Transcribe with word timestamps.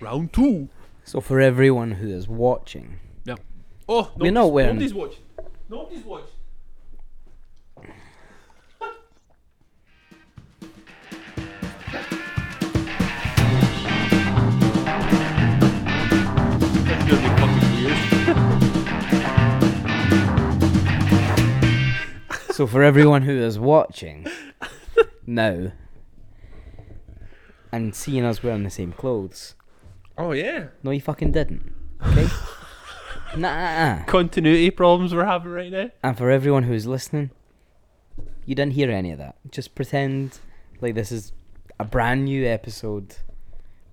Round 0.00 0.32
two. 0.32 0.68
So 1.04 1.20
for 1.20 1.40
everyone 1.40 1.92
who 1.92 2.08
is 2.08 2.28
watching, 2.28 2.98
yeah. 3.24 3.36
Oh, 3.88 4.12
We're 4.16 4.30
not 4.32 4.52
wearing- 4.52 4.74
Nobody's 4.76 4.94
watching. 4.94 5.22
Nobody's 5.68 6.04
watching. 6.04 6.28
That's 15.70 17.04
gonna 17.04 17.22
be 17.22 17.28
fucking 17.40 17.74
weird. 22.24 22.54
so 22.54 22.66
for 22.66 22.82
everyone 22.82 23.22
who 23.22 23.32
is 23.32 23.58
watching 23.58 24.26
now 25.26 25.72
and 27.70 27.94
seeing 27.94 28.24
us 28.24 28.42
wearing 28.42 28.62
the 28.64 28.70
same 28.70 28.92
clothes, 28.92 29.54
Oh 30.18 30.32
yeah. 30.32 30.66
no, 30.82 30.90
you 30.90 31.00
fucking 31.00 31.30
didn't. 31.32 31.72
Okay. 32.04 32.26
nah. 33.36 34.02
Continuity 34.04 34.70
problems 34.70 35.14
we're 35.14 35.24
having 35.24 35.52
right 35.52 35.70
now. 35.70 35.90
And 36.02 36.18
for 36.18 36.28
everyone 36.30 36.64
who's 36.64 36.86
listening, 36.86 37.30
you 38.44 38.56
didn't 38.56 38.72
hear 38.72 38.90
any 38.90 39.12
of 39.12 39.18
that. 39.18 39.36
Just 39.50 39.76
pretend 39.76 40.40
like 40.80 40.96
this 40.96 41.12
is 41.12 41.32
a 41.78 41.84
brand 41.84 42.24
new 42.24 42.44
episode, 42.46 43.16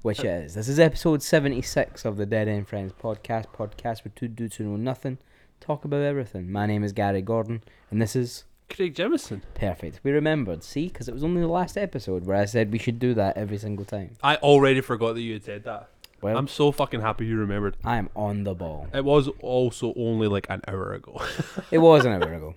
which 0.02 0.22
it 0.22 0.26
is. 0.26 0.55
This 0.55 0.68
is 0.68 0.80
episode 0.80 1.22
76 1.22 2.05
of 2.05 2.18
the 2.18 2.26
Dead 2.26 2.48
End 2.48 2.68
Friends 2.68 2.91
podcast. 2.99 3.46
Podcast 3.55 4.04
with 4.04 4.16
two 4.16 4.27
dudes 4.27 4.55
who 4.55 4.63
know 4.63 4.77
nothing, 4.77 5.20
talk 5.60 5.85
about 5.85 6.02
everything. 6.02 6.52
My 6.52 6.66
name 6.66 6.84
is 6.84 6.91
Gary 6.91 7.21
Gordon, 7.21 7.62
and 7.91 8.02
this 8.02 8.16
is 8.16 8.46
Craig 8.70 8.96
Jemison. 8.96 9.41
perfect. 9.54 9.99
We 10.04 10.12
remembered, 10.12 10.63
see, 10.63 10.88
because 10.88 11.07
it 11.07 11.13
was 11.13 11.23
only 11.23 11.41
the 11.41 11.48
last 11.48 11.77
episode 11.77 12.26
where 12.26 12.38
I 12.38 12.46
said 12.46 12.71
we 12.71 12.80
should 12.80 12.98
do 12.98 13.13
that 13.13 13.38
every 13.38 13.57
single 13.60 13.85
time. 13.85 14.16
I 14.23 14.38
already 14.38 14.82
forgot 14.82 15.13
that 15.13 15.21
you 15.21 15.34
had 15.34 15.44
said 15.44 15.63
that. 15.66 15.90
Well, 16.25 16.38
I'm 16.38 16.47
so 16.47 16.71
fucking 16.71 17.02
happy 17.02 17.25
you 17.27 17.38
remembered. 17.38 17.77
I 17.85 17.97
am 17.97 18.09
on 18.15 18.43
the 18.45 18.53
ball. 18.55 18.88
It 18.93 19.05
was 19.05 19.27
also 19.41 19.93
only 19.95 20.27
like 20.27 20.48
an 20.49 20.62
hour 20.67 20.93
ago. 20.93 21.21
It 21.71 21.77
was 21.79 22.04
an 22.05 22.13
hour 22.13 22.34
ago. 22.34 22.55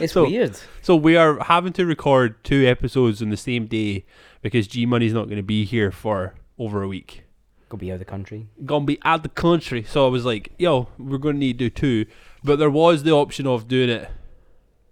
It's 0.00 0.12
So- 0.14 0.24
weird. 0.26 0.58
So 0.82 0.96
we 0.96 1.16
are 1.16 1.38
having 1.44 1.72
to 1.74 1.84
record 1.86 2.42
two 2.42 2.66
episodes 2.66 3.20
on 3.20 3.30
the 3.30 3.36
same 3.36 3.66
day 3.66 4.04
because 4.42 4.66
G 4.66 4.86
Money's 4.86 5.12
not 5.12 5.24
going 5.26 5.36
to 5.36 5.42
be 5.42 5.64
here 5.64 5.90
for 5.92 6.34
over 6.58 6.82
a 6.82 6.88
week. 6.88 7.24
Go 7.68 7.76
be 7.76 7.90
out 7.90 7.94
of 7.94 7.98
the 7.98 8.04
country. 8.04 8.46
Gonna 8.64 8.84
be 8.84 8.98
out 9.04 9.22
the 9.24 9.28
country. 9.28 9.82
So 9.82 10.06
I 10.06 10.08
was 10.08 10.24
like, 10.24 10.52
yo, 10.58 10.88
we're 10.98 11.18
going 11.18 11.34
to 11.34 11.40
need 11.40 11.58
to 11.58 11.64
do 11.68 11.70
two. 11.70 12.06
But 12.44 12.58
there 12.60 12.70
was 12.70 13.02
the 13.02 13.10
option 13.12 13.46
of 13.46 13.66
doing 13.68 13.90
it, 13.90 14.08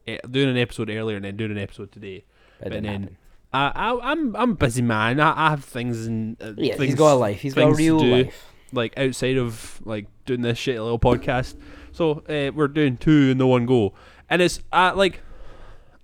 eh, 0.09 0.19
doing 0.31 0.49
an 0.51 0.57
episode 0.59 0.91
earlier 0.91 1.17
and 1.17 1.25
then 1.25 1.37
doing 1.37 1.53
an 1.53 1.59
episode 1.59 1.93
today. 1.93 2.17
It 2.17 2.25
But 2.65 2.73
then 2.73 2.85
happen. 2.85 3.17
I, 3.55 3.71
I 3.75 4.11
I'm 4.11 4.35
I'm 4.37 4.51
a 4.51 4.55
busy 4.55 4.83
man. 4.83 5.21
I, 5.21 5.47
I 5.47 5.51
have 5.51 5.65
things 5.65 6.07
and 6.07 6.37
uh, 6.43 6.55
Yeah, 6.57 6.75
things 6.75 6.87
he's 6.91 6.95
got 6.97 7.15
a 7.15 7.17
life. 7.17 7.41
He's 7.41 7.55
got 7.55 7.71
a 7.71 7.75
real 7.75 8.01
do. 8.01 8.11
life. 8.17 8.53
like 8.73 8.99
outside 8.99 9.39
of 9.39 9.81
like 9.85 10.07
doing 10.27 10.43
this 10.43 10.59
shit 10.59 10.81
little 10.81 10.99
podcast. 10.99 11.55
So 11.93 12.25
uh, 12.29 12.51
we're 12.53 12.69
doing 12.69 12.97
two 12.97 13.31
in 13.31 13.39
the 13.39 13.47
one 13.47 13.67
go, 13.67 13.95
and 14.29 14.43
it's 14.43 14.61
uh, 14.73 14.93
like 14.97 15.23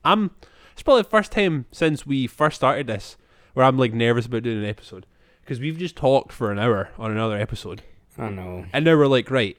I'm. 0.05 0.31
It's 0.73 0.83
probably 0.83 1.03
the 1.03 1.09
first 1.09 1.33
time 1.33 1.67
since 1.73 2.07
we 2.07 2.27
first 2.27 2.57
started 2.57 2.87
this 2.87 3.17
where 3.53 3.67
I'm 3.67 3.77
like 3.77 3.93
nervous 3.93 4.27
about 4.27 4.45
doing 4.45 4.59
an 4.59 4.65
episode 4.65 5.05
because 5.43 5.61
we've 5.61 5.77
just 5.77 5.97
talked 5.97 6.33
for 6.33 6.53
an 6.53 6.59
hour 6.59 6.91
on 6.99 7.11
another 7.11 7.37
episode, 7.37 7.83
I 8.17 8.31
know. 8.31 8.65
and 8.73 8.85
now 8.85 8.97
we're 8.97 9.09
like 9.09 9.31
right 9.31 9.59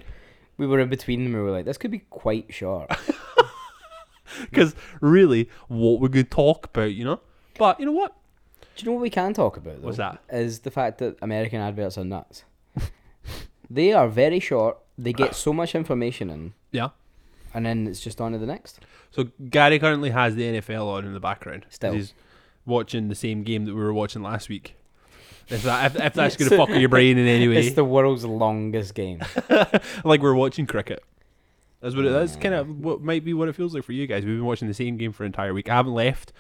We 0.58 0.66
were 0.66 0.80
in 0.80 0.89
between 0.89 1.23
them. 1.26 1.36
And 1.36 1.44
we 1.44 1.50
were 1.50 1.55
like, 1.55 1.66
this 1.66 1.78
could 1.78 1.92
be 1.92 2.00
quite 2.09 2.53
short. 2.53 2.89
because 4.50 4.73
really 5.02 5.50
what 5.67 6.00
we're 6.00 6.08
gonna 6.08 6.23
talk 6.23 6.67
about, 6.67 6.94
you 6.94 7.03
know. 7.03 7.20
But 7.58 7.80
you 7.80 7.86
know 7.86 7.92
what? 7.92 8.16
Do 8.76 8.84
you 8.84 8.86
know 8.86 8.94
what 8.96 9.02
we 9.02 9.10
can 9.10 9.34
talk 9.34 9.58
about? 9.58 9.82
Though? 9.82 9.86
What's 9.88 9.98
that? 9.98 10.20
Is 10.32 10.60
the 10.60 10.72
fact 10.72 10.98
that 11.00 11.18
American 11.22 11.60
adverts 11.62 11.98
are 11.98 12.04
nuts. 12.06 12.44
they 13.70 13.94
are 13.94 14.08
very 14.08 14.40
short. 14.40 14.78
They 14.98 15.14
get 15.14 15.36
so 15.36 15.52
much 15.54 15.74
information 15.76 16.30
in, 16.30 16.54
Yeah. 16.72 16.90
and 17.54 17.66
then 17.66 17.88
it's 17.88 18.00
just 18.00 18.22
on 18.22 18.34
to 18.34 18.38
the 18.38 18.46
next. 18.46 18.80
So 19.10 19.30
Gary 19.50 19.80
currently 19.80 20.11
has 20.11 20.36
the 20.36 20.44
NFL 20.44 20.86
on 20.88 21.06
in 21.06 21.14
the 21.14 21.20
background. 21.20 21.64
'cause 21.64 21.76
Still. 21.76 21.94
he's 21.94 22.14
watching 22.66 23.08
the 23.10 23.16
same 23.16 23.44
game 23.44 23.66
that 23.66 23.73
we 23.73 23.82
were 23.82 23.94
watching 23.94 24.22
last 24.22 24.48
week. 24.48 24.76
If 25.50 25.64
that 25.64 25.95
if, 25.95 26.02
if 26.02 26.14
that's 26.14 26.36
gonna 26.38 26.56
fuck 26.56 26.70
with 26.70 26.78
your 26.80 26.90
brain 26.90 27.17
in 27.17 27.28
any 27.28 27.48
way. 27.48 27.58
It's 27.66 27.76
the 27.76 27.84
world's 27.84 28.23
longest 28.23 28.94
game. 28.94 29.22
like 30.04 30.22
we're 30.22 30.36
watching 30.36 30.66
cricket. 30.67 31.04
That's 31.82 31.95
what 31.95 32.06
it, 32.06 32.11
that's 32.11 32.36
kind 32.36 32.54
of 32.54 32.80
what 32.80 33.02
might 33.02 33.26
be 33.26 33.34
what 33.34 33.50
it 33.50 33.56
feels 33.56 33.73
like 33.73 33.84
for 33.84 33.92
you 33.94 34.06
guys. 34.06 34.23
We've 34.23 34.38
been 34.38 34.45
watching 34.45 34.67
the 34.67 34.73
same 34.76 34.98
game 34.98 35.11
for 35.11 35.23
an 35.23 35.28
entire 35.28 35.54
week. 35.54 35.67
I 35.70 35.76
haven't 35.76 35.94
left. 35.94 36.32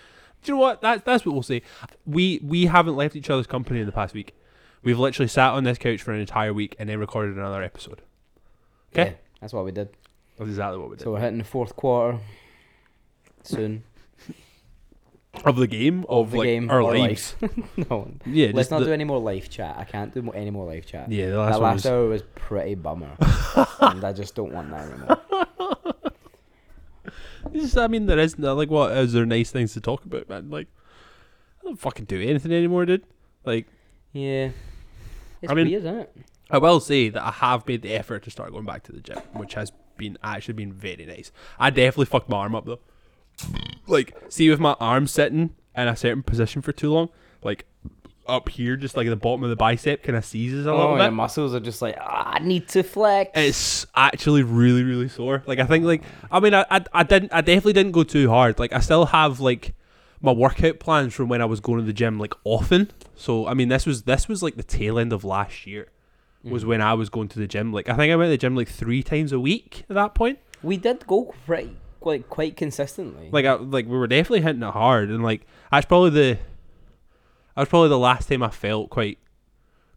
Do 0.43 0.51
you 0.51 0.55
know 0.55 0.61
what? 0.61 0.81
That's 0.81 1.03
that's 1.03 1.25
what 1.25 1.33
we'll 1.33 1.43
say. 1.43 1.61
We 2.05 2.39
we 2.43 2.65
haven't 2.65 2.95
left 2.95 3.15
each 3.15 3.29
other's 3.29 3.47
company 3.47 3.79
in 3.79 3.85
the 3.85 3.91
past 3.91 4.13
week. 4.13 4.35
We've 4.83 4.97
literally 4.97 5.27
sat 5.27 5.51
on 5.51 5.63
this 5.63 5.77
couch 5.77 6.01
for 6.01 6.11
an 6.11 6.19
entire 6.19 6.53
week 6.53 6.75
and 6.79 6.89
then 6.89 6.99
recorded 6.99 7.37
another 7.37 7.61
episode. 7.61 8.01
Okay. 8.93 9.11
Yeah, 9.11 9.15
that's 9.39 9.53
what 9.53 9.63
we 9.63 9.71
did. 9.71 9.89
That's 10.37 10.49
exactly 10.49 10.79
what 10.79 10.89
we 10.89 10.95
did. 10.97 11.03
So 11.03 11.11
we're 11.11 11.19
hitting 11.19 11.37
the 11.37 11.43
fourth 11.43 11.75
quarter 11.75 12.19
soon. 13.43 13.83
of 15.45 15.55
the 15.55 15.67
game 15.67 16.05
of, 16.09 16.31
the 16.31 16.37
like 16.39 16.45
game 16.47 16.69
our 16.71 16.83
lives. 16.83 17.35
no, 17.89 18.11
Yeah, 18.25 18.51
let's 18.53 18.71
not 18.71 18.79
the, 18.79 18.85
do 18.85 18.93
any 18.93 19.03
more 19.03 19.19
live 19.19 19.49
chat. 19.49 19.75
I 19.77 19.83
can't 19.83 20.13
do 20.13 20.31
any 20.31 20.49
more 20.49 20.65
live 20.65 20.87
chat. 20.87 21.11
Yeah, 21.11 21.29
the 21.29 21.37
last 21.37 21.51
that 21.53 21.61
one 21.61 21.71
last 21.71 21.75
was 21.75 21.85
hour 21.85 22.07
was 22.07 22.23
pretty 22.35 22.75
bummer, 22.75 23.15
and 23.81 24.03
I 24.03 24.13
just 24.13 24.33
don't 24.33 24.51
want 24.51 24.71
that 24.71 24.89
anymore. 24.89 25.77
Just, 27.53 27.77
I 27.77 27.87
mean, 27.87 28.05
there 28.05 28.19
is 28.19 28.37
no- 28.37 28.55
like 28.55 28.69
what 28.69 28.91
is 28.97 29.13
there 29.13 29.25
nice 29.25 29.51
things 29.51 29.73
to 29.73 29.81
talk 29.81 30.05
about, 30.05 30.29
man? 30.29 30.49
Like, 30.49 30.67
I 31.61 31.65
don't 31.65 31.79
fucking 31.79 32.05
do 32.05 32.21
anything 32.21 32.51
anymore, 32.51 32.85
dude. 32.85 33.03
Like, 33.45 33.67
Yeah, 34.13 34.49
it's 35.41 35.51
I 35.51 35.55
mean- 35.55 35.67
weird, 35.67 35.83
isn't 35.83 35.99
it? 35.99 36.15
I 36.49 36.57
will 36.57 36.79
say 36.81 37.07
that 37.09 37.23
I 37.23 37.31
have 37.31 37.65
made 37.67 37.81
the 37.81 37.93
effort 37.93 38.23
to 38.23 38.31
start 38.31 38.51
going 38.51 38.65
back 38.65 38.83
to 38.83 38.91
the 38.91 38.99
gym, 38.99 39.17
which 39.33 39.53
has 39.53 39.71
been 39.97 40.17
actually 40.21 40.55
been 40.55 40.73
very 40.73 41.05
nice. 41.05 41.31
I 41.57 41.69
definitely 41.69 42.07
fucked 42.07 42.27
my 42.29 42.37
arm 42.37 42.55
up 42.55 42.65
though. 42.65 42.79
Like, 43.87 44.13
see, 44.29 44.49
with 44.49 44.59
my 44.59 44.73
arm 44.79 45.07
sitting 45.07 45.51
in 45.75 45.87
a 45.87 45.95
certain 45.95 46.23
position 46.23 46.61
for 46.61 46.71
too 46.73 46.91
long, 46.91 47.09
like 47.43 47.65
up 48.31 48.49
here, 48.49 48.75
just 48.77 48.95
like 48.97 49.07
the 49.07 49.15
bottom 49.15 49.43
of 49.43 49.49
the 49.49 49.55
bicep, 49.55 50.03
kind 50.03 50.15
of 50.17 50.23
seizes 50.25 50.65
a 50.65 50.71
little 50.71 50.87
Oh, 50.93 50.95
bit. 50.95 51.03
your 51.03 51.11
muscles 51.11 51.53
are 51.53 51.59
just 51.59 51.81
like, 51.81 51.97
ah, 51.99 52.33
I 52.35 52.39
need 52.39 52.67
to 52.69 52.81
flex. 52.83 53.31
it's 53.35 53.85
actually 53.95 54.43
really 54.43 54.83
really 54.83 55.09
sore. 55.09 55.43
Like 55.45 55.59
i 55.59 55.65
think 55.65 55.85
like 55.85 56.01
i 56.31 56.39
mean 56.39 56.53
I, 56.53 56.65
I 56.71 56.83
i 56.93 57.03
didn't 57.03 57.33
i 57.33 57.41
definitely 57.41 57.73
didn't 57.73 57.91
go 57.91 58.03
too 58.03 58.29
hard. 58.29 58.57
Like 58.59 58.73
i 58.73 58.79
still 58.79 59.05
have 59.07 59.39
like 59.39 59.73
my 60.21 60.31
workout 60.31 60.79
plans 60.79 61.13
from 61.13 61.27
when 61.29 61.41
i 61.41 61.45
was 61.45 61.59
going 61.59 61.79
to 61.79 61.85
the 61.85 61.93
gym 61.93 62.17
like 62.19 62.33
often. 62.43 62.89
So 63.15 63.47
i 63.47 63.53
mean 63.53 63.67
this 63.69 63.85
was 63.85 64.03
this 64.03 64.27
was 64.27 64.41
like 64.41 64.55
the 64.55 64.63
tail 64.63 64.97
end 64.97 65.11
of 65.13 65.23
last 65.23 65.67
year 65.67 65.89
was 66.43 66.65
when 66.65 66.81
i 66.81 66.93
was 66.95 67.09
going 67.09 67.27
to 67.29 67.39
the 67.39 67.47
gym. 67.47 67.71
Like 67.73 67.89
i 67.89 67.95
think 67.95 68.11
i 68.11 68.15
went 68.15 68.27
to 68.27 68.31
the 68.31 68.37
gym 68.37 68.55
like 68.55 68.69
three 68.69 69.03
times 69.03 69.31
a 69.31 69.39
week 69.39 69.83
at 69.89 69.95
that 69.95 70.15
point. 70.15 70.39
We 70.63 70.77
did 70.77 71.05
go 71.07 71.33
pretty, 71.47 71.75
like, 72.01 72.29
quite 72.29 72.55
consistently. 72.55 73.29
like 73.31 73.45
I, 73.45 73.53
like 73.53 73.85
we 73.87 73.97
were 73.97 74.07
definitely 74.07 74.41
hitting 74.41 74.61
it 74.63 74.71
hard. 74.71 75.09
And 75.09 75.23
like 75.23 75.45
that's 75.71 75.85
probably 75.87 76.11
the 76.11 76.37
that 77.55 77.61
was 77.61 77.69
probably 77.69 77.89
the 77.89 77.97
last 77.97 78.29
time 78.29 78.41
i 78.43 78.49
felt 78.49 78.89
quite 78.89 79.17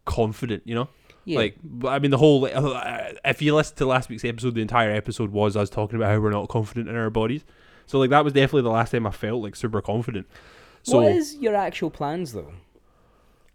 confident 0.05 0.63
you 0.67 0.75
know 0.75 0.89
yeah. 1.27 1.39
Like, 1.39 1.57
I 1.87 2.01
mean, 2.01 2.11
the 2.11 2.19
whole. 2.19 2.45
uh, 2.45 3.13
If 3.25 3.41
you 3.41 3.55
listen 3.55 3.77
to 3.77 3.87
last 3.87 4.11
week's 4.11 4.27
episode, 4.27 4.55
the 4.55 4.61
entire 4.61 4.91
episode 4.93 5.31
was 5.33 5.57
us 5.57 5.71
talking 5.71 5.97
about 5.97 6.13
how 6.13 6.21
we're 6.21 6.29
not 6.31 6.51
confident 6.51 6.87
in 6.87 6.97
our 6.97 7.09
bodies. 7.09 7.47
So, 7.87 7.99
like, 7.99 8.11
that 8.11 8.23
was 8.25 8.35
definitely 8.35 8.61
the 8.61 8.69
last 8.69 8.91
time 8.91 9.07
I 9.07 9.11
felt 9.11 9.43
like 9.43 9.57
super 9.57 9.81
confident. 9.81 10.27
So, 10.83 11.01
what 11.01 11.11
is 11.13 11.37
your 11.37 11.55
actual 11.55 11.89
plans 11.89 12.35
though? 12.35 12.53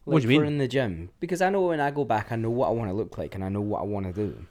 What 0.05 0.15
Like 0.15 0.23
do 0.23 0.29
you 0.33 0.39
for 0.39 0.45
mean? 0.45 0.53
in 0.53 0.57
the 0.57 0.67
gym? 0.67 1.11
Because 1.19 1.43
I 1.43 1.51
know 1.51 1.61
when 1.61 1.79
I 1.79 1.91
go 1.91 2.03
back, 2.03 2.31
I 2.31 2.37
know 2.37 2.49
what 2.49 2.69
I 2.69 2.71
want 2.71 2.89
to 2.89 2.95
look 2.95 3.19
like 3.19 3.35
and 3.35 3.43
I 3.43 3.49
know 3.49 3.61
what 3.61 3.81
I 3.81 3.85
want 3.85 4.07
to 4.07 4.13
do. 4.13 4.47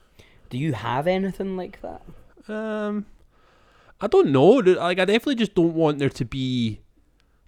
Do 0.49 0.57
you 0.57 0.71
have 0.71 1.05
anything 1.05 1.57
like 1.57 1.81
that? 1.81 2.01
um, 2.47 3.05
I 3.99 4.07
don't 4.07 4.31
know. 4.31 4.47
Like, 4.59 4.97
I 4.97 5.03
definitely 5.03 5.35
just 5.35 5.55
don't 5.55 5.73
want 5.73 5.99
there 5.99 6.07
to 6.09 6.23
be 6.23 6.79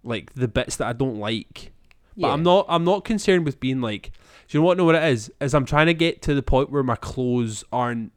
like 0.04 0.34
the 0.34 0.50
bits 0.50 0.76
that 0.76 0.88
I 0.90 0.92
don't 0.92 1.16
like. 1.18 1.72
But 2.18 2.30
I'm 2.32 2.44
not. 2.44 2.66
I'm 2.70 2.84
not 2.84 3.04
concerned 3.06 3.46
with 3.46 3.60
being 3.60 3.82
like. 3.82 4.12
Do 4.48 4.58
you 4.58 4.60
know 4.62 4.66
what? 4.68 4.78
Know 4.78 4.86
what 4.86 4.96
it 4.96 5.04
is? 5.04 5.32
Is 5.40 5.54
I'm 5.54 5.66
trying 5.66 5.88
to 5.88 5.94
get 5.94 6.22
to 6.24 6.34
the 6.36 6.44
point 6.44 6.70
where 6.70 6.84
my 6.84 6.96
clothes 6.98 7.64
aren't 7.72 8.12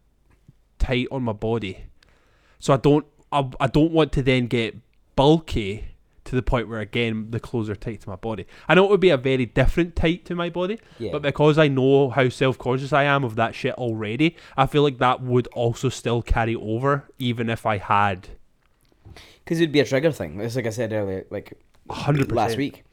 tight 0.79 1.07
on 1.13 1.23
my 1.23 1.33
body, 1.33 1.85
so 2.59 2.75
I 2.75 2.77
don't. 2.77 3.07
I, 3.33 3.49
I 3.61 3.67
don't 3.69 3.93
want 3.93 4.13
to 4.13 4.23
then 4.23 4.47
get 4.49 4.77
bulky 5.17 5.87
to 6.25 6.35
the 6.35 6.43
point 6.43 6.69
where 6.69 6.81
again 6.81 7.31
the 7.31 7.39
clothes 7.39 7.69
are 7.69 7.77
tight 7.77 8.01
to 8.01 8.09
my 8.09 8.17
body. 8.17 8.47
I 8.69 8.75
know 8.75 8.85
it 8.85 8.91
would 8.91 9.01
be 9.01 9.11
a 9.11 9.17
very 9.17 9.45
different 9.47 9.95
tight 9.95 10.25
to 10.25 10.35
my 10.35 10.49
body, 10.51 10.81
Yeah. 10.99 11.13
but 11.13 11.21
because 11.23 11.59
I 11.59 11.69
know 11.69 12.09
how 12.11 12.29
self 12.31 12.57
conscious 12.59 12.93
I 12.93 13.05
am 13.05 13.25
of 13.25 13.37
that 13.37 13.55
shit 13.55 13.75
already, 13.75 14.37
I 14.57 14.67
feel 14.67 14.83
like 14.83 14.99
that 14.99 15.21
would 15.23 15.47
also 15.49 15.89
still 15.89 16.23
carry 16.23 16.55
over 16.57 17.05
even 17.19 17.51
if 17.51 17.67
I 17.67 17.77
had 17.79 18.29
Because 19.45 19.59
it'd 19.61 19.71
be 19.73 19.81
a 19.81 19.85
trigger 19.85 20.11
thing. 20.13 20.41
It's 20.41 20.57
like 20.57 20.67
I 20.67 20.71
said 20.71 20.93
earlier, 20.93 21.27
like 21.31 21.53
100%. 21.91 22.33
last 22.33 22.57
week. 22.57 22.85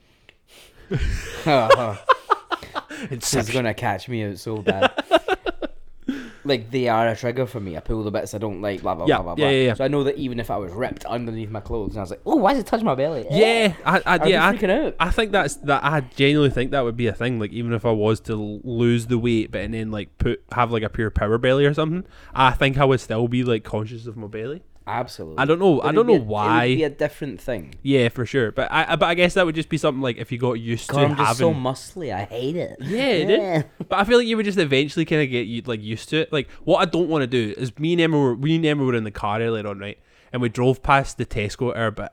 Oh, 1.45 2.03
It's 3.09 3.49
gonna 3.49 3.73
catch 3.73 4.07
me 4.07 4.23
out 4.23 4.37
so 4.37 4.57
bad. 4.57 4.91
like 6.43 6.71
they 6.71 6.87
are 6.87 7.07
a 7.07 7.15
trigger 7.15 7.45
for 7.45 7.59
me. 7.59 7.77
I 7.77 7.79
pull 7.79 8.03
the 8.03 8.11
bits 8.11 8.33
I 8.33 8.37
don't 8.37 8.61
like, 8.61 8.81
blah 8.81 8.95
blah 8.95 9.05
Yeah, 9.07 9.21
blah 9.21 9.35
blah 9.35 9.45
yeah, 9.45 9.51
yeah, 9.51 9.65
yeah. 9.67 9.73
So 9.73 9.83
I 9.83 9.87
know 9.87 10.03
that 10.03 10.17
even 10.17 10.39
if 10.39 10.51
I 10.51 10.57
was 10.57 10.71
ripped 10.71 11.05
underneath 11.05 11.49
my 11.49 11.59
clothes 11.59 11.91
and 11.91 11.99
I 11.99 12.01
was 12.01 12.11
like, 12.11 12.21
oh, 12.25 12.35
why 12.35 12.53
does 12.53 12.61
it 12.61 12.67
touch 12.67 12.83
my 12.83 12.95
belly? 12.95 13.25
Eh. 13.27 13.37
Yeah, 13.37 13.73
I, 13.85 13.97
I, 13.97 14.01
I'd 14.05 14.27
yeah, 14.27 14.47
I, 14.47 14.53
freaking 14.55 14.85
out. 14.85 14.95
I 14.99 15.09
think 15.11 15.31
that's 15.31 15.55
that. 15.57 15.83
I 15.83 16.01
genuinely 16.01 16.53
think 16.53 16.71
that 16.71 16.83
would 16.83 16.97
be 16.97 17.07
a 17.07 17.13
thing. 17.13 17.39
Like 17.39 17.51
even 17.51 17.73
if 17.73 17.85
I 17.85 17.91
was 17.91 18.19
to 18.21 18.35
lose 18.35 19.07
the 19.07 19.17
weight, 19.17 19.51
but 19.51 19.61
and 19.61 19.73
then 19.73 19.91
like 19.91 20.17
put 20.17 20.43
have 20.51 20.71
like 20.71 20.83
a 20.83 20.89
pure 20.89 21.09
power 21.09 21.37
belly 21.37 21.65
or 21.65 21.73
something, 21.73 22.05
I 22.33 22.51
think 22.51 22.77
I 22.77 22.85
would 22.85 22.99
still 22.99 23.27
be 23.27 23.43
like 23.43 23.63
conscious 23.63 24.07
of 24.07 24.17
my 24.17 24.27
belly. 24.27 24.63
Absolutely. 24.87 25.37
I 25.37 25.45
don't 25.45 25.59
know. 25.59 25.77
But 25.77 25.85
I 25.87 25.91
don't 25.91 26.07
know 26.07 26.13
a- 26.13 26.17
It 26.17 26.25
would 26.71 26.75
be 26.77 26.83
a 26.83 26.89
different 26.89 27.39
thing. 27.39 27.75
yeah, 27.83 28.09
for 28.09 28.25
sure. 28.25 28.51
But 28.51 28.71
I, 28.71 28.95
but 28.95 29.05
I 29.05 29.13
guess 29.13 29.35
that 29.35 29.45
would 29.45 29.53
just 29.55 29.69
be 29.69 29.77
something 29.77 30.01
like 30.01 30.17
if 30.17 30.31
you 30.31 30.37
got 30.39 30.53
used 30.53 30.89
God, 30.89 30.99
to 31.01 31.05
I'm 31.07 31.15
just 31.17 31.37
so 31.37 31.53
muscly. 31.53 32.11
I 32.13 32.23
hate 32.23 32.55
it. 32.55 32.77
Yeah, 32.81 33.25
dude. 33.59 33.65
But 33.87 33.99
I 33.99 34.03
feel 34.05 34.17
like 34.17 34.27
you 34.27 34.35
would 34.37 34.45
just 34.45 34.57
eventually 34.57 35.05
kind 35.05 35.21
of 35.21 35.29
get 35.29 35.45
you 35.47 35.61
like 35.65 35.81
used 35.81 36.09
to 36.09 36.17
it. 36.21 36.33
Like 36.33 36.49
what 36.63 36.77
I 36.79 36.85
don't 36.85 37.09
want 37.09 37.21
to 37.21 37.27
do 37.27 37.53
is 37.57 37.77
me 37.77 37.93
and 37.93 38.01
Emma 38.01 38.17
were 38.17 38.33
we 38.33 38.55
and 38.55 38.65
Emma 38.65 38.83
were 38.83 38.95
in 38.95 39.03
the 39.03 39.11
car 39.11 39.39
earlier 39.39 39.67
on, 39.67 39.77
right? 39.79 39.99
And 40.33 40.41
we 40.41 40.49
drove 40.49 40.81
past 40.81 41.17
the 41.17 41.25
Tesco 41.27 41.69
at 41.71 41.77
our 41.77 41.91
bit, 41.91 42.11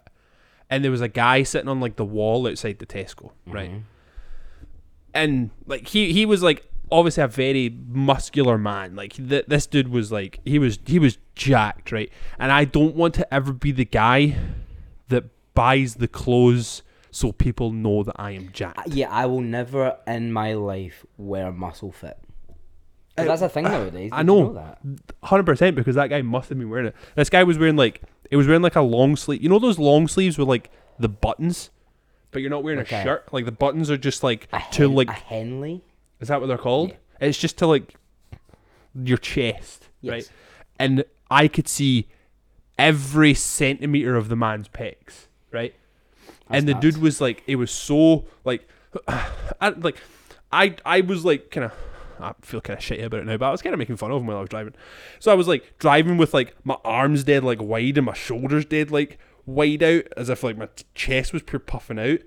and 0.69 0.85
there 0.85 0.91
was 0.91 1.01
a 1.01 1.09
guy 1.09 1.45
sitting 1.45 1.69
on 1.69 1.81
like 1.81 1.97
the 1.97 2.05
wall 2.05 2.47
outside 2.47 2.81
the 2.81 2.87
Tesco, 2.87 3.31
right? 3.47 3.71
Mhm. 3.71 3.83
And 5.15 5.51
like 5.67 5.89
he 5.89 6.13
he 6.13 6.27
was 6.27 6.43
like 6.43 6.68
obviously 6.91 7.23
a 7.23 7.29
very 7.29 7.77
muscular 7.89 8.59
man. 8.59 8.95
Like 8.97 9.13
th- 9.15 9.47
this 9.47 9.67
dude 9.67 9.89
was 9.89 10.11
like 10.13 10.41
he 10.45 10.59
was 10.59 10.79
he 10.87 10.99
was 10.99 11.19
jacked, 11.35 11.93
right? 11.93 12.11
And 12.39 12.51
I 12.53 12.65
don't 12.65 12.95
want 12.95 13.15
to 13.15 13.35
ever 13.35 13.53
be 13.53 13.73
the 13.73 13.85
guy 13.85 14.37
that 15.09 15.25
buys 15.55 15.97
the 15.97 16.09
clothes 16.09 16.83
so 17.11 17.33
people 17.33 17.73
know 17.73 18.03
that 18.03 18.15
I 18.17 18.33
am 18.33 18.51
jacked. 18.53 18.79
Uh, 18.79 18.83
Yeah, 18.87 19.11
I 19.11 19.27
will 19.27 19.41
never 19.41 19.97
in 20.07 20.33
my 20.33 20.53
life 20.55 21.05
wear 21.17 21.51
muscle 21.51 21.91
fit. 21.93 22.19
Uh, 23.17 23.25
that's 23.25 23.43
a 23.43 23.49
thing 23.49 23.65
nowadays. 23.65 24.11
I 24.13 24.23
Did 24.23 24.33
you 24.33 24.41
know. 24.43 24.53
that. 24.55 24.79
hundred 25.25 25.45
percent 25.47 25.75
because 25.75 25.97
that 25.97 26.09
guy 26.09 26.23
must 26.23 26.49
have 26.51 26.59
been 26.59 26.71
wearing 26.71 26.87
it. 26.87 26.95
This 27.17 27.29
guy 27.31 27.43
was 27.45 27.59
wearing 27.59 27.77
like 27.77 28.03
it 28.31 28.37
was 28.37 28.47
wearing 28.47 28.63
like 28.63 28.77
a 28.77 28.83
long 28.83 29.17
sleeve. 29.17 29.43
You 29.43 29.49
know 29.49 29.59
those 29.59 29.79
long 29.79 30.07
sleeves 30.07 30.39
with 30.39 30.47
like 30.49 30.71
the 31.01 31.09
buttons, 31.09 31.71
but 32.31 32.43
you're 32.43 32.51
not 32.51 32.63
wearing 32.63 32.79
Okay. 32.81 33.01
a 33.01 33.03
shirt. 33.03 33.29
Like 33.33 33.45
the 33.45 33.53
buttons 33.53 33.91
are 33.91 33.97
just 33.97 34.23
like 34.23 34.47
A, 34.53 34.63
to 34.73 34.87
like 34.89 35.09
a 35.09 35.13
Henley. 35.15 35.83
Is 36.21 36.29
that 36.29 36.41
what 36.41 36.47
they're 36.47 36.59
called? 36.59 36.91
Yeah. 36.91 36.97
It's 37.29 37.39
just 37.39 37.59
to 37.59 37.67
like 37.67 37.95
your 38.95 39.19
chest, 39.19 39.89
Yes. 40.01 40.13
right? 40.13 40.31
And 40.79 41.05
I 41.31 41.49
could 41.49 41.69
see 41.69 42.09
every 42.79 43.35
centimeter 43.35 44.17
of 44.17 44.29
the 44.29 44.37
man's 44.37 44.69
pecs, 44.69 45.27
right? 45.51 45.75
That's 46.49 46.61
and 46.61 46.69
the 46.69 46.73
nuts. 46.75 46.83
dude 46.83 46.99
was 46.99 47.21
like, 47.21 47.43
it 47.47 47.57
was 47.57 47.71
so 47.71 48.25
like, 48.45 48.67
I 49.09 49.71
like, 49.77 49.97
I 50.53 50.77
I 50.85 51.01
was 51.03 51.25
like 51.25 51.51
kind 51.51 51.65
of. 51.67 51.73
I 52.21 52.33
feel 52.41 52.61
kind 52.61 52.77
of 52.77 52.85
shitty 52.85 53.05
about 53.05 53.21
it 53.21 53.27
now, 53.27 53.37
but 53.37 53.47
I 53.47 53.53
was 53.53 53.63
kind 53.63 53.73
of 53.73 53.79
making 53.79 53.97
fun 53.97 54.11
of 54.11 54.21
him 54.21 54.27
while 54.27 54.39
I 54.39 54.41
was 54.41 54.49
driving. 54.49 54.75
So 55.21 55.31
I 55.31 55.37
was 55.37 55.47
like 55.47 55.79
driving 55.79 56.17
with 56.17 56.35
like 56.35 56.53
my 56.65 56.77
arms 56.85 57.23
dead 57.23 57.45
like 57.45 57.63
wide 57.63 57.97
and 57.97 58.07
my 58.07 58.13
shoulders 58.15 58.65
dead 58.65 58.91
like 58.91 59.19
wide 59.47 59.85
out, 59.85 60.03
as 60.17 60.29
if 60.29 60.43
like 60.43 60.57
my 60.59 60.67
t- 60.75 60.85
chest 60.97 61.33
was 61.33 61.43
pure 61.45 61.61
puffing 61.61 61.97
out, 62.01 62.19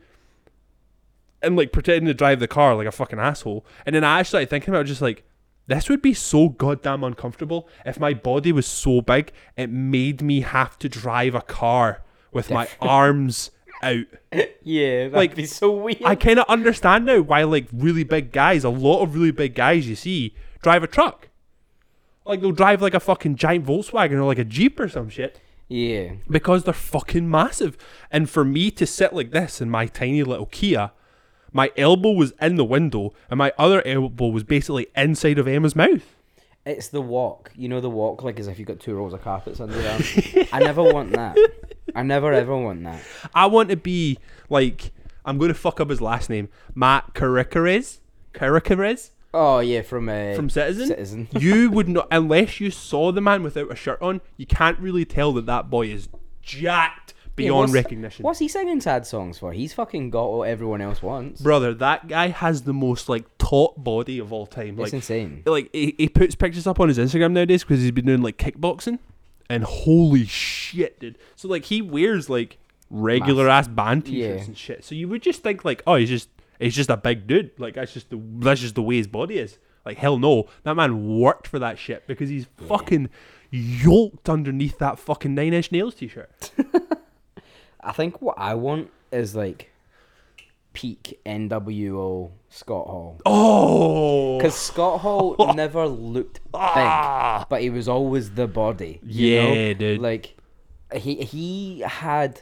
and 1.41 1.55
like 1.55 1.71
pretending 1.71 2.05
to 2.07 2.13
drive 2.13 2.39
the 2.39 2.47
car 2.47 2.75
like 2.75 2.87
a 2.87 2.91
fucking 2.91 3.19
asshole. 3.19 3.65
And 3.85 3.95
then 3.95 4.03
I 4.03 4.19
actually 4.19 4.29
started 4.29 4.49
thinking 4.49 4.73
about 4.73 4.85
just 4.85 5.01
like 5.01 5.23
this 5.67 5.89
would 5.89 6.01
be 6.01 6.13
so 6.13 6.49
goddamn 6.49 7.03
uncomfortable 7.03 7.67
if 7.85 7.99
my 7.99 8.13
body 8.13 8.51
was 8.51 8.67
so 8.67 9.01
big 9.01 9.31
it 9.55 9.69
made 9.69 10.21
me 10.21 10.41
have 10.41 10.77
to 10.79 10.89
drive 10.89 11.35
a 11.35 11.41
car 11.41 12.03
with 12.31 12.49
my 12.49 12.67
arms 12.81 13.51
out. 13.81 14.05
Yeah, 14.63 14.97
that'd 15.07 15.13
Like, 15.13 15.35
be 15.35 15.45
so 15.45 15.71
weird. 15.71 16.03
I 16.03 16.15
kind 16.15 16.39
of 16.39 16.45
understand 16.47 17.05
now 17.05 17.21
why 17.21 17.43
like 17.43 17.67
really 17.73 18.03
big 18.03 18.31
guys, 18.31 18.63
a 18.63 18.69
lot 18.69 19.01
of 19.01 19.15
really 19.15 19.31
big 19.31 19.55
guys 19.55 19.87
you 19.87 19.95
see 19.95 20.35
drive 20.61 20.83
a 20.83 20.87
truck. 20.87 21.29
Like 22.25 22.41
they'll 22.41 22.51
drive 22.51 22.81
like 22.81 22.93
a 22.93 22.99
fucking 22.99 23.35
giant 23.35 23.65
Volkswagen 23.65 24.13
or 24.13 24.23
like 24.23 24.37
a 24.37 24.45
Jeep 24.45 24.79
or 24.79 24.87
some 24.87 25.09
shit 25.09 25.39
yeah. 25.67 26.13
because 26.29 26.63
they're 26.63 26.73
fucking 26.73 27.29
massive. 27.29 27.77
And 28.11 28.29
for 28.29 28.45
me 28.45 28.71
to 28.71 28.85
sit 28.85 29.13
like 29.13 29.31
this 29.31 29.59
in 29.61 29.69
my 29.69 29.87
tiny 29.87 30.21
little 30.23 30.45
Kia, 30.45 30.91
my 31.51 31.71
elbow 31.77 32.11
was 32.11 32.33
in 32.41 32.55
the 32.55 32.65
window 32.65 33.13
and 33.29 33.37
my 33.37 33.51
other 33.57 33.85
elbow 33.85 34.27
was 34.27 34.43
basically 34.43 34.87
inside 34.95 35.37
of 35.37 35.47
Emma's 35.47 35.75
mouth. 35.75 36.15
It's 36.65 36.89
the 36.89 37.01
walk. 37.01 37.51
You 37.55 37.69
know 37.69 37.81
the 37.81 37.89
walk, 37.89 38.23
like 38.23 38.39
as 38.39 38.47
if 38.47 38.59
you've 38.59 38.67
got 38.67 38.79
two 38.79 38.93
rows 38.93 39.13
of 39.13 39.21
carpets 39.21 39.59
under 39.59 39.79
your 39.81 39.91
arm. 39.91 40.03
I 40.53 40.59
never 40.59 40.83
want 40.83 41.11
that. 41.13 41.37
I 41.95 42.03
never 42.03 42.31
ever 42.31 42.55
want 42.55 42.83
that. 42.83 43.01
I 43.33 43.47
want 43.47 43.69
to 43.69 43.77
be 43.77 44.19
like 44.49 44.91
I'm 45.25 45.37
going 45.37 45.49
to 45.49 45.55
fuck 45.55 45.79
up 45.79 45.89
his 45.89 46.01
last 46.01 46.29
name, 46.29 46.49
Mat 46.75 47.13
Kerekes. 47.13 47.99
Kerekes 48.33 49.09
Oh 49.33 49.59
yeah, 49.59 49.81
from 49.81 50.09
uh, 50.09 50.33
from 50.33 50.49
Citizen. 50.49 50.87
Citizen. 50.87 51.27
you 51.39 51.71
would 51.71 51.87
not 51.89 52.07
unless 52.11 52.59
you 52.59 52.69
saw 52.69 53.11
the 53.11 53.21
man 53.21 53.43
without 53.43 53.71
a 53.71 53.75
shirt 53.75 54.01
on. 54.01 54.21
You 54.37 54.45
can't 54.45 54.79
really 54.79 55.05
tell 55.05 55.31
that 55.33 55.45
that 55.45 55.69
boy 55.69 55.87
is 55.87 56.09
jacked 56.41 57.10
Yeah, 57.37 57.45
beyond 57.47 57.59
what's- 57.59 57.73
recognition. 57.73 58.23
What's 58.23 58.39
he 58.39 58.47
singing 58.47 58.81
sad 58.81 59.05
songs 59.07 59.37
for? 59.39 59.53
He's 59.53 59.73
fucking 59.73 60.09
got 60.09 60.31
what 60.31 60.49
everyone 60.49 60.81
else 60.81 61.01
wants. 61.01 61.41
Brother, 61.41 61.73
that 61.75 62.07
guy 62.07 62.27
has 62.29 62.63
the 62.63 62.73
most 62.73 63.09
like 63.09 63.25
taut 63.37 63.83
body 63.83 64.19
of 64.19 64.31
all 64.33 64.45
time. 64.45 64.69
it's 64.71 64.79
Like 64.79 64.93
insane. 64.93 65.43
like 65.45 65.69
he, 65.73 65.95
he 65.97 66.09
puts 66.09 66.35
pictures 66.35 66.67
up 66.67 66.79
on 66.79 66.87
his 66.87 66.97
Instagram 66.97 67.31
nowadays 67.31 67.63
because 67.63 67.81
he's 67.81 67.91
been 67.91 68.05
doing 68.05 68.21
like 68.21 68.37
kickboxing, 68.37 68.99
and 69.49 69.63
holy 69.63 70.25
shit, 70.25 70.99
dude! 70.99 71.17
So 71.35 71.47
like 71.47 71.65
he 71.65 71.81
wears 71.81 72.29
like 72.29 72.57
regular 72.89 73.47
ass 73.49 73.67
band 73.69 74.05
t-shirts 74.05 74.41
Yeah. 74.41 74.45
and 74.47 74.57
shit. 74.57 74.83
So 74.83 74.93
you 74.95 75.07
would 75.07 75.21
just 75.21 75.41
think 75.41 75.63
like, 75.65 75.81
oh, 75.87 75.95
he's 75.95 76.09
just 76.09 76.29
he's 76.59 76.75
just 76.75 76.89
a 76.89 76.97
big 76.97 77.25
dude. 77.27 77.51
Like 77.57 77.75
that's 77.75 77.93
just 77.93 78.09
the 78.09 78.21
that's 78.39 78.59
just 78.61 78.75
the 78.75 78.83
way 78.83 78.97
his 78.97 79.07
body 79.07 79.37
is. 79.39 79.57
Like 79.85 79.97
hell 79.97 80.17
no, 80.19 80.47
that 80.63 80.75
man 80.75 81.17
worked 81.17 81.47
for 81.47 81.57
that 81.59 81.79
shit 81.79 82.05
because 82.05 82.29
he's 82.29 82.45
fucking 82.67 83.09
yoked 83.49 84.29
underneath 84.29 84.77
that 84.79 84.99
fucking 84.99 85.33
Nine 85.33 85.53
Inch 85.53 85.71
Nails 85.71 85.95
t-shirt. 85.95 86.51
I 87.83 87.91
think 87.91 88.21
what 88.21 88.35
I 88.37 88.53
want 88.55 88.89
is 89.11 89.35
like 89.35 89.71
peak 90.73 91.19
NWO 91.25 92.31
Scott 92.49 92.87
Hall. 92.87 93.19
Oh, 93.25 94.37
Because 94.37 94.55
Scott 94.55 95.01
Hall 95.01 95.35
never 95.55 95.87
looked 95.87 96.35
big, 96.45 96.51
ah, 96.53 97.45
but 97.49 97.61
he 97.61 97.69
was 97.69 97.87
always 97.87 98.31
the 98.31 98.47
body. 98.47 98.99
you 99.03 99.27
yeah, 99.35 99.53
know? 99.53 99.73
dude. 99.73 100.01
Like 100.01 100.37
he 100.95 101.15
he 101.23 101.79
had 101.85 102.41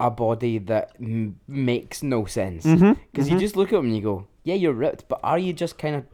a 0.00 0.10
body 0.10 0.58
that 0.58 0.92
m- 1.00 1.40
makes 1.48 2.02
no 2.02 2.24
sense. 2.26 2.64
Because 2.64 3.28
Mhm, 3.28 3.32
you 3.32 3.38
just 3.38 3.56
look 3.56 3.72
at 3.72 3.78
him 3.78 3.86
and 3.86 3.96
you 3.96 4.02
go, 4.02 4.26
"Yeah, 4.44 4.54
you're 4.54 4.72
ripped, 4.72 5.08
but 5.08 5.20
are 5.22 5.38
you 5.38 5.52
just 5.52 5.78
kind 5.78 5.96
of 5.96 6.04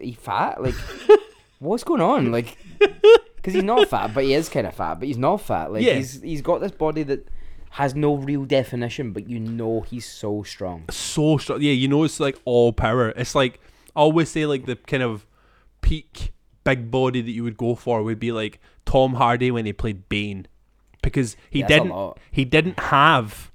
you 0.00 0.14
fat? 0.14 0.62
Like, 0.62 0.74
what's 1.58 1.82
going 1.84 2.02
on? 2.02 2.30
Like, 2.30 2.58
because 3.36 3.54
he's 3.54 3.62
not 3.64 3.88
fat, 3.88 4.12
but 4.14 4.24
he 4.24 4.34
is 4.34 4.48
kind 4.48 4.66
of 4.66 4.74
fat, 4.74 4.96
but 4.98 5.06
he's 5.08 5.16
not 5.18 5.40
fat. 5.40 5.72
Like, 5.72 5.82
Yeah. 5.82 5.94
he's 5.94 6.20
he's 6.22 6.42
got 6.42 6.60
this 6.60 6.72
body 6.72 7.02
that 7.04 7.26
has 7.76 7.94
no 7.94 8.14
real 8.14 8.44
definition, 8.44 9.12
but 9.12 9.28
you 9.28 9.38
know 9.38 9.82
he's 9.82 10.06
so 10.06 10.42
strong. 10.42 10.84
so 10.90 11.36
strong. 11.38 11.60
Yeah, 11.60 11.72
you 11.72 11.88
know 11.88 12.04
it's 12.04 12.18
like 12.20 12.38
all 12.44 12.72
power. 12.72 13.10
It's 13.10 13.34
like 13.34 13.60
I 13.94 14.00
always 14.00 14.30
say 14.30 14.46
like 14.46 14.64
the 14.66 14.76
kind 14.76 15.02
of 15.02 15.26
peak 15.82 16.32
big 16.64 16.90
body 16.90 17.20
that 17.20 17.30
you 17.30 17.44
would 17.44 17.56
go 17.56 17.74
for 17.74 18.02
would 18.02 18.18
be 18.18 18.32
like 18.32 18.60
Tom 18.86 19.14
Hardy 19.14 19.50
when 19.50 19.66
he 19.66 19.72
played 19.72 20.08
Bane, 20.08 20.46
because 21.02 21.36
he 21.50 21.60
Yeah, 21.60 21.66
didn't 21.68 22.14
he 22.32 22.44
didn't 22.44 22.80
have 22.80 23.50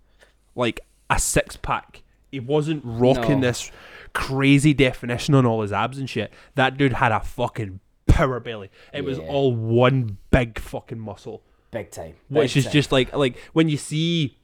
like 0.56 0.80
a 1.10 1.20
six 1.20 1.58
pack. 1.58 2.04
He 2.32 2.40
wasn't 2.40 2.84
rocking 2.86 3.42
No. 3.42 3.48
this 3.48 3.72
crazy 4.14 4.74
definition 4.74 5.34
on 5.36 5.46
all 5.46 5.62
his 5.62 5.74
abs 5.74 5.98
and 5.98 6.10
shit. 6.10 6.32
That 6.56 6.78
dude 6.78 6.94
had 6.94 7.12
a 7.12 7.20
fucking 7.22 7.80
power 8.08 8.40
belly. 8.40 8.70
It 8.94 9.04
was 9.04 9.18
all 9.20 9.54
one 9.54 10.18
big 10.32 10.60
fucking 10.60 11.00
muscle 11.00 11.42
Big 11.72 11.90
time. 11.92 12.16
which 12.30 12.54
Big 12.54 12.58
is 12.58 12.64
time. 12.66 12.74
just 12.74 12.92
like 12.92 13.16
like 13.16 13.38
when 13.54 13.70
you 13.70 13.78
see 13.78 14.38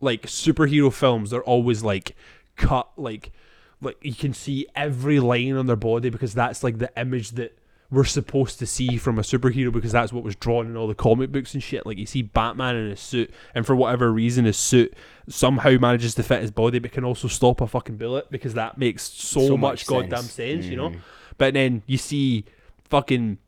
like 0.00 0.22
superhero 0.26 0.92
films 0.92 1.30
they're 1.30 1.42
always 1.44 1.82
like 1.82 2.16
cut 2.56 2.88
like 2.96 3.32
like 3.80 3.96
you 4.02 4.14
can 4.14 4.32
see 4.32 4.66
every 4.76 5.18
line 5.20 5.54
on 5.56 5.66
their 5.66 5.76
body 5.76 6.08
because 6.10 6.34
that's 6.34 6.62
like 6.62 6.78
the 6.78 6.90
image 6.96 7.30
that 7.32 7.56
we're 7.90 8.04
supposed 8.04 8.58
to 8.58 8.66
see 8.66 8.96
from 8.96 9.18
a 9.18 9.22
superhero 9.22 9.70
because 9.72 9.92
that's 9.92 10.12
what 10.12 10.24
was 10.24 10.34
drawn 10.36 10.66
in 10.66 10.76
all 10.76 10.86
the 10.88 10.94
comic 10.94 11.30
books 11.30 11.52
and 11.52 11.62
shit 11.62 11.84
like 11.84 11.98
you 11.98 12.06
see 12.06 12.22
batman 12.22 12.74
in 12.76 12.90
his 12.90 13.00
suit 13.00 13.30
and 13.54 13.66
for 13.66 13.76
whatever 13.76 14.10
reason 14.12 14.44
his 14.44 14.56
suit 14.56 14.94
somehow 15.28 15.76
manages 15.78 16.14
to 16.14 16.22
fit 16.22 16.40
his 16.40 16.50
body 16.50 16.78
but 16.78 16.90
can 16.92 17.04
also 17.04 17.28
stop 17.28 17.60
a 17.60 17.66
fucking 17.66 17.96
bullet 17.96 18.30
because 18.30 18.54
that 18.54 18.78
makes 18.78 19.02
so, 19.02 19.46
So 19.48 19.56
much, 19.56 19.80
much 19.82 19.86
goddamn 19.86 20.20
sense. 20.22 20.32
sense 20.32 20.66
you 20.66 20.76
know 20.76 20.90
Mhm. 20.90 21.00
but 21.38 21.54
then 21.54 21.82
you 21.86 21.98
see 21.98 22.44
fucking 22.88 23.38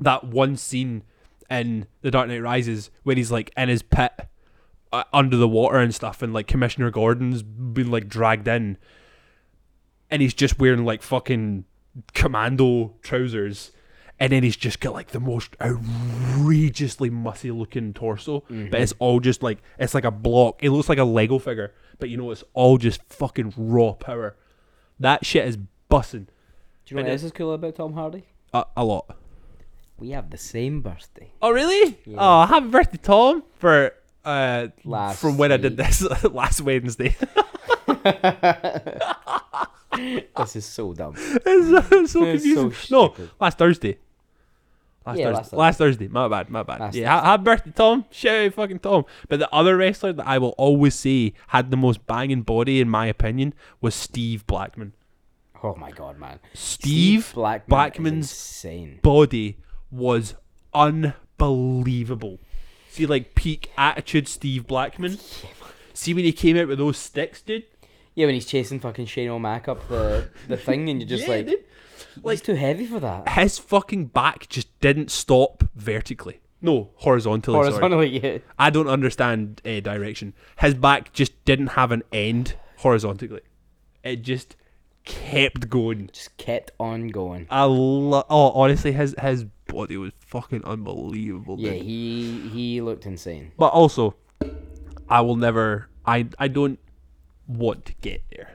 that 0.00 0.24
one 0.24 0.56
scene 0.56 1.02
in 1.50 1.86
The 2.02 2.10
Dark 2.10 2.28
Knight 2.28 2.42
Rises 2.42 2.90
when 3.02 3.16
he's 3.16 3.30
like 3.30 3.50
in 3.56 3.68
his 3.68 3.82
pit 3.82 4.12
uh, 4.92 5.04
under 5.12 5.36
the 5.36 5.48
water 5.48 5.78
and 5.78 5.94
stuff, 5.94 6.22
and 6.22 6.32
like 6.32 6.46
Commissioner 6.46 6.90
Gordon's 6.90 7.42
been 7.42 7.90
like 7.90 8.08
dragged 8.08 8.46
in, 8.48 8.78
and 10.10 10.22
he's 10.22 10.34
just 10.34 10.58
wearing 10.58 10.84
like 10.84 11.02
fucking 11.02 11.64
commando 12.12 12.94
trousers, 13.02 13.72
and 14.20 14.32
then 14.32 14.42
he's 14.42 14.56
just 14.56 14.80
got 14.80 14.92
like 14.92 15.08
the 15.08 15.20
most 15.20 15.56
outrageously 15.60 17.10
musty 17.10 17.50
looking 17.50 17.92
torso, 17.92 18.44
but 18.48 18.80
it's 18.80 18.94
all 18.98 19.20
just 19.20 19.42
like 19.42 19.58
it's 19.78 19.94
like 19.94 20.04
a 20.04 20.10
block. 20.10 20.62
It 20.62 20.70
looks 20.70 20.88
like 20.88 20.98
a 20.98 21.04
Lego 21.04 21.38
figure, 21.38 21.72
but 21.98 22.08
you 22.08 22.16
know 22.16 22.30
it's 22.30 22.44
all 22.52 22.78
just 22.78 23.02
fucking 23.08 23.52
raw 23.56 23.92
power. 23.92 24.36
That 25.00 25.26
shit 25.26 25.46
is 25.46 25.58
bussing 25.90 26.26
Do 26.26 26.94
you 26.94 26.96
know 26.96 27.00
and 27.00 27.08
what 27.08 27.12
else 27.12 27.22
is 27.24 27.32
cool 27.32 27.52
about 27.52 27.74
Tom 27.74 27.92
Hardy? 27.94 28.24
a, 28.52 28.64
a 28.76 28.84
lot. 28.84 29.16
We 29.98 30.10
have 30.10 30.30
the 30.30 30.36
same 30.38 30.80
birthday. 30.82 31.30
Oh 31.40 31.50
really? 31.50 31.98
Yeah. 32.04 32.16
Oh, 32.18 32.46
happy 32.46 32.66
birthday, 32.68 32.98
Tom! 33.02 33.42
For 33.58 33.92
uh, 34.24 34.68
Last 34.84 35.20
from 35.20 35.36
when 35.38 35.52
I 35.52 35.56
did 35.56 35.76
this 35.76 36.02
last 36.24 36.60
Wednesday. 36.62 37.14
this 40.36 40.56
is 40.56 40.64
so 40.64 40.92
dumb. 40.92 41.14
it's 41.18 41.88
so, 41.90 42.06
so 42.06 42.24
It's 42.24 42.44
so 42.44 42.62
confusing. 42.62 42.76
no, 42.90 43.14
last 43.40 43.58
Thursday. 43.58 43.98
Last 45.06 45.18
Yeah, 45.18 45.24
Thursday. 45.26 45.36
last 45.36 45.52
Last, 45.52 45.78
Thursday. 45.78 46.08
My 46.08 46.28
bad. 46.28 46.48
My 46.50 46.62
bad. 46.62 46.80
Last 46.80 46.94
yeah. 46.96 47.10
ha- 47.20 47.22
Happy 47.24 47.42
birthday, 47.44 47.72
Tom. 47.72 48.04
Shout 48.10 48.46
out 48.46 48.54
fucking 48.54 48.78
Tom. 48.80 49.04
But 49.28 49.38
the 49.38 49.52
other 49.54 49.76
wrestler 49.76 50.12
that 50.14 50.26
I 50.26 50.38
will 50.38 50.54
always 50.56 50.94
say 50.94 51.34
had 51.48 51.70
the 51.70 51.76
most 51.76 52.06
banging 52.06 52.42
body, 52.42 52.80
in 52.80 52.88
my 52.88 53.06
opinion, 53.06 53.54
was 53.80 53.94
Steve 53.94 54.46
Blackman. 54.46 54.94
Oh 55.62 55.74
my 55.76 55.90
god, 55.90 56.18
man. 56.18 56.40
Steve, 56.54 57.32
Blackman 57.34 57.68
Blackman's 57.68 58.30
insane. 58.30 58.98
body 59.02 59.58
was 59.94 60.34
unbelievable. 61.38 62.38
See, 62.90 63.06
like 63.06 63.34
peak 63.34 63.70
attitude 63.76 64.28
Steve 64.28 64.66
Blackman. 64.66 65.18
See 65.92 66.14
when 66.14 66.24
he 66.24 66.32
came 66.32 66.56
out 66.56 66.68
with 66.68 66.78
those 66.78 66.96
sticks, 66.98 67.40
dude. 67.42 67.64
Yeah, 68.14 68.26
when 68.26 68.34
he's 68.34 68.46
chasing 68.46 68.78
fucking 68.78 69.06
Shane 69.06 69.28
O'Mac 69.28 69.66
up 69.68 69.88
the, 69.88 70.28
the 70.46 70.56
thing, 70.56 70.88
and 70.88 71.00
you're 71.00 71.08
just 71.08 71.24
Yeah, 71.26 71.34
like, 71.34 71.46
dude. 71.46 71.64
he's 72.24 72.40
too 72.40 72.54
heavy 72.54 72.86
for 72.86 73.00
that. 73.00 73.28
his 73.30 73.58
fucking 73.58 74.06
back 74.06 74.48
just 74.48 74.78
didn't 74.80 75.10
stop 75.10 75.64
vertically. 75.74 76.40
No, 76.62 76.90
horizontally. 76.96 77.56
Sorry. 77.56 77.70
Horizontally, 77.72 78.20
yeah. 78.20 78.38
I 78.58 78.70
don't 78.70 78.88
understand 78.88 79.60
uh, 79.66 79.80
direction. 79.80 80.32
His 80.60 80.74
back 80.74 81.12
just 81.12 81.44
didn't 81.44 81.68
have 81.68 81.90
an 81.92 82.02
end 82.12 82.54
horizontally. 82.78 83.40
It 84.04 84.22
just 84.22 84.54
kept 85.04 85.68
going. 85.68 86.10
Just 86.12 86.36
kept 86.36 86.72
on 86.80 87.08
going. 87.08 87.46
I 87.50 87.64
lo- 87.64 88.24
oh 88.28 88.50
honestly, 88.52 88.92
his 88.92 89.14
his 89.20 89.44
body 89.66 89.96
was 89.96 90.12
fucking 90.26 90.64
unbelievable. 90.64 91.56
Yeah, 91.58 91.72
dude. 91.72 91.82
he 91.82 92.48
he 92.52 92.80
looked 92.80 93.06
insane. 93.06 93.52
But 93.58 93.68
also, 93.68 94.16
I 95.08 95.20
will 95.20 95.36
never. 95.36 95.88
I 96.06 96.26
I 96.38 96.48
don't 96.48 96.78
want 97.46 97.84
to 97.86 97.94
get 98.00 98.22
there. 98.30 98.50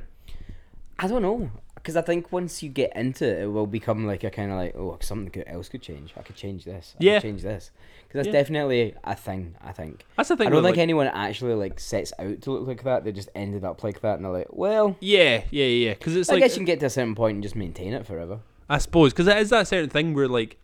I 0.98 1.08
don't 1.08 1.22
know, 1.22 1.50
because 1.82 1.96
I 1.96 2.02
think 2.02 2.32
once 2.32 2.62
you 2.64 2.70
get 2.70 2.96
into 2.96 3.26
it, 3.26 3.44
it 3.44 3.48
will 3.48 3.68
become 3.68 4.06
like 4.06 4.24
a 4.24 4.30
kind 4.30 4.52
of 4.52 4.58
like, 4.58 4.76
oh, 4.76 4.98
something 5.02 5.30
could- 5.32 5.48
else 5.48 5.70
could 5.70 5.82
change. 5.82 6.14
I 6.18 6.22
could 6.22 6.36
change 6.36 6.66
this. 6.66 6.96
I 7.00 7.04
Yeah. 7.04 7.16
could 7.16 7.22
change 7.30 7.42
this. 7.42 7.72
Because 8.08 8.20
that's 8.26 8.28
Yeah. 8.28 8.32
definitely 8.42 8.96
a 9.04 9.16
thing. 9.16 9.56
I 9.62 9.72
think. 9.72 10.04
That's 10.18 10.30
the 10.30 10.38
thing. 10.38 10.48
I 10.48 10.50
don't 10.50 10.64
think 10.64 10.78
like- 10.78 10.82
anyone 10.82 11.08
actually 11.08 11.54
like 11.56 11.80
sets 11.80 12.12
out 12.20 12.42
to 12.42 12.52
look 12.52 12.68
like 12.68 12.84
that. 12.84 13.04
They 13.04 13.12
just 13.12 13.30
ended 13.36 13.64
up 13.64 13.84
like 13.84 14.02
that, 14.02 14.16
and 14.16 14.26
they're 14.26 14.32
like, 14.32 14.48
well, 14.52 14.96
Yeah, 15.00 15.44
yeah, 15.52 15.66
yeah. 15.66 15.94
Because 15.94 16.16
it's 16.16 16.30
I 16.30 16.34
like 16.34 16.44
guess 16.44 16.52
you 16.56 16.60
can 16.60 16.66
get 16.66 16.80
to 16.82 16.88
a 16.88 16.90
certain 16.90 17.16
point 17.16 17.36
and 17.36 17.44
just 17.44 17.56
maintain 17.56 17.94
it 17.94 18.06
forever. 18.06 18.40
I 18.70 18.78
suppose 18.78 19.14
because 19.14 19.28
it 19.28 19.38
is 19.38 19.50
that 19.50 19.68
certain 19.68 19.90
thing 19.90 20.14
where 20.14 20.28
like, 20.28 20.58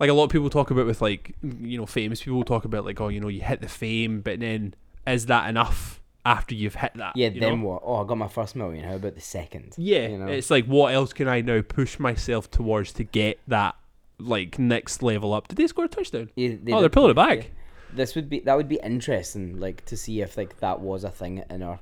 like 0.00 0.10
a 0.10 0.12
lot 0.12 0.24
of 0.24 0.30
people 0.30 0.50
talk 0.50 0.70
about 0.70 0.86
with 0.86 1.00
like 1.02 1.34
you 1.42 1.76
know 1.78 1.86
famous 1.86 2.22
people 2.22 2.44
talk 2.44 2.64
about 2.64 2.84
like 2.84 3.00
oh 3.00 3.08
you 3.08 3.20
know 3.20 3.28
you 3.28 3.40
hit 3.40 3.60
the 3.60 3.68
fame 3.68 4.20
but 4.20 4.38
then 4.40 4.74
is 5.06 5.26
that 5.26 5.48
enough 5.48 6.00
after 6.28 6.54
you've 6.54 6.74
hit 6.74 6.92
that? 6.96 7.16
Yeah. 7.16 7.28
you 7.28 7.40
then 7.40 7.60
know? 7.62 7.68
what? 7.68 7.82
Oh, 7.84 8.04
I 8.04 8.06
got 8.06 8.18
my 8.18 8.28
first 8.28 8.54
million. 8.56 8.84
How 8.84 8.94
about 8.96 9.14
the 9.14 9.20
second? 9.20 9.74
Yeah, 9.78 10.08
You 10.08 10.18
know? 10.18 10.26
it's 10.26 10.50
like 10.50 10.66
what 10.66 10.92
else 10.94 11.12
can 11.12 11.26
I 11.28 11.40
now 11.40 11.62
push 11.62 11.98
myself 11.98 12.50
towards 12.50 12.92
to 12.94 13.04
get 13.04 13.38
that 13.48 13.74
like 14.18 14.58
next 14.58 15.02
level 15.02 15.32
up? 15.32 15.48
Did 15.48 15.56
they 15.58 15.66
score 15.66 15.86
a 15.86 15.88
touchdown? 15.88 16.30
Yeah, 16.36 16.54
they 16.62 16.72
oh, 16.72 16.80
they're 16.80 16.88
pulling 16.90 17.10
it 17.12 17.14
back. 17.14 17.50
This 17.92 18.14
would 18.14 18.28
be 18.28 18.40
that 18.40 18.56
would 18.56 18.68
be 18.68 18.78
interesting, 18.82 19.58
like 19.58 19.84
to 19.86 19.96
see 19.96 20.20
if 20.20 20.36
like 20.36 20.60
that 20.60 20.80
was 20.80 21.04
a 21.04 21.10
thing 21.10 21.42
in 21.48 21.62
our, 21.62 21.80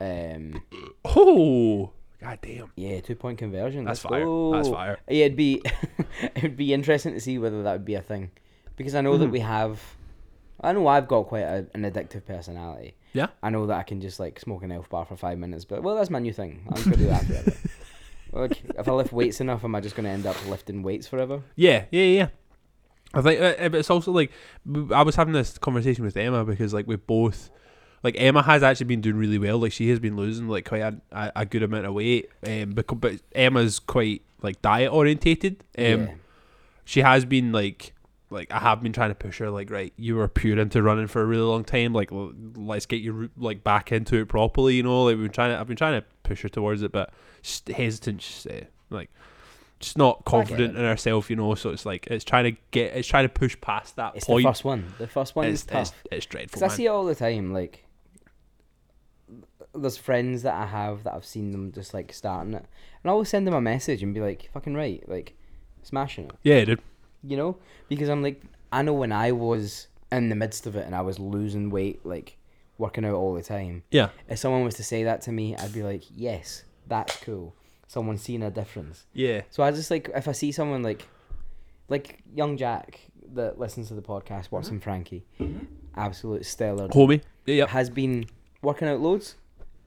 um, 0.00 0.62
Oh, 1.04 1.90
god 2.20 2.38
damn. 2.40 2.72
yeah, 2.76 3.00
two 3.00 3.14
point 3.14 3.38
conversion. 3.38 3.84
That's 3.84 4.02
Let's 4.04 4.10
fire. 4.24 4.50
That's 4.52 4.68
fire. 4.68 4.98
Yeah, 5.08 5.26
it'd 5.26 5.36
be 5.36 5.62
it'd 6.36 6.56
be 6.56 6.72
interesting 6.72 7.12
to 7.12 7.20
see 7.20 7.36
whether 7.38 7.62
that 7.64 7.72
would 7.72 7.84
be 7.84 7.94
a 7.96 8.00
thing, 8.00 8.30
because 8.76 8.94
I 8.94 9.02
know 9.02 9.18
that 9.18 9.26
Mhm. 9.28 9.32
we 9.32 9.40
have. 9.40 9.82
I 10.60 10.72
know 10.72 10.86
I've 10.86 11.08
got 11.08 11.26
quite 11.26 11.40
a, 11.40 11.66
an 11.74 11.82
addictive 11.82 12.24
personality. 12.24 12.94
Yeah. 13.12 13.28
I 13.42 13.50
know 13.50 13.66
that 13.66 13.78
I 13.78 13.82
can 13.82 14.00
just 14.00 14.18
like 14.18 14.40
smoke 14.40 14.62
an 14.62 14.72
elf 14.72 14.88
bar 14.88 15.04
for 15.04 15.16
five 15.16 15.38
minutes, 15.38 15.64
but 15.64 15.82
well, 15.82 15.96
that's 15.96 16.10
my 16.10 16.18
new 16.18 16.32
thing. 16.32 16.66
I'm 16.70 16.82
gonna 16.82 16.96
do 16.96 17.06
that 17.06 17.24
forever. 17.26 17.52
like, 18.32 18.62
if 18.78 18.88
I 18.88 18.92
lift 18.92 19.12
weights 19.12 19.40
enough, 19.40 19.64
am 19.64 19.74
I 19.74 19.80
just 19.80 19.94
gonna 19.94 20.08
end 20.08 20.26
up 20.26 20.36
lifting 20.48 20.82
weights 20.82 21.06
forever? 21.06 21.42
Yeah, 21.56 21.84
yeah, 21.90 22.04
yeah. 22.04 22.28
I 23.14 23.20
think 23.20 23.40
uh, 23.40 23.44
uh, 23.44 23.68
but 23.68 23.78
it's 23.78 23.90
also 23.90 24.12
like 24.12 24.32
I 24.92 25.02
was 25.02 25.16
having 25.16 25.34
this 25.34 25.58
conversation 25.58 26.04
with 26.04 26.16
Emma 26.16 26.44
because 26.44 26.72
like 26.72 26.86
we 26.86 26.96
both 26.96 27.50
like 28.02 28.14
Emma 28.18 28.42
has 28.42 28.62
actually 28.62 28.86
been 28.86 29.00
doing 29.00 29.16
really 29.16 29.38
well. 29.38 29.58
Like 29.58 29.72
she 29.72 29.88
has 29.90 30.00
been 30.00 30.16
losing 30.16 30.48
like 30.48 30.66
quite 30.66 30.80
a, 30.80 30.96
a, 31.12 31.32
a 31.36 31.46
good 31.46 31.62
amount 31.62 31.86
of 31.86 31.94
weight. 31.94 32.30
Um, 32.46 32.70
because, 32.70 32.98
but 32.98 33.20
Emma's 33.34 33.78
quite 33.78 34.22
like 34.42 34.60
diet 34.62 34.92
orientated. 34.92 35.62
Um, 35.76 35.84
yeah. 35.84 36.14
she 36.84 37.00
has 37.00 37.24
been 37.24 37.52
like 37.52 37.94
like 38.32 38.50
I 38.50 38.58
have 38.58 38.82
been 38.82 38.92
trying 38.92 39.10
to 39.10 39.14
push 39.14 39.38
her 39.38 39.50
like 39.50 39.70
right 39.70 39.92
you 39.96 40.16
were 40.16 40.26
pure 40.28 40.58
into 40.58 40.82
running 40.82 41.06
for 41.06 41.22
a 41.22 41.26
really 41.26 41.42
long 41.42 41.64
time 41.64 41.92
like 41.92 42.10
l- 42.10 42.32
let's 42.56 42.86
get 42.86 43.00
you 43.00 43.30
like 43.36 43.62
back 43.62 43.92
into 43.92 44.16
it 44.16 44.26
properly 44.28 44.74
you 44.76 44.82
know 44.82 45.04
like 45.04 45.16
we've 45.16 45.24
been 45.26 45.32
trying 45.32 45.50
to 45.50 45.60
I've 45.60 45.68
been 45.68 45.76
trying 45.76 46.00
to 46.00 46.06
push 46.22 46.42
her 46.42 46.48
towards 46.48 46.82
it 46.82 46.92
but 46.92 47.12
she's 47.42 47.62
hesitant 47.74 48.22
she's 48.22 48.46
uh, 48.46 48.64
like 48.90 49.10
just 49.80 49.98
not 49.98 50.24
confident 50.24 50.76
in 50.76 50.84
herself 50.84 51.28
you 51.28 51.36
know 51.36 51.54
so 51.54 51.70
it's 51.70 51.84
like 51.84 52.06
it's 52.06 52.24
trying 52.24 52.44
to 52.44 52.60
get 52.70 52.94
it's 52.96 53.08
trying 53.08 53.24
to 53.24 53.28
push 53.28 53.56
past 53.60 53.96
that 53.96 54.14
It's 54.16 54.24
point 54.24 54.44
the 54.44 54.48
first 54.48 54.64
one. 54.64 54.94
The 54.98 55.06
first 55.08 55.36
one 55.36 55.46
it's, 55.46 55.62
is 55.62 55.66
tough. 55.66 55.80
it's, 55.80 55.92
it's 56.10 56.26
dreadful 56.26 56.60
Because 56.60 56.72
I 56.72 56.74
see 56.76 56.86
it 56.86 56.88
all 56.88 57.04
the 57.04 57.14
time. 57.16 57.52
Like, 57.52 57.84
there's 59.74 59.96
friends 59.96 60.42
that 60.42 60.54
I 60.54 60.66
have 60.66 61.04
that 61.04 61.14
I've 61.14 61.24
seen 61.24 61.50
them 61.50 61.72
just 61.72 61.94
like 61.94 62.12
starting 62.12 62.54
it, 62.54 62.64
and 63.02 63.10
I 63.10 63.10
always 63.10 63.28
send 63.28 63.46
them 63.46 63.54
a 63.54 63.60
message 63.60 64.02
and 64.02 64.14
be 64.14 64.20
like, 64.20 64.50
"Fucking 64.52 64.74
right, 64.74 65.02
like, 65.08 65.34
smashing 65.82 66.26
it," 66.26 66.34
yeah 66.42 66.64
dude 66.64 66.80
you 67.22 67.36
know? 67.36 67.56
Because 67.88 68.08
I'm 68.08 68.22
like, 68.22 68.42
I 68.72 68.82
know 68.82 68.92
when 68.92 69.12
I 69.12 69.32
was 69.32 69.88
in 70.10 70.28
the 70.28 70.36
midst 70.36 70.66
of 70.66 70.76
it 70.76 70.86
and 70.86 70.94
I 70.94 71.00
was 71.02 71.18
losing 71.18 71.70
weight, 71.70 72.04
like 72.04 72.36
working 72.78 73.04
out 73.04 73.14
all 73.14 73.34
the 73.34 73.42
time. 73.42 73.82
yeah 73.90 74.08
If 74.28 74.38
someone 74.38 74.64
was 74.64 74.74
to 74.76 74.84
say 74.84 75.04
that 75.04 75.22
to 75.22 75.32
me, 75.32 75.56
I'd 75.56 75.72
be 75.72 75.82
like, 75.82 76.02
"Yes, 76.14 76.64
that's 76.86 77.16
cool." 77.18 77.54
Someone's 77.86 78.22
seen 78.22 78.42
a 78.42 78.50
difference. 78.50 79.06
yeah 79.12 79.42
So 79.50 79.62
I 79.62 79.70
just 79.70 79.90
like 79.90 80.10
if 80.14 80.28
I 80.28 80.32
see 80.32 80.52
someone 80.52 80.82
like, 80.82 81.06
like 81.88 82.22
young 82.34 82.56
Jack 82.56 83.00
that 83.34 83.58
listens 83.58 83.88
to 83.88 83.94
the 83.94 84.02
podcast, 84.02 84.44
mm-hmm. 84.44 84.56
Watson 84.56 84.80
Frankie, 84.80 85.24
mm-hmm. 85.40 85.64
absolute 85.96 86.44
stellar 86.46 86.88
homie 86.88 87.22
yeah, 87.46 87.54
yeah. 87.54 87.66
has 87.66 87.90
been 87.90 88.26
working 88.62 88.88
out 88.88 89.00
loads, 89.00 89.36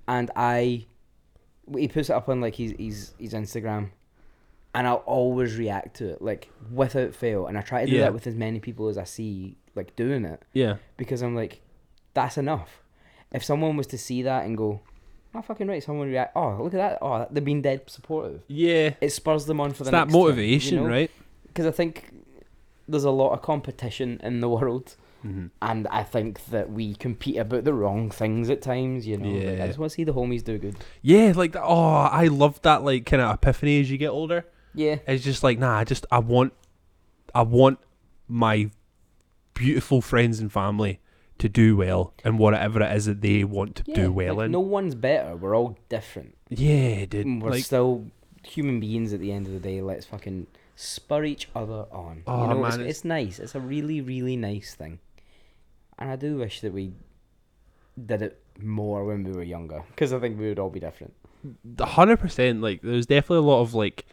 and 0.08 0.32
I, 0.36 0.86
he 1.76 1.88
puts 1.88 2.10
it 2.10 2.14
up 2.14 2.30
on 2.30 2.42
like 2.42 2.56
his 2.56 2.74
his 2.78 3.14
his 3.20 3.34
Instagram, 3.34 3.92
and 4.76 4.86
I'll 4.88 5.04
always 5.08 5.58
react 5.58 5.96
to 5.98 6.10
it 6.10 6.22
like 6.22 6.50
without 6.72 7.16
fail, 7.16 7.48
and 7.48 7.58
I 7.58 7.62
try 7.62 7.86
to 7.86 7.90
do 7.90 7.98
Yeah. 7.98 8.04
that 8.04 8.14
with 8.14 8.28
as 8.28 8.36
many 8.36 8.60
people 8.60 8.88
as 8.90 8.98
I 8.98 9.06
see 9.06 9.58
like 9.76 9.96
doing 9.96 10.24
it 10.26 10.42
yeah 10.54 10.76
because 10.98 11.22
I'm 11.24 11.36
like, 11.36 11.62
that's 12.14 12.38
enough. 12.38 12.82
If 13.32 13.44
someone 13.44 13.76
was 13.78 13.88
to 13.88 13.98
see 13.98 14.22
that 14.22 14.46
and 14.46 14.56
go, 14.58 14.82
oh 15.34 15.42
fucking 15.42 15.68
right, 15.68 15.84
someone 15.84 16.08
react, 16.10 16.34
oh 16.36 16.62
look 16.62 16.74
at 16.74 16.78
that, 16.78 17.00
oh 17.02 17.28
they're 17.32 17.42
being 17.42 17.62
dead 17.62 17.82
supportive. 17.88 18.42
yeah 18.48 18.92
It 19.02 19.10
spurs 19.12 19.46
them 19.46 19.60
on 19.60 19.72
for 19.72 19.84
it's 19.84 19.90
the 19.90 19.92
that 19.92 20.08
next 20.08 20.14
time, 20.14 20.22
you 20.22 20.28
motivation 20.28 20.78
know? 20.78 20.86
right 20.90 21.12
Because 21.48 21.66
I 21.66 21.72
think 21.72 22.12
there's 22.88 23.04
a 23.04 23.12
lot 23.12 23.32
of 23.34 23.42
competition 23.42 24.20
in 24.24 24.40
the 24.42 24.48
world 24.50 24.96
mm-hmm. 25.26 25.48
and 25.62 25.88
I 25.88 26.04
think 26.04 26.46
that 26.48 26.72
we 26.72 26.94
compete 26.96 27.38
about 27.38 27.64
the 27.64 27.74
wrong 27.74 28.12
things 28.12 28.50
at 28.50 28.62
times. 28.62 29.08
You 29.08 29.18
know, 29.18 29.30
Like, 29.52 29.62
I 29.62 29.68
just 29.68 29.80
want 29.80 29.90
to 29.92 29.96
see 29.96 30.04
the 30.04 30.14
homies 30.14 30.44
do 30.44 30.58
good. 30.58 30.76
yeah 31.02 31.34
like 31.36 31.56
oh 31.56 32.08
I 32.22 32.28
love 32.28 32.62
that 32.62 32.84
like 32.84 33.06
kind 33.06 33.22
of 33.24 33.34
epiphany 33.34 33.82
as 33.82 33.90
you 33.92 33.98
get 33.98 34.10
older 34.10 34.46
Yeah, 34.76 34.98
It's 35.08 35.24
just 35.24 35.44
like 35.44 35.58
nah. 35.60 35.78
I 35.78 35.84
just 35.84 36.06
I 36.12 36.20
want, 36.20 36.54
I 37.34 37.42
want 37.44 37.80
my 38.28 38.70
beautiful 39.54 40.02
friends 40.02 40.40
and 40.40 40.52
family 40.52 41.00
to 41.38 41.50
do 41.50 41.76
well 41.76 42.14
and 42.24 42.40
whatever 42.40 42.82
it 42.82 42.96
is 42.96 43.06
that 43.06 43.22
they 43.22 43.44
want 43.44 43.76
to 43.78 43.84
yeah. 43.88 43.96
do 43.96 44.12
well 44.12 44.36
like, 44.36 44.46
in. 44.46 44.52
No 44.52 44.60
one's 44.60 44.96
better. 44.96 45.36
We're 45.36 45.56
all 45.56 45.78
different. 45.90 46.36
Yeah, 46.50 47.06
dude. 47.06 47.42
We're 47.42 47.52
Like, 47.52 47.64
still 47.64 48.06
human 48.44 48.80
beings 48.80 49.14
at 49.14 49.20
the 49.20 49.32
end 49.32 49.48
of 49.48 49.54
the 49.54 49.60
day. 49.60 49.82
Let's 49.82 50.06
fucking 50.06 50.48
spur 50.76 51.24
each 51.26 51.50
other 51.56 51.86
on. 51.92 52.24
Oh, 52.28 52.44
you 52.44 52.50
know, 52.50 52.62
man, 52.62 52.66
it's, 52.68 52.76
it's- 52.76 52.90
it's 52.90 53.06
nice. 53.06 53.40
It's 53.40 53.56
a 53.56 53.60
really, 53.60 54.02
really 54.02 54.36
nice 54.38 54.74
thing. 54.76 55.00
And 55.98 56.10
I 56.12 56.16
do 56.16 56.38
wish 56.38 56.62
that 56.62 56.74
we 56.74 56.94
did 58.06 58.22
it 58.22 58.42
more 58.60 59.06
when 59.06 59.24
we 59.24 59.32
were 59.32 59.44
younger, 59.44 59.84
because 59.90 60.12
I 60.14 60.20
think 60.20 60.38
we 60.40 60.48
would 60.50 60.60
all 60.60 60.70
be 60.70 60.80
different. 60.82 61.14
hundred 61.80 62.18
percent. 62.18 62.62
Like, 62.62 62.82
there's 62.82 63.06
definitely 63.06 63.38
a 63.46 63.50
lot 63.50 63.62
of 63.62 63.74
like. 63.74 64.06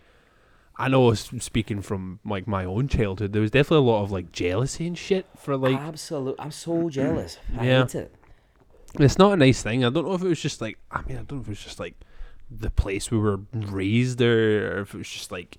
I 0.76 0.88
know, 0.88 1.12
speaking 1.14 1.82
from 1.82 2.18
like 2.24 2.46
my 2.46 2.64
own 2.64 2.88
childhood, 2.88 3.32
there 3.32 3.42
was 3.42 3.50
definitely 3.50 3.86
a 3.86 3.90
lot 3.90 4.02
of 4.02 4.10
like 4.10 4.32
jealousy 4.32 4.86
and 4.86 4.96
shit 4.96 5.26
for 5.36 5.56
like. 5.56 5.76
Absolutely, 5.78 6.40
I'm 6.44 6.50
so 6.50 6.88
jealous. 6.88 7.38
I 7.58 7.66
Yeah. 7.66 7.82
hate 7.82 7.94
it. 7.94 8.14
It's 8.98 9.18
not 9.18 9.32
a 9.32 9.36
nice 9.36 9.62
thing. 9.62 9.84
I 9.84 9.90
don't 9.90 10.06
know 10.06 10.14
if 10.14 10.22
it 10.22 10.28
was 10.28 10.40
just 10.40 10.60
like. 10.60 10.78
I 10.90 11.02
mean, 11.02 11.16
I 11.18 11.22
don't 11.22 11.32
know 11.32 11.40
if 11.42 11.46
it 11.48 11.50
was 11.50 11.62
just 11.64 11.78
like 11.80 11.94
the 12.50 12.70
place 12.70 13.10
we 13.10 13.18
were 13.18 13.40
raised 13.52 14.18
there, 14.18 14.76
or 14.76 14.80
if 14.80 14.94
it 14.94 14.98
was 14.98 15.08
just 15.08 15.30
like. 15.32 15.56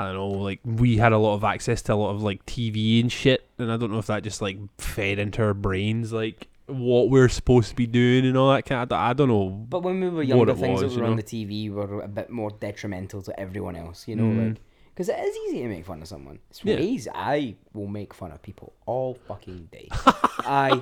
I 0.00 0.04
don't 0.04 0.14
know, 0.14 0.28
like 0.28 0.60
we 0.64 0.96
had 0.98 1.12
a 1.12 1.18
lot 1.18 1.34
of 1.34 1.42
access 1.42 1.82
to 1.82 1.94
a 1.94 1.96
lot 1.96 2.10
of 2.10 2.22
like 2.22 2.46
TV 2.46 3.00
and 3.00 3.10
shit, 3.10 3.48
and 3.58 3.72
I 3.72 3.76
don't 3.76 3.90
know 3.90 3.98
if 3.98 4.06
that 4.06 4.22
just 4.22 4.40
like 4.40 4.56
fed 4.78 5.18
into 5.18 5.42
our 5.42 5.54
brains 5.54 6.12
like 6.12 6.46
what 6.68 7.10
we're 7.10 7.28
supposed 7.28 7.70
to 7.70 7.74
be 7.76 7.86
doing 7.86 8.26
and 8.26 8.36
all 8.36 8.50
that 8.52 8.64
kind 8.64 8.82
of. 8.90 8.92
I 8.98 9.12
don't 9.12 9.28
know. 9.28 9.48
But 9.48 9.80
when 9.82 10.00
we 10.00 10.08
were 10.08 10.22
younger, 10.22 10.54
things 10.54 10.82
was, 10.82 10.94
that 10.94 11.00
were 11.00 11.06
on 11.06 11.16
know? 11.16 11.22
the 11.22 11.22
TV 11.22 11.70
were 11.70 12.02
a 12.02 12.08
bit 12.08 12.30
more 12.30 12.50
detrimental 12.50 13.22
to 13.22 13.40
everyone 13.40 13.76
else. 13.76 14.06
You 14.06 14.16
know, 14.16 14.24
Mm. 14.24 14.48
like 14.48 14.60
Because 14.94 15.08
it 15.08 15.18
is 15.18 15.36
easy 15.48 15.62
to 15.62 15.68
make 15.68 15.86
fun 15.86 16.02
of 16.02 16.08
someone. 16.08 16.40
It's 16.50 16.64
Yeah. 16.64 16.76
easy. 16.78 17.08
I 17.14 17.56
will 17.72 17.86
make 17.86 18.12
fun 18.12 18.32
of 18.32 18.42
people 18.42 18.72
all 18.84 19.14
fucking 19.28 19.68
day. 19.72 19.88
I 20.40 20.80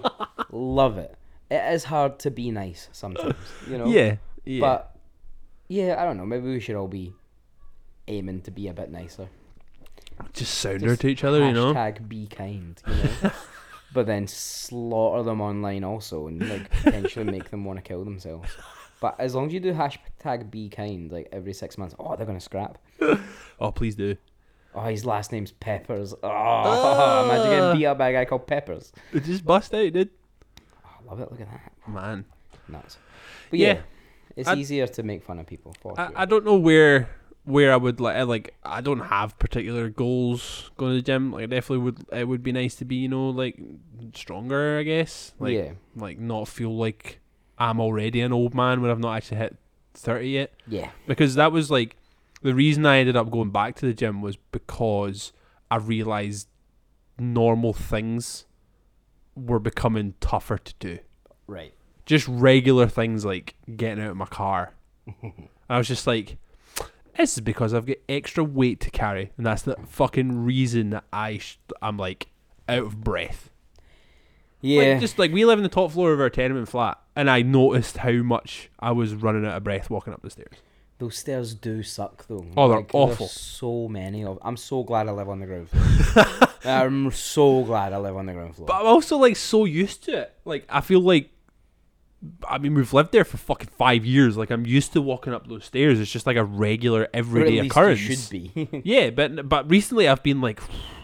love 0.50 0.98
it. 0.98 1.14
It 1.50 1.62
is 1.74 1.84
hard 1.84 2.18
to 2.20 2.30
be 2.30 2.50
nice 2.50 2.88
sometimes, 2.92 3.36
you 3.70 3.78
know. 3.78 3.86
Yeah, 3.86 4.16
yeah. 4.44 4.60
But 4.60 4.96
yeah, 5.68 5.96
I 6.00 6.04
don't 6.04 6.16
know. 6.16 6.26
Maybe 6.26 6.46
we 6.48 6.60
should 6.60 6.76
all 6.76 6.88
be 6.88 7.12
aiming 8.08 8.40
to 8.42 8.50
be 8.50 8.68
a 8.68 8.72
bit 8.72 8.90
nicer. 8.90 9.28
just 10.32 10.54
sounder 10.54 10.86
Just 10.88 11.02
to 11.02 11.08
each 11.08 11.22
other, 11.24 11.46
you 11.46 11.52
know. 11.52 11.74
Hashtag 11.74 12.08
be 12.08 12.26
kind, 12.26 12.80
you 12.88 12.94
know. 12.94 13.30
but 13.92 14.06
then 14.06 14.26
slaughter 14.26 15.22
them 15.22 15.40
online 15.40 15.84
also, 15.84 16.26
and 16.26 16.48
like 16.48 16.70
potentially 16.70 17.24
make 17.24 17.50
them 17.50 17.64
want 17.64 17.78
to 17.78 17.82
kill 17.82 18.04
themselves. 18.04 18.50
But 19.00 19.14
as 19.18 19.34
long 19.34 19.46
as 19.46 19.52
you 19.52 19.60
do 19.60 19.72
hashtag 19.74 20.50
be 20.50 20.68
kind, 20.68 21.12
like 21.12 21.28
every 21.32 21.52
six 21.52 21.76
months, 21.78 21.94
oh, 21.98 22.16
they're 22.16 22.26
gonna 22.26 22.40
scrap. 22.40 22.78
Oh, 23.60 23.70
please 23.72 23.94
do. 23.94 24.16
Oh, 24.74 24.82
his 24.82 25.06
last 25.06 25.32
name's 25.32 25.50
Peppers. 25.52 26.12
Oh, 26.22 27.24
imagine 27.30 27.50
getting 27.50 27.78
beat 27.78 27.86
up 27.86 27.96
by 27.96 28.10
a 28.10 28.12
guy 28.12 28.24
called 28.26 28.46
Peppers. 28.46 28.92
Just 29.24 29.44
bust 29.46 29.72
out, 29.74 29.92
dude. 29.94 30.10
Oh, 30.84 30.90
I 31.00 31.10
love 31.10 31.20
it. 31.20 31.30
Look 31.30 31.40
at 31.40 31.50
that. 31.50 31.72
Man, 31.88 32.26
Nuts. 32.68 32.98
But 33.48 33.58
yeah, 33.58 33.66
Yeah. 33.74 33.80
it's 34.36 34.48
I'd- 34.48 34.60
easier 34.60 34.86
to 34.86 35.02
make 35.02 35.22
fun 35.22 35.38
of 35.38 35.46
people. 35.46 35.74
For 35.80 35.98
I, 35.98 36.06
sure. 36.08 36.18
I 36.18 36.24
don't 36.26 36.44
know 36.44 36.56
where 36.58 37.08
where 37.46 37.72
I 37.72 37.76
would 37.76 38.00
like 38.00 38.16
I, 38.16 38.22
like 38.24 38.54
I 38.64 38.80
don't 38.80 39.00
have 39.00 39.38
particular 39.38 39.88
goals 39.88 40.70
going 40.76 40.92
to 40.92 40.96
the 40.96 41.02
gym. 41.02 41.32
Like 41.32 41.44
I 41.44 41.46
definitely 41.46 41.84
would 41.84 42.04
it 42.12 42.28
would 42.28 42.42
be 42.42 42.52
nice 42.52 42.74
to 42.76 42.84
be 42.84 42.96
you 42.96 43.08
know 43.08 43.30
like 43.30 43.58
stronger. 44.14 44.78
I 44.78 44.82
guess 44.82 45.32
like 45.38 45.54
yeah, 45.54 45.72
like 45.94 46.18
not 46.18 46.48
feel 46.48 46.76
like 46.76 47.20
I'm 47.58 47.80
already 47.80 48.20
an 48.20 48.32
old 48.32 48.54
man 48.54 48.82
when 48.82 48.90
I've 48.90 48.98
not 48.98 49.16
actually 49.16 49.38
hit 49.38 49.56
thirty 49.94 50.28
yet. 50.30 50.52
yeah, 50.66 50.90
because 51.06 51.36
that 51.36 51.52
was 51.52 51.70
like 51.70 51.96
the 52.42 52.54
reason 52.54 52.84
I 52.84 52.98
ended 52.98 53.16
up 53.16 53.30
going 53.30 53.50
back 53.50 53.76
to 53.76 53.86
the 53.86 53.94
gym 53.94 54.20
was 54.20 54.36
because 54.36 55.32
I 55.70 55.76
realized 55.76 56.48
normal 57.18 57.72
things 57.72 58.44
were 59.34 59.58
becoming 59.58 60.14
tougher 60.20 60.58
to 60.58 60.74
do. 60.78 60.98
right. 61.46 61.72
Just 62.04 62.28
regular 62.28 62.86
things 62.86 63.24
like 63.24 63.54
getting 63.76 64.04
out 64.04 64.10
of 64.10 64.16
my 64.16 64.26
car. 64.26 64.74
I 65.68 65.76
was 65.76 65.88
just 65.88 66.06
like, 66.06 66.38
this 67.16 67.34
is 67.34 67.40
because 67.40 67.74
I've 67.74 67.86
got 67.86 67.96
extra 68.08 68.44
weight 68.44 68.80
to 68.80 68.90
carry, 68.90 69.32
and 69.36 69.46
that's 69.46 69.62
the 69.62 69.76
fucking 69.88 70.44
reason 70.44 70.90
that 70.90 71.04
I 71.12 71.38
sh- 71.38 71.58
I'm 71.82 71.96
like 71.96 72.28
out 72.68 72.78
of 72.84 73.02
breath. 73.02 73.50
Yeah, 74.60 74.92
Like, 74.94 75.00
just 75.00 75.18
like 75.18 75.32
we 75.32 75.44
live 75.44 75.58
in 75.58 75.62
the 75.62 75.68
top 75.68 75.92
floor 75.92 76.12
of 76.12 76.20
our 76.20 76.30
tenement 76.30 76.68
flat, 76.68 76.98
and 77.14 77.30
I 77.30 77.42
noticed 77.42 77.98
how 77.98 78.12
much 78.12 78.70
I 78.80 78.90
was 78.92 79.14
running 79.14 79.44
out 79.46 79.56
of 79.56 79.64
breath 79.64 79.90
walking 79.90 80.12
up 80.12 80.22
the 80.22 80.30
stairs. 80.30 80.56
those 80.98 81.16
stairs 81.18 81.54
do 81.54 81.82
suck 81.82 82.26
though. 82.26 82.46
Oh, 82.56 82.68
they're 82.68 82.78
Like, 82.78 82.90
awful. 82.94 83.26
There's 83.26 83.32
so 83.32 83.86
many 83.88 84.24
of. 84.24 84.38
I'm 84.42 84.56
so 84.56 84.82
glad 84.82 85.08
I 85.08 85.12
live 85.12 85.28
on 85.28 85.40
the 85.40 85.46
ground 85.46 85.68
floor. 85.68 86.26
I'm 86.64 87.10
so 87.12 87.62
glad 87.64 87.92
I 87.92 87.98
live 87.98 88.16
on 88.16 88.26
the 88.26 88.32
ground 88.32 88.56
floor. 88.56 88.66
But 88.66 88.80
I'm 88.80 88.86
also 88.86 89.18
like 89.18 89.36
so 89.36 89.66
used 89.66 90.04
to 90.04 90.22
it. 90.22 90.34
Like 90.44 90.64
I 90.68 90.80
feel 90.80 91.00
like 91.00 91.30
I 92.48 92.58
mean 92.58 92.74
we've 92.74 92.92
lived 92.92 93.12
there 93.12 93.24
for 93.24 93.36
fucking 93.36 93.70
five 93.76 94.04
years. 94.04 94.36
Like 94.36 94.50
I'm 94.50 94.66
used 94.66 94.92
to 94.94 95.02
walking 95.02 95.32
up 95.32 95.48
those 95.48 95.64
stairs. 95.64 96.00
It's 96.00 96.10
just 96.10 96.26
like 96.26 96.36
a 96.36 96.44
regular 96.44 97.08
everyday 97.12 97.58
occurrence. 97.58 98.00
Should 98.00 98.30
be. 98.30 98.82
Yeah, 98.84 99.10
but 99.10 99.48
but 99.48 99.68
recently 99.70 100.08
I've 100.08 100.22
been 100.22 100.40
like 100.40 100.60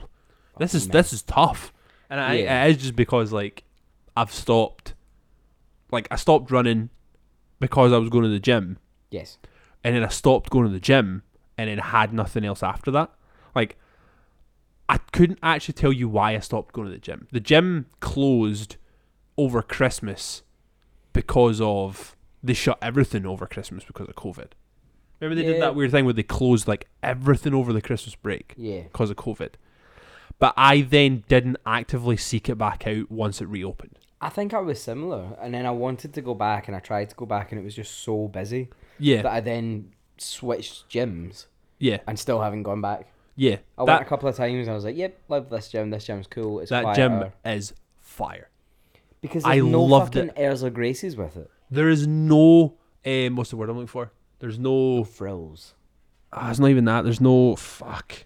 this 0.58 0.74
is 0.74 0.88
this 0.88 1.12
is 1.12 1.22
tough. 1.22 1.72
And 2.10 2.20
I 2.20 2.34
Yeah. 2.34 2.64
it 2.64 2.70
is 2.72 2.82
just 2.82 2.96
because 2.96 3.32
like 3.32 3.64
I've 4.16 4.32
stopped 4.32 4.94
like 5.90 6.08
I 6.10 6.16
stopped 6.16 6.50
running 6.50 6.90
because 7.60 7.92
I 7.92 7.98
was 7.98 8.08
going 8.08 8.24
to 8.24 8.30
the 8.30 8.40
gym 8.40 8.78
yes. 9.10 9.38
and 9.84 9.94
then 9.94 10.02
I 10.02 10.08
stopped 10.08 10.50
going 10.50 10.66
to 10.66 10.72
the 10.72 10.80
gym 10.80 11.22
and 11.56 11.70
then 11.70 11.78
had 11.78 12.12
nothing 12.12 12.44
else 12.44 12.62
after 12.62 12.90
that. 12.90 13.10
Like 13.54 13.78
I 14.88 14.98
couldn't 15.12 15.38
actually 15.42 15.74
tell 15.74 15.92
you 15.92 16.08
why 16.08 16.34
I 16.34 16.40
stopped 16.40 16.74
going 16.74 16.88
to 16.88 16.92
the 16.92 16.98
gym. 17.00 17.28
The 17.30 17.40
gym 17.40 17.86
closed 18.00 18.76
over 19.38 19.62
Christmas 19.62 20.42
because 21.12 21.60
of 21.60 22.16
they 22.42 22.54
shut 22.54 22.78
everything 22.82 23.24
over 23.26 23.46
Christmas 23.46 23.84
because 23.84 24.08
of 24.08 24.14
COVID. 24.16 24.48
Remember 25.20 25.40
they 25.40 25.46
did 25.52 25.62
that 25.62 25.74
weird 25.76 25.92
thing 25.92 26.04
where 26.04 26.14
they 26.14 26.24
closed 26.24 26.66
like 26.66 26.88
everything 27.02 27.54
over 27.54 27.72
the 27.72 27.80
Christmas 27.82 28.14
break 28.16 28.54
Yeah. 28.56 28.82
because 28.82 29.10
of 29.10 29.16
COVID. 29.16 29.50
But 30.40 30.54
I 30.56 30.80
then 30.80 31.22
didn't 31.28 31.58
actively 31.64 32.16
seek 32.16 32.48
it 32.48 32.56
back 32.56 32.86
out 32.86 33.10
once 33.10 33.40
it 33.40 33.46
reopened. 33.46 33.98
I 34.20 34.28
think 34.28 34.52
I 34.54 34.58
was 34.58 34.80
similar, 34.82 35.36
and 35.40 35.52
then 35.54 35.66
I 35.66 35.70
wanted 35.72 36.12
to 36.14 36.20
go 36.22 36.34
back, 36.34 36.66
and 36.68 36.76
I 36.76 36.80
tried 36.80 37.10
to 37.10 37.16
go 37.16 37.26
back, 37.26 37.50
and 37.52 37.60
it 37.60 37.64
was 37.64 37.74
just 37.74 38.00
so 38.00 38.28
busy 38.28 38.68
Yeah, 38.98 39.22
that 39.22 39.32
I 39.32 39.40
then 39.40 39.90
switched 40.16 40.88
gyms 40.88 41.46
yeah, 41.80 41.98
and 42.06 42.16
still 42.18 42.40
haven't 42.40 42.62
gone 42.62 42.80
back. 42.80 43.08
yeah. 43.34 43.56
I 43.76 43.82
went 43.82 44.00
a 44.00 44.04
couple 44.04 44.28
of 44.28 44.36
times, 44.36 44.66
and 44.66 44.70
I 44.70 44.74
was 44.74 44.84
like, 44.84 44.96
"Yep, 44.96 45.18
love 45.28 45.50
this 45.50 45.68
gym. 45.70 45.90
This 45.90 46.04
gym's 46.04 46.26
cool. 46.28 46.60
It's 46.60 46.70
that 46.70 46.82
quieter." 46.84 47.32
gym 47.44 47.52
is 47.52 47.74
fire. 48.00 48.48
Because 49.22 49.44
I 49.46 49.60
no 49.60 49.82
loved 49.82 50.14
fucking 50.14 50.32
airs 50.36 50.62
or 50.62 50.68
graces 50.70 51.16
with 51.16 51.36
it. 51.38 51.50
There 51.70 51.88
is 51.88 52.06
no 52.06 52.74
um, 53.06 53.36
what's 53.36 53.48
the 53.50 53.56
word 53.56 53.70
I'm 53.70 53.76
looking 53.76 53.86
for? 53.86 54.12
There's 54.40 54.58
no 54.58 55.04
Frills. 55.04 55.74
Ah, 56.32 56.50
it's 56.50 56.58
not 56.58 56.68
even 56.70 56.84
that. 56.86 57.02
There's 57.04 57.20
no 57.20 57.56
fuck. 57.56 58.24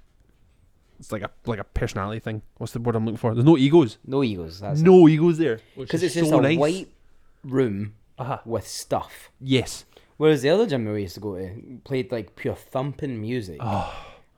It's 0.99 1.13
like 1.13 1.23
a 1.23 1.31
like 1.45 1.59
a 1.61 1.65
personality 1.65 2.21
thing. 2.21 2.43
What's 2.57 2.73
the 2.73 2.81
word 2.81 2.97
I'm 2.97 3.05
looking 3.05 3.19
for? 3.19 3.35
There's 3.35 3.45
no 3.45 3.57
egos. 3.59 3.99
No 4.07 4.25
egos. 4.25 4.61
That's 4.61 4.81
no 4.81 5.07
egos 5.09 5.39
there. 5.39 5.61
because 5.77 6.03
it's 6.03 6.15
just 6.15 6.33
a 6.33 6.57
white 6.57 6.89
room 7.45 7.95
Uh-huh. 8.19 8.39
with 8.45 8.67
stuff. 8.67 9.31
Yes. 9.41 9.85
Whereas 10.17 10.41
the 10.41 10.49
other 10.49 10.67
gym 10.67 10.87
we 10.91 11.03
used 11.03 11.15
to 11.15 11.21
go 11.21 11.37
to 11.37 11.81
played 11.85 12.11
like 12.11 12.35
pure 12.37 12.55
thumping 12.55 13.21
music 13.21 13.59
Oh. 13.61 13.93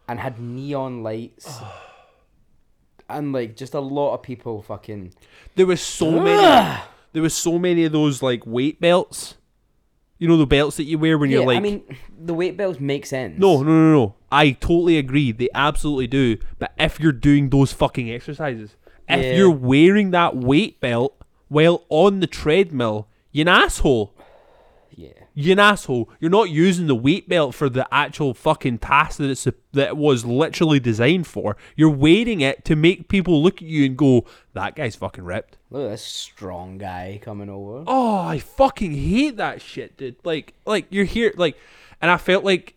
and 0.08 0.18
had 0.18 0.40
neon 0.40 1.02
lights. 1.04 1.60
And 3.08 3.32
like 3.32 3.56
just 3.56 3.74
a 3.74 3.80
lot 3.80 4.14
of 4.14 4.22
people 4.22 4.62
fucking 4.62 5.14
There 5.54 5.66
was 5.66 5.80
so 5.80 6.10
many. 6.20 6.80
There 7.12 7.22
was 7.22 7.34
so 7.34 7.58
many 7.58 7.84
of 7.84 7.92
those 7.92 8.22
like 8.22 8.46
weight 8.46 8.80
belts. 8.80 9.34
You 10.18 10.26
know 10.28 10.36
the 10.36 10.46
belts 10.46 10.76
that 10.78 10.84
you 10.84 10.98
wear 10.98 11.16
when 11.16 11.30
yeah, 11.30 11.38
you're 11.38 11.46
like. 11.46 11.56
I 11.56 11.60
mean 11.60 11.84
the 12.18 12.34
weight 12.34 12.56
belts 12.56 12.80
make 12.80 13.06
sense. 13.06 13.38
no, 13.38 13.62
no, 13.62 13.70
no, 13.70 13.92
no. 13.92 14.14
I 14.30 14.50
totally 14.50 14.98
agree. 14.98 15.32
They 15.32 15.48
absolutely 15.54 16.06
do. 16.08 16.36
But 16.58 16.72
if 16.78 17.00
you're 17.00 17.12
doing 17.12 17.48
those 17.50 17.72
fucking 17.72 18.10
exercises, 18.10 18.76
if 19.08 19.24
Yeah. 19.24 19.36
you're 19.36 19.50
wearing 19.50 20.10
that 20.10 20.36
weight 20.36 20.80
belt 20.80 21.16
while 21.48 21.84
on 21.88 22.20
the 22.20 22.26
treadmill, 22.26 23.08
you're 23.32 23.44
an 23.44 23.48
asshole. 23.48 24.12
You're 25.40 25.52
an 25.52 25.60
asshole. 25.60 26.10
You're 26.18 26.32
not 26.32 26.50
using 26.50 26.88
the 26.88 26.96
weight 26.96 27.28
belt 27.28 27.54
for 27.54 27.68
the 27.68 27.86
actual 27.94 28.34
fucking 28.34 28.78
task 28.78 29.18
that 29.18 29.30
it's 29.30 29.44
that 29.44 29.54
it 29.88 29.96
was 29.96 30.24
literally 30.24 30.80
designed 30.80 31.28
for. 31.28 31.56
You're 31.76 31.90
wearing 31.90 32.40
it 32.40 32.64
to 32.64 32.74
make 32.74 33.06
people 33.06 33.40
look 33.40 33.62
at 33.62 33.68
you 33.68 33.86
and 33.86 33.96
go, 33.96 34.24
"That 34.54 34.74
guy's 34.74 34.96
fucking 34.96 35.22
ripped." 35.22 35.56
Look 35.70 35.84
at 35.84 35.90
this 35.90 36.02
strong 36.02 36.76
guy 36.78 37.20
coming 37.22 37.48
over. 37.48 37.84
Oh, 37.86 38.18
I 38.18 38.40
fucking 38.40 38.92
hate 38.92 39.36
that 39.36 39.62
shit, 39.62 39.96
dude. 39.96 40.16
Like, 40.24 40.54
like 40.66 40.86
you're 40.90 41.04
here, 41.04 41.32
like, 41.36 41.56
and 42.02 42.10
I 42.10 42.16
felt 42.16 42.42
like, 42.42 42.74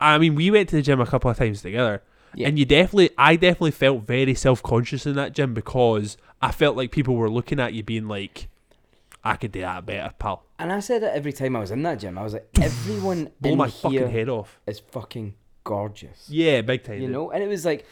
I 0.00 0.16
mean, 0.16 0.34
we 0.34 0.50
went 0.50 0.70
to 0.70 0.76
the 0.76 0.82
gym 0.82 0.98
a 1.02 1.06
couple 1.06 1.30
of 1.30 1.36
times 1.36 1.60
together, 1.60 2.02
Yeah. 2.34 2.48
and 2.48 2.58
you 2.58 2.64
definitely, 2.64 3.10
I 3.18 3.36
definitely 3.36 3.72
felt 3.72 4.06
very 4.06 4.32
self 4.32 4.62
conscious 4.62 5.04
in 5.04 5.14
that 5.16 5.34
gym 5.34 5.52
because 5.52 6.16
I 6.40 6.52
felt 6.52 6.74
like 6.74 6.90
people 6.90 7.16
were 7.16 7.28
looking 7.28 7.60
at 7.60 7.74
you, 7.74 7.82
being 7.82 8.08
like, 8.08 8.48
"I 9.22 9.36
could 9.36 9.52
do 9.52 9.60
that 9.60 9.84
better, 9.84 10.14
pal." 10.18 10.45
And 10.58 10.72
I 10.72 10.80
said 10.80 11.02
it 11.02 11.12
every 11.14 11.32
time 11.32 11.54
I 11.56 11.60
was 11.60 11.70
in 11.70 11.82
that 11.82 11.98
gym. 12.00 12.16
I 12.18 12.22
was 12.22 12.32
like, 12.32 12.48
everyone 12.60 13.30
Blow 13.40 13.52
in 13.52 13.58
my 13.58 13.68
here 13.68 14.00
fucking 14.02 14.10
head 14.10 14.28
off. 14.28 14.58
is 14.66 14.78
fucking 14.78 15.34
gorgeous. 15.64 16.26
Yeah, 16.30 16.62
big 16.62 16.82
time. 16.84 16.94
You 16.96 17.00
dude. 17.08 17.10
know? 17.10 17.30
And 17.30 17.42
it 17.42 17.46
was 17.48 17.64
like, 17.66 17.84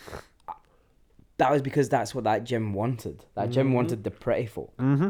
that 1.38 1.50
was 1.50 1.62
because 1.62 1.88
that's 1.88 2.14
what 2.14 2.24
that 2.24 2.44
gym 2.44 2.72
wanted. 2.72 3.24
That 3.34 3.50
gym 3.50 3.72
wanted 3.72 4.04
the 4.04 4.10
pretty 4.10 4.46
folk. 4.46 4.74
Mm-hmm. 4.78 5.08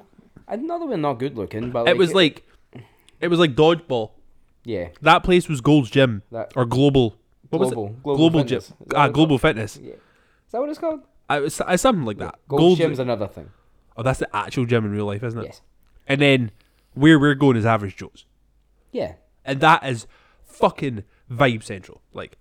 I 0.48 0.56
know 0.56 0.78
they 0.80 0.86
were 0.86 0.96
not 0.96 1.14
good 1.18 1.36
looking, 1.36 1.70
but 1.70 1.86
it 1.88 1.96
was 1.96 2.12
like, 2.14 2.44
it 3.20 3.28
was 3.28 3.38
like 3.38 3.54
dodgeball. 3.54 4.10
yeah, 4.64 4.88
That 5.02 5.22
place 5.22 5.48
was 5.48 5.60
Gold's 5.60 5.90
Gym 5.90 6.22
that 6.32 6.52
or 6.56 6.64
Global. 6.64 7.16
What 7.50 7.58
global, 7.60 7.84
was 7.84 7.92
it? 7.92 8.02
global, 8.02 8.16
Global 8.16 8.40
fitness. 8.40 8.66
Gym. 8.68 8.76
Is 8.80 8.86
that 8.88 8.96
Ah, 8.96 9.00
what 9.00 9.06
it's 9.08 9.14
Global 9.14 9.38
Fitness. 9.38 9.76
Yeah. 9.82 9.92
Is 9.92 9.98
that 10.52 10.60
what 10.60 10.70
it's 10.70 10.78
called? 10.78 11.00
I 11.30 11.38
was, 11.40 11.60
it's 11.68 11.82
something 11.82 12.04
like 12.04 12.18
that. 12.18 12.38
Gold 12.48 12.60
Gold's- 12.60 12.78
gym's 12.80 12.98
another 12.98 13.28
thing. 13.28 13.50
Oh, 13.96 14.02
that's 14.02 14.18
the 14.18 14.34
actual 14.36 14.64
gym 14.66 14.84
in 14.84 14.90
real 14.90 15.06
life, 15.06 15.22
isn't 15.22 15.38
it? 15.38 15.44
Yes. 15.46 15.60
And 16.08 16.20
then 16.20 16.50
where 16.94 17.18
we're 17.18 17.34
going 17.34 17.56
is 17.56 17.66
Average 17.66 17.96
Joe's. 17.96 18.24
Yeah. 18.92 19.14
And 19.44 19.60
that 19.60 19.84
is 19.84 20.06
fucking 20.44 21.04
vibe 21.30 21.62
central. 21.62 22.00
Like 22.12 22.38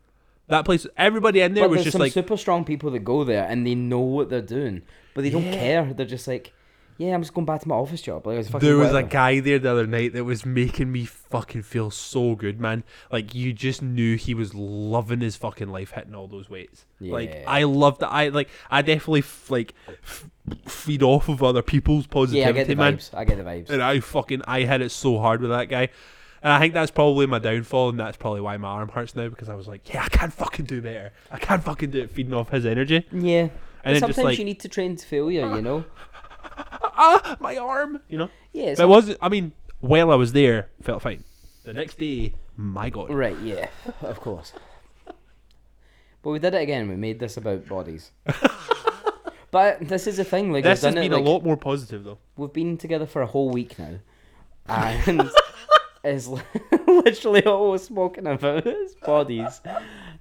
that 0.48 0.66
place 0.66 0.86
everybody 0.98 1.42
in 1.42 1.54
there 1.54 1.64
But 1.64 1.72
was 1.72 1.84
just 1.84 1.94
some 1.94 2.02
like 2.02 2.12
super 2.14 2.38
strong 2.38 2.64
people 2.66 2.92
that 2.92 3.00
go 3.00 3.24
there 3.24 3.46
and 3.46 3.66
they 3.66 3.76
know 3.76 4.00
what 4.00 4.30
they're 4.30 4.42
doing, 4.42 4.84
but 5.14 5.24
they 5.24 5.30
don't 5.30 5.44
Yeah. 5.46 5.54
care. 5.54 5.94
They're 5.94 6.06
just 6.06 6.28
like, 6.28 6.54
yeah, 7.00 7.16
I'm 7.16 7.22
just 7.24 7.34
going 7.34 7.46
back 7.46 7.60
to 7.62 7.68
my 7.68 7.74
office 7.76 8.02
job. 8.04 8.28
Like, 8.28 8.46
fucking 8.46 8.60
there 8.68 8.78
was 8.78 8.94
a 8.94 9.02
guy 9.02 9.40
there 9.40 9.58
the 9.58 9.72
other 9.72 9.88
night 9.88 10.14
that 10.14 10.26
was 10.26 10.46
making 10.46 10.92
me 10.92 11.06
fucking 11.06 11.64
feel 11.64 11.90
so 11.90 12.36
good, 12.36 12.60
man. 12.62 12.84
Like 13.12 13.34
you 13.34 13.52
just 13.52 13.82
knew 13.82 14.16
he 14.16 14.36
was 14.36 14.54
loving 14.54 15.22
his 15.22 15.36
fucking 15.36 15.70
life 15.70 15.92
hitting 15.92 16.14
all 16.14 16.28
those 16.28 16.50
weights. 16.52 16.86
Like 17.00 17.44
I 17.48 17.64
loved 17.64 18.02
that. 18.02 18.12
I 18.12 18.30
like 18.30 18.50
I 18.70 18.82
definitely 18.84 19.24
like 19.50 19.74
f- 19.88 20.30
feed 20.68 21.02
off 21.04 21.30
of 21.30 21.42
other 21.42 21.62
people's 21.62 22.06
Yeah, 22.06 22.12
positivity, 22.14 22.50
I 22.50 22.52
get 22.52 22.68
the 22.68 22.76
man. 22.76 22.98
vibes. 22.98 23.14
I 23.14 23.24
get 23.24 23.38
the 23.38 23.44
vibes. 23.44 23.70
and 23.70 23.82
I 23.82 24.00
fucking 24.00 24.42
I 24.46 24.64
had 24.64 24.82
it 24.82 24.90
so 24.92 25.20
hard 25.20 25.42
with 25.42 25.52
that 25.52 25.70
guy. 25.70 25.90
And 26.42 26.52
I 26.52 26.60
think 26.60 26.74
that's 26.74 26.92
probably 26.92 27.26
my 27.26 27.40
downfall, 27.40 27.90
and 27.90 28.00
that's 28.00 28.18
probably 28.18 28.42
why 28.42 28.58
my 28.58 28.68
arm 28.68 28.90
hurts 28.90 29.16
now 29.16 29.30
because 29.30 29.48
I 29.48 29.56
was 29.56 29.66
like, 29.68 29.94
yeah, 29.94 30.04
I 30.04 30.10
can't 30.10 30.34
fucking 30.34 30.66
do 30.66 30.82
better. 30.82 31.14
I 31.32 31.40
can't 31.40 31.64
fucking 31.64 31.92
do 31.92 32.02
it, 32.02 32.12
feeding 32.12 32.34
off 32.34 32.50
his 32.50 32.66
energy. 32.66 33.06
Yeah. 33.14 33.48
And 33.86 33.98
Sometimes 33.98 34.26
like, 34.26 34.40
you 34.40 34.44
need 34.46 34.60
to 34.60 34.68
train 34.68 34.98
to 34.98 35.06
failure, 35.06 35.56
you 35.56 35.62
know. 35.62 35.86
ah, 36.58 37.38
my 37.40 37.56
arm, 37.58 38.02
you 38.10 38.18
know. 38.18 38.30
Yeah. 38.52 38.74
But 38.76 38.84
it 38.84 38.88
wasn't. 38.90 39.18
I 39.22 39.30
mean, 39.30 39.54
while 39.80 40.12
I 40.12 40.16
was 40.16 40.34
there, 40.34 40.70
felt 40.82 41.02
fine. 41.02 41.24
The 41.64 41.74
next 41.74 41.98
day, 41.98 42.34
my 42.58 42.90
god. 42.90 43.10
Right, 43.10 43.38
yeah, 43.40 43.68
of 44.02 44.20
course. 44.20 44.52
But 46.22 46.30
we 46.32 46.40
did 46.40 46.54
it 46.54 46.62
again. 46.62 46.90
We 46.90 46.96
made 46.98 47.20
this 47.20 47.38
about 47.38 47.68
bodies. 47.68 48.12
but 49.54 49.88
this 49.88 50.08
is 50.08 50.18
the 50.18 50.24
thing. 50.24 50.52
Like 50.52 50.64
This 50.64 50.82
has 50.82 50.94
done 50.94 50.98
it, 50.98 51.08
been 51.08 51.12
like, 51.12 51.26
a 51.26 51.30
lot 51.30 51.44
more 51.44 51.56
positive 51.56 52.04
though. 52.04 52.18
We've 52.36 52.52
been 52.52 52.76
together 52.76 53.06
for 53.06 53.22
a 53.22 53.28
whole 53.28 53.52
week 53.52 53.78
now, 53.78 54.00
and 54.68 55.30
it's 56.04 56.28
literally 56.88 57.46
all 57.46 57.70
we're 57.70 57.78
smoking 57.78 58.26
about 58.26 58.66
is 58.66 58.96
bodies. 58.96 59.62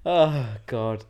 Oh 0.04 0.46
God. 0.66 1.06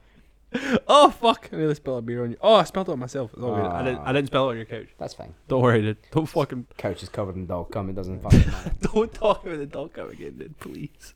Oh 0.86 1.10
fuck! 1.10 1.48
I 1.52 1.56
nearly 1.56 1.74
spilled 1.74 1.98
a 1.98 2.02
beer 2.02 2.22
on 2.22 2.30
you. 2.30 2.36
Oh, 2.40 2.54
I 2.54 2.62
spilled 2.62 2.88
it 2.90 2.92
on 2.92 3.00
myself. 3.00 3.32
It's 3.32 3.42
all 3.42 3.56
good. 3.56 3.64
I 3.64 3.82
didn't. 3.82 3.98
Ah. 3.98 4.10
I 4.10 4.12
didn't 4.12 4.28
spill 4.28 4.46
it 4.46 4.50
on 4.50 4.56
your 4.56 4.66
couch. 4.66 4.88
That's 4.98 5.14
fine. 5.14 5.34
Don't 5.48 5.60
worry, 5.60 5.82
dude. 5.82 5.96
Don't 6.12 6.26
fucking. 6.26 6.68
Couch 6.76 7.02
is 7.02 7.08
covered 7.08 7.34
in 7.34 7.46
dog 7.46 7.72
cum. 7.72 7.90
It 7.90 7.96
doesn't 7.96 8.20
fucking 8.22 8.46
matter. 8.46 8.72
Don't 8.82 9.12
talk 9.12 9.44
about 9.44 9.58
the 9.58 9.66
dog 9.66 9.94
come 9.94 10.10
again, 10.10 10.36
dude. 10.38 10.58
Please. 10.60 11.14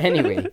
anyway, 0.00 0.46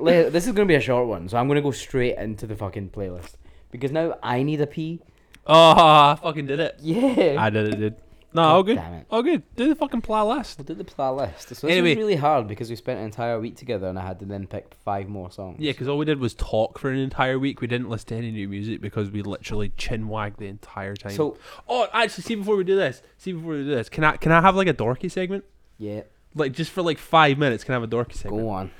this 0.00 0.46
is 0.46 0.52
gonna 0.52 0.66
be 0.66 0.76
a 0.76 0.80
short 0.80 1.08
one, 1.08 1.28
so 1.28 1.36
I'm 1.36 1.48
gonna 1.48 1.62
go 1.62 1.72
straight 1.72 2.16
into 2.16 2.46
the 2.46 2.54
fucking 2.54 2.90
playlist 2.90 3.34
because 3.70 3.92
now 3.92 4.16
I 4.22 4.42
need 4.42 4.60
a 4.60 4.66
pee. 4.66 5.00
Oh, 5.46 5.72
I 5.76 6.18
fucking 6.22 6.46
did 6.46 6.60
it. 6.60 6.76
Yeah. 6.80 7.36
I 7.38 7.50
did 7.50 7.74
it, 7.74 7.76
dude. 7.78 7.96
No, 8.30 8.42
all 8.42 8.62
good. 8.62 8.76
Damn 8.76 8.92
it. 8.92 9.06
All 9.10 9.22
good. 9.22 9.42
Do 9.56 9.70
the 9.70 9.74
fucking 9.74 10.02
playlist. 10.02 10.58
We'll 10.58 10.66
do 10.66 10.74
the 10.74 10.84
playlist. 10.84 11.44
So 11.44 11.48
this 11.54 11.64
Anyway. 11.64 11.94
was 11.94 11.96
really 11.96 12.16
hard 12.16 12.46
because 12.46 12.68
we 12.68 12.76
spent 12.76 12.98
an 13.00 13.06
entire 13.06 13.40
week 13.40 13.56
together 13.56 13.86
and 13.88 13.98
I 13.98 14.06
had 14.06 14.18
to 14.20 14.26
then 14.26 14.46
pick 14.46 14.74
five 14.84 15.08
more 15.08 15.30
songs. 15.30 15.56
Yeah, 15.58 15.72
because 15.72 15.88
all 15.88 15.96
we 15.96 16.04
did 16.04 16.20
was 16.20 16.34
talk 16.34 16.78
for 16.78 16.90
an 16.90 16.98
entire 16.98 17.38
week. 17.38 17.62
We 17.62 17.66
didn't 17.66 17.88
listen 17.88 18.08
to 18.08 18.16
any 18.16 18.30
new 18.30 18.46
music 18.46 18.82
because 18.82 19.10
we 19.10 19.22
literally 19.22 19.72
chin 19.78 20.08
wagged 20.08 20.38
the 20.40 20.46
entire 20.46 20.94
time. 20.94 21.12
So 21.12 21.38
oh, 21.70 21.88
actually, 21.94 22.24
see 22.24 22.34
before 22.34 22.56
we 22.56 22.64
do 22.64 22.76
this, 22.76 23.00
see 23.16 23.32
before 23.32 23.52
we 23.52 23.62
do 23.64 23.70
this, 23.70 23.88
can 23.88 24.04
I 24.04 24.18
can 24.18 24.30
I 24.30 24.42
have 24.42 24.54
like 24.54 24.68
a 24.68 24.74
dorky 24.74 25.10
segment? 25.10 25.44
yeah, 25.78 26.02
Like 26.34 26.52
just 26.52 26.70
for 26.70 26.82
like 26.82 26.98
five 26.98 27.38
minutes, 27.38 27.64
can 27.64 27.72
I 27.72 27.76
have 27.80 27.82
a 27.82 27.88
dorky 27.88 28.12
segment? 28.12 28.42
go 28.42 28.50
on. 28.50 28.70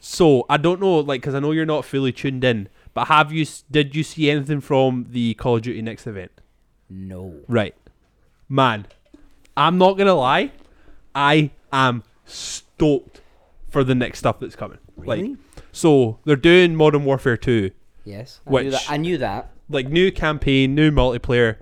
So 0.00 0.44
I 0.50 0.58
don't 0.58 0.82
know, 0.82 0.98
like, 0.98 1.22
because 1.22 1.34
I 1.34 1.40
know 1.40 1.52
you're 1.52 1.64
not 1.64 1.86
fully 1.86 2.12
tuned 2.12 2.44
in, 2.44 2.68
but 2.98 3.06
have 3.06 3.32
you? 3.32 3.46
Did 3.70 3.94
you 3.94 4.02
see 4.02 4.28
anything 4.28 4.60
from 4.60 5.06
the 5.10 5.34
Call 5.34 5.54
of 5.56 5.62
Duty 5.62 5.82
next 5.82 6.06
event? 6.08 6.32
No. 6.90 7.34
Right, 7.46 7.76
man. 8.48 8.86
I'm 9.56 9.78
not 9.78 9.96
gonna 9.98 10.14
lie, 10.14 10.50
I 11.14 11.50
am 11.72 12.02
stoked 12.24 13.20
for 13.68 13.84
the 13.84 13.94
next 13.94 14.18
stuff 14.20 14.40
that's 14.40 14.56
coming. 14.56 14.78
Really? 14.96 15.28
Like, 15.30 15.38
so 15.70 16.18
they're 16.24 16.34
doing 16.36 16.74
Modern 16.74 17.04
Warfare 17.04 17.36
2, 17.36 17.70
yes. 18.04 18.40
I 18.46 18.50
knew 18.50 18.54
which- 18.56 18.72
that. 18.72 18.86
I 18.90 18.96
knew 18.96 19.18
that. 19.18 19.50
like 19.68 19.88
new 19.88 20.10
campaign, 20.10 20.74
new 20.74 20.90
multiplayer. 20.90 21.56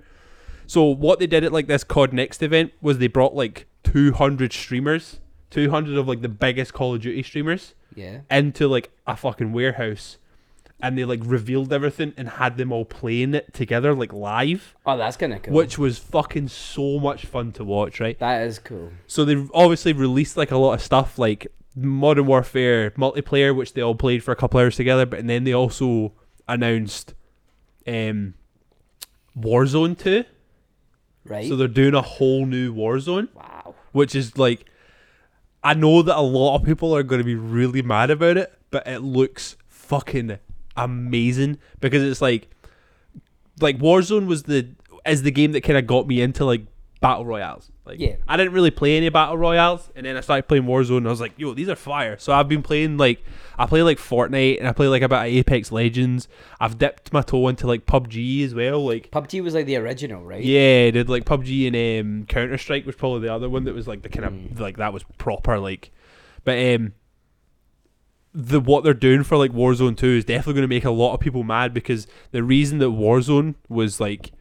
So 0.65 0.83
what 0.85 1.19
they 1.19 1.27
did 1.27 1.43
at 1.43 1.51
like 1.53 1.67
this 1.67 1.83
COD 1.83 2.13
Next 2.13 2.41
event 2.41 2.71
was 2.81 2.97
they 2.99 3.07
brought 3.07 3.35
like 3.35 3.67
200 3.83 4.53
streamers, 4.53 5.19
200 5.51 5.97
of 5.97 6.07
like 6.07 6.21
the 6.21 6.29
biggest 6.29 6.73
Call 6.73 6.95
of 6.95 7.01
Duty 7.01 7.21
streamers 7.23 7.73
Yeah. 7.95 8.21
into 8.31 8.67
like 8.67 8.89
a 9.05 9.15
fucking 9.15 9.53
warehouse 9.53 10.17
and 10.79 10.97
they 10.97 11.05
like 11.05 11.21
revealed 11.23 11.73
everything 11.73 12.13
and 12.17 12.29
had 12.29 12.57
them 12.57 12.71
all 12.71 12.85
playing 12.85 13.33
it 13.33 13.53
together 13.53 13.93
like 13.95 14.13
live 14.13 14.75
Oh, 14.85 14.97
that's 14.97 15.17
kind 15.17 15.33
of 15.33 15.41
cool. 15.41 15.53
which 15.53 15.77
was 15.77 15.97
fucking 15.97 16.49
so 16.49 16.99
much 16.99 17.25
fun 17.25 17.51
to 17.53 17.63
watch 17.63 17.99
right 17.99 18.17
That 18.19 18.43
is 18.45 18.59
cool. 18.59 18.91
so 19.07 19.25
they 19.25 19.43
obviously 19.53 19.93
released 19.93 20.37
like 20.37 20.51
a 20.51 20.57
lot 20.57 20.73
of 20.73 20.81
stuff 20.81 21.17
like 21.17 21.47
modern 21.75 22.25
warfare 22.25 22.91
multiplayer 22.91 23.55
which 23.55 23.73
they 23.73 23.81
all 23.81 23.95
played 23.95 24.23
for 24.23 24.31
a 24.31 24.35
couple 24.35 24.59
hours 24.59 24.75
together 24.75 25.05
but 25.05 25.19
and 25.19 25.29
then 25.29 25.43
they 25.43 25.53
also 25.53 26.13
announced 26.47 27.13
um 27.87 28.33
warzone 29.37 29.97
2 29.97 30.23
Right. 31.25 31.47
so 31.49 31.55
they're 31.57 31.67
doing 31.67 31.93
a 31.93 32.01
whole 32.01 32.45
new 32.45 32.73
warzone 32.73 33.27
wow. 33.35 33.75
which 33.91 34.15
is 34.15 34.37
like 34.37 34.65
I 35.63 35.73
know 35.73 36.01
that 36.03 36.15
a 36.17 36.21
lot 36.21 36.55
of 36.55 36.63
people 36.63 36.95
are 36.95 37.03
going 37.03 37.19
to 37.19 37.25
be 37.25 37.35
really 37.35 37.81
mad 37.81 38.09
about 38.09 38.37
it, 38.37 38.53
but 38.71 38.87
it 38.87 38.99
looks 38.99 39.57
fucking 39.67 40.37
amazing 40.77 41.57
because 41.79 42.03
it's 42.03 42.21
like 42.21 42.49
like 43.59 43.77
Warzone 43.79 44.27
was 44.27 44.43
the 44.43 44.67
is 45.05 45.23
the 45.23 45.31
game 45.31 45.51
that 45.53 45.61
kind 45.61 45.77
of 45.77 45.87
got 45.87 46.07
me 46.07 46.21
into 46.21 46.45
like 46.45 46.61
battle 46.99 47.25
royales. 47.25 47.71
Like 47.85 47.99
Yeah. 47.99 48.15
I 48.27 48.35
didn't 48.37 48.53
really 48.53 48.71
play 48.71 48.97
any 48.97 49.07
battle 49.09 49.37
royales 49.37 49.89
and 49.95 50.05
then 50.05 50.17
I 50.17 50.21
started 50.21 50.47
playing 50.47 50.63
Warzone 50.65 50.97
and 50.97 51.07
I 51.07 51.11
was 51.11 51.21
like, 51.21 51.33
"Yo, 51.37 51.53
these 51.53 51.69
are 51.69 51.75
fire." 51.75 52.17
So 52.17 52.33
I've 52.33 52.49
been 52.49 52.61
playing 52.63 52.97
like 52.97 53.23
I 53.57 53.65
play 53.65 53.81
like 53.81 53.97
Fortnite 53.97 54.59
and 54.59 54.67
I 54.67 54.73
play 54.73 54.87
like 54.87 55.01
a 55.03 55.07
bit 55.09 55.15
of 55.19 55.23
Apex 55.25 55.71
Legends. 55.71 56.27
I've 56.59 56.77
dipped 56.77 57.13
my 57.13 57.21
toe 57.21 57.47
into 57.47 57.65
like 57.65 57.85
PUBG 57.85 58.43
as 58.43 58.53
well, 58.53 58.85
like 58.85 59.09
PUBG 59.11 59.41
was 59.41 59.53
like 59.53 59.65
the 59.67 59.77
original, 59.77 60.23
right? 60.25 60.43
yeah, 60.43 60.91
did 60.91 61.07
like 61.09 61.23
PUBG 61.25 61.67
and 61.67 62.21
um, 62.21 62.25
Counter 62.27 62.57
Strike 62.57 62.85
was 62.85 62.95
probably 62.95 63.21
the 63.21 63.33
other 63.33 63.49
one 63.49 63.63
that 63.65 63.73
was 63.75 63.87
like 63.87 64.01
the 64.01 64.09
kind 64.09 64.25
of 64.25 64.33
Mm. 64.33 64.59
like 64.59 64.77
that 64.77 64.91
was 64.91 65.03
proper 65.17 65.57
like, 65.59 65.91
but 66.43 66.57
um, 66.75 66.93
the 68.39 68.59
what 68.59 68.83
they're 68.83 68.93
doing 68.93 69.23
for 69.23 69.35
like 69.35 69.51
Warzone 69.51 69.97
Two 69.97 70.09
is 70.09 70.23
definitely 70.23 70.53
going 70.53 70.69
to 70.69 70.75
make 70.75 70.85
a 70.85 70.91
lot 70.91 71.15
of 71.15 71.19
people 71.19 71.43
mad 71.43 71.73
because 71.73 72.05
the 72.31 72.43
reason 72.43 72.77
that 72.77 72.85
Warzone 72.85 73.55
was 73.67 73.99
like 73.99 74.31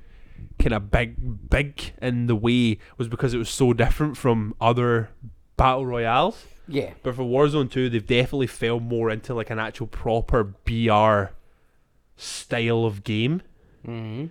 kind 0.58 0.74
of 0.74 0.90
big 0.90 1.48
big 1.48 1.92
in 2.02 2.26
the 2.26 2.36
way 2.36 2.78
was 2.98 3.08
because 3.08 3.32
it 3.32 3.38
was 3.38 3.48
so 3.48 3.72
different 3.72 4.18
from 4.18 4.54
other 4.60 5.08
battle 5.56 5.86
royales. 5.86 6.44
Yeah. 6.68 6.92
But 7.02 7.14
for 7.14 7.22
Warzone 7.22 7.70
2, 7.70 7.88
they've 7.88 8.06
definitely 8.06 8.48
fell 8.48 8.80
more 8.80 9.08
into 9.08 9.32
like 9.34 9.48
an 9.48 9.58
actual 9.58 9.86
proper 9.86 10.44
BR 10.44 11.32
style 12.16 12.84
of 12.84 13.04
game 13.04 13.42
hmm 13.84 14.26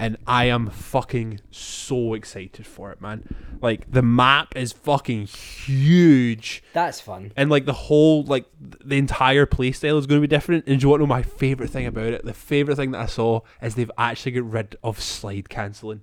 and 0.00 0.16
I 0.26 0.46
am 0.46 0.70
fucking 0.70 1.40
so 1.50 2.14
excited 2.14 2.66
for 2.66 2.90
it, 2.90 3.00
man. 3.00 3.22
Like 3.60 3.92
the 3.92 4.02
map 4.02 4.56
is 4.56 4.72
fucking 4.72 5.26
huge, 5.26 6.62
That's 6.72 7.00
fun. 7.00 7.32
and 7.36 7.50
like 7.50 7.66
the 7.66 7.72
whole 7.74 8.24
like 8.24 8.46
the 8.60 8.96
entire 8.96 9.46
playstyle 9.46 9.98
is 9.98 10.06
going 10.06 10.20
to 10.20 10.26
be 10.26 10.34
different. 10.34 10.66
And 10.66 10.80
do 10.80 10.84
you 10.84 10.88
want 10.90 11.00
to 11.00 11.04
know 11.04 11.08
my 11.08 11.22
favorite 11.22 11.70
thing 11.70 11.86
about 11.86 12.06
it? 12.12 12.24
The 12.24 12.32
favorite 12.34 12.76
thing 12.76 12.90
that 12.92 13.00
I 13.02 13.06
saw 13.06 13.40
is 13.62 13.74
they've 13.74 13.90
actually 13.98 14.32
got 14.32 14.44
rid 14.50 14.76
of 14.82 15.00
slide 15.00 15.48
canceling. 15.48 16.00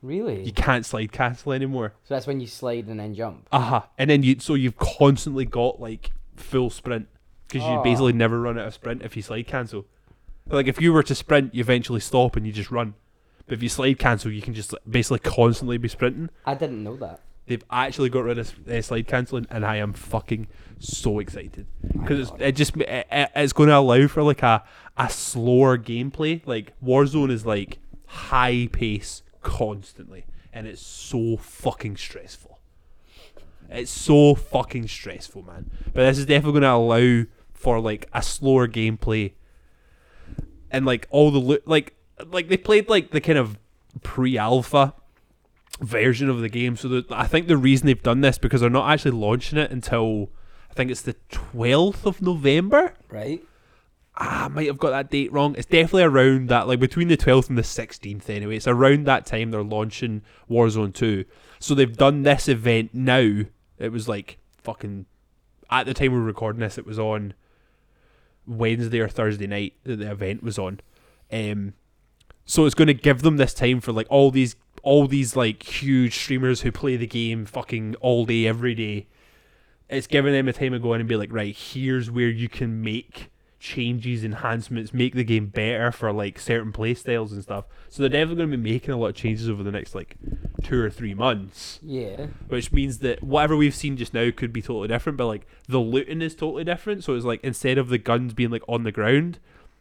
Really? 0.00 0.42
You 0.44 0.52
can't 0.52 0.84
slide 0.86 1.12
cancel 1.12 1.52
anymore. 1.52 1.94
so 2.04 2.14
that's 2.14 2.26
when 2.26 2.40
you 2.40 2.46
slide 2.46 2.86
and 2.88 2.98
then 2.98 3.14
jump. 3.14 3.48
Uh 3.52 3.60
huh. 3.60 3.82
And 3.98 4.10
then 4.10 4.22
you 4.22 4.36
so 4.40 4.54
you've 4.54 4.78
constantly 4.78 5.44
got 5.44 5.80
like 5.80 6.12
full 6.36 6.70
sprint 6.70 7.08
because 7.48 7.62
you 7.66 7.74
Oh. 7.74 7.82
basically 7.82 8.12
never 8.12 8.40
run 8.40 8.58
out 8.58 8.66
of 8.68 8.74
sprint 8.74 9.02
if 9.02 9.16
you 9.16 9.22
slide 9.22 9.46
cancel. 9.46 9.86
Like 10.48 10.66
if 10.66 10.80
you 10.80 10.92
were 10.92 11.02
to 11.04 11.14
sprint, 11.14 11.54
you 11.54 11.60
eventually 11.60 12.00
stop 12.00 12.36
and 12.36 12.46
you 12.46 12.52
just 12.52 12.70
run. 12.70 12.94
But 13.46 13.54
if 13.54 13.62
you 13.62 13.68
slide 13.68 13.98
cancel, 13.98 14.30
you 14.30 14.42
can 14.42 14.54
just 14.54 14.74
basically 14.88 15.18
constantly 15.20 15.78
be 15.78 15.88
sprinting. 15.88 16.30
I 16.46 16.54
didn't 16.54 16.82
know 16.84 16.96
that. 16.96 17.20
They've 17.46 17.64
actually 17.72 18.08
got 18.08 18.22
rid 18.24 18.38
of 18.38 18.68
uh, 18.68 18.80
slide 18.82 19.08
cancelling, 19.08 19.46
and 19.50 19.66
I 19.66 19.76
am 19.76 19.92
fucking 19.92 20.46
so 20.78 21.18
excited 21.18 21.66
because 21.92 22.30
it 22.38 22.52
just 22.52 22.76
it- 22.76 23.06
it's 23.10 23.52
going 23.52 23.68
to 23.68 23.76
allow 23.76 24.06
for 24.06 24.22
like 24.22 24.42
a 24.42 24.62
a 24.96 25.10
slower 25.10 25.76
gameplay. 25.76 26.40
Like 26.46 26.72
Warzone 26.80 27.32
is 27.32 27.44
like 27.44 27.78
high 28.06 28.68
pace 28.70 29.22
constantly, 29.42 30.24
and 30.52 30.66
it's 30.68 30.80
so 30.86 31.36
fucking 31.36 31.96
stressful. 31.96 32.60
It's 33.68 33.90
so 33.90 34.34
fucking 34.34 34.86
stressful, 34.88 35.42
man. 35.42 35.70
But 35.86 36.04
this 36.06 36.18
is 36.18 36.26
definitely 36.26 36.60
going 36.60 36.62
to 36.62 36.72
allow 36.72 37.24
for 37.52 37.80
like 37.80 38.08
a 38.12 38.22
slower 38.22 38.68
gameplay, 38.68 39.32
and 40.72 40.84
like 40.84 41.06
all 41.10 41.30
the 41.30 41.62
like 41.66 41.94
like 42.26 42.48
they 42.48 42.56
played 42.56 42.88
like 42.88 43.10
the 43.10 43.20
kind 43.20 43.38
of 43.38 43.58
pre-alpha 44.02 44.94
version 45.80 46.28
of 46.28 46.40
the 46.40 46.48
game. 46.48 46.76
So 46.76 46.88
the, 46.88 47.06
I 47.10 47.26
think 47.26 47.46
the 47.46 47.56
reason 47.56 47.86
they've 47.86 48.02
done 48.02 48.22
this 48.22 48.38
because 48.38 48.60
they're 48.60 48.70
not 48.70 48.90
actually 48.90 49.12
launching 49.12 49.58
it 49.58 49.70
until 49.70 50.30
I 50.70 50.74
think 50.74 50.90
it's 50.90 51.02
the 51.02 51.16
twelfth 51.30 52.06
of 52.06 52.22
November. 52.22 52.94
Right? 53.08 53.44
Ah, 54.16 54.44
I 54.44 54.48
might 54.48 54.66
have 54.66 54.78
got 54.78 54.90
that 54.90 55.10
date 55.10 55.32
wrong. 55.32 55.54
It's 55.56 55.66
definitely 55.66 56.02
around 56.02 56.48
that, 56.48 56.68
like 56.68 56.80
between 56.80 57.08
the 57.08 57.16
twelfth 57.16 57.48
and 57.48 57.58
the 57.58 57.64
sixteenth. 57.64 58.28
Anyway, 58.28 58.56
it's 58.56 58.68
around 58.68 59.06
that 59.06 59.26
time 59.26 59.50
they're 59.50 59.62
launching 59.62 60.22
Warzone 60.50 60.94
Two. 60.94 61.24
So 61.58 61.74
they've 61.74 61.96
done 61.96 62.22
this 62.22 62.48
event 62.48 62.90
now. 62.92 63.42
It 63.78 63.92
was 63.92 64.08
like 64.08 64.38
fucking 64.58 65.06
at 65.70 65.86
the 65.86 65.94
time 65.94 66.12
we 66.12 66.18
were 66.18 66.24
recording 66.24 66.60
this. 66.60 66.78
It 66.78 66.86
was 66.86 66.98
on 66.98 67.34
Wednesday 68.46 69.00
or 69.00 69.08
Thursday 69.08 69.46
night 69.46 69.74
that 69.84 69.96
the 69.96 70.10
event 70.10 70.42
was 70.42 70.58
on. 70.58 70.80
Um, 71.32 71.74
so 72.44 72.66
it's 72.66 72.74
going 72.74 72.88
to 72.88 72.94
give 72.94 73.22
them 73.22 73.36
this 73.36 73.54
time 73.54 73.80
for 73.80 73.92
like 73.92 74.06
all 74.10 74.30
these 74.30 74.56
all 74.82 75.06
these 75.06 75.36
like 75.36 75.62
huge 75.62 76.14
streamers 76.14 76.62
who 76.62 76.72
play 76.72 76.96
the 76.96 77.06
game 77.06 77.46
fucking 77.46 77.94
all 78.00 78.26
day 78.26 78.46
every 78.46 78.74
day. 78.74 79.06
It's 79.88 80.06
giving 80.06 80.32
them 80.32 80.48
a 80.48 80.52
time 80.52 80.72
to 80.72 80.78
go 80.78 80.94
in 80.94 81.00
and 81.00 81.08
be 81.08 81.16
like, 81.16 81.32
right, 81.32 81.54
here's 81.56 82.10
where 82.10 82.28
you 82.28 82.48
can 82.48 82.82
make 82.82 83.30
changes, 83.60 84.24
enhancements, 84.24 84.92
make 84.92 85.14
the 85.14 85.22
game 85.22 85.46
better 85.46 85.92
for 85.92 86.12
like 86.12 86.38
certain 86.38 86.72
play 86.72 86.94
styles 86.94 87.32
and 87.32 87.42
stuff. 87.42 87.66
So 87.88 88.02
they're 88.02 88.08
definitely 88.08 88.36
going 88.36 88.50
to 88.50 88.56
be 88.56 88.72
making 88.72 88.90
a 88.92 88.96
lot 88.96 89.08
of 89.08 89.14
changes 89.14 89.48
over 89.48 89.62
the 89.62 89.70
next 89.70 89.94
like 89.94 90.16
two 90.62 90.80
or 90.82 90.90
three 90.90 91.14
months. 91.14 91.78
Yeah. 91.82 92.26
Which 92.48 92.72
means 92.72 92.98
that 92.98 93.22
whatever 93.22 93.56
we've 93.56 93.74
seen 93.74 93.96
just 93.96 94.14
now 94.14 94.30
could 94.30 94.52
be 94.52 94.62
totally 94.62 94.88
different, 94.88 95.18
but 95.18 95.26
like 95.26 95.46
the 95.68 95.78
looting 95.80 96.22
is 96.22 96.34
totally 96.34 96.64
different. 96.64 97.04
So 97.04 97.14
it's 97.14 97.24
like 97.24 97.40
instead 97.42 97.78
of 97.78 97.88
the 97.88 97.98
guns 97.98 98.32
being 98.34 98.50
like 98.50 98.62
on 98.68 98.84
the 98.84 98.92
ground, 98.92 99.38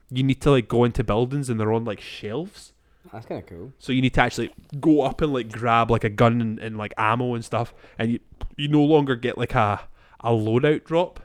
you 0.10 0.24
need 0.24 0.41
to 0.41 0.52
like 0.52 0.67
go 0.67 0.84
into 0.84 1.04
buildings 1.04 1.50
and 1.50 1.60
they're 1.60 1.72
on 1.74 1.86
like 1.86 2.02
shelves. 2.02 2.74
That's 3.12 3.26
kind 3.26 3.41
of 3.41 3.48
cool. 3.50 3.74
So 3.80 3.91
you 3.91 4.02
need 4.02 4.13
to 4.13 4.22
actually 4.22 4.54
go 4.80 5.02
up 5.02 5.22
and 5.22 5.34
like 5.34 5.52
grab 5.52 5.89
like 5.89 6.04
a 6.04 6.10
gun 6.10 6.39
and, 6.39 6.60
and 6.60 6.78
like 6.78 6.94
ammo 6.98 7.34
and 7.34 7.44
stuff, 7.44 7.74
and 7.98 8.12
you 8.12 8.20
you 8.58 8.67
no 8.67 8.84
longer 8.84 9.15
get 9.15 9.38
like 9.38 9.56
a 9.56 9.82
a 10.20 10.30
loadout 10.32 10.84
drop. 10.86 11.20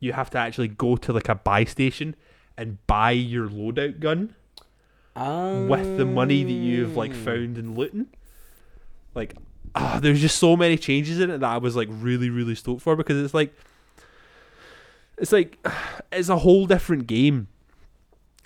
You 0.00 0.12
have 0.12 0.30
to 0.30 0.38
actually 0.38 0.68
go 0.68 0.96
to 0.96 1.12
like 1.12 1.28
a 1.28 1.34
buy 1.34 1.64
station 1.64 2.14
and 2.56 2.78
buy 2.86 3.10
your 3.10 3.48
loadout 3.48 3.98
gun 4.00 4.34
with 5.68 5.96
the 5.98 6.04
money 6.04 6.44
that 6.44 6.52
you've 6.52 6.96
like 6.96 7.10
Um, 7.10 7.24
found 7.24 7.58
in 7.58 7.74
looting. 7.74 8.06
Like, 9.18 9.34
ah, 9.74 9.98
there's 10.00 10.20
just 10.20 10.38
so 10.38 10.56
many 10.56 10.78
changes 10.78 11.20
in 11.20 11.30
it 11.30 11.38
that 11.38 11.50
I 11.50 11.58
was 11.58 11.74
like 11.74 11.88
really 11.90 12.30
really 12.30 12.54
stoked 12.54 12.82
for 12.82 12.94
because 12.96 13.22
it's 13.22 13.34
like 13.34 13.52
it's 15.18 15.32
like 15.32 15.58
it's 16.12 16.28
a 16.28 16.38
whole 16.38 16.66
different 16.66 17.06
game, 17.06 17.48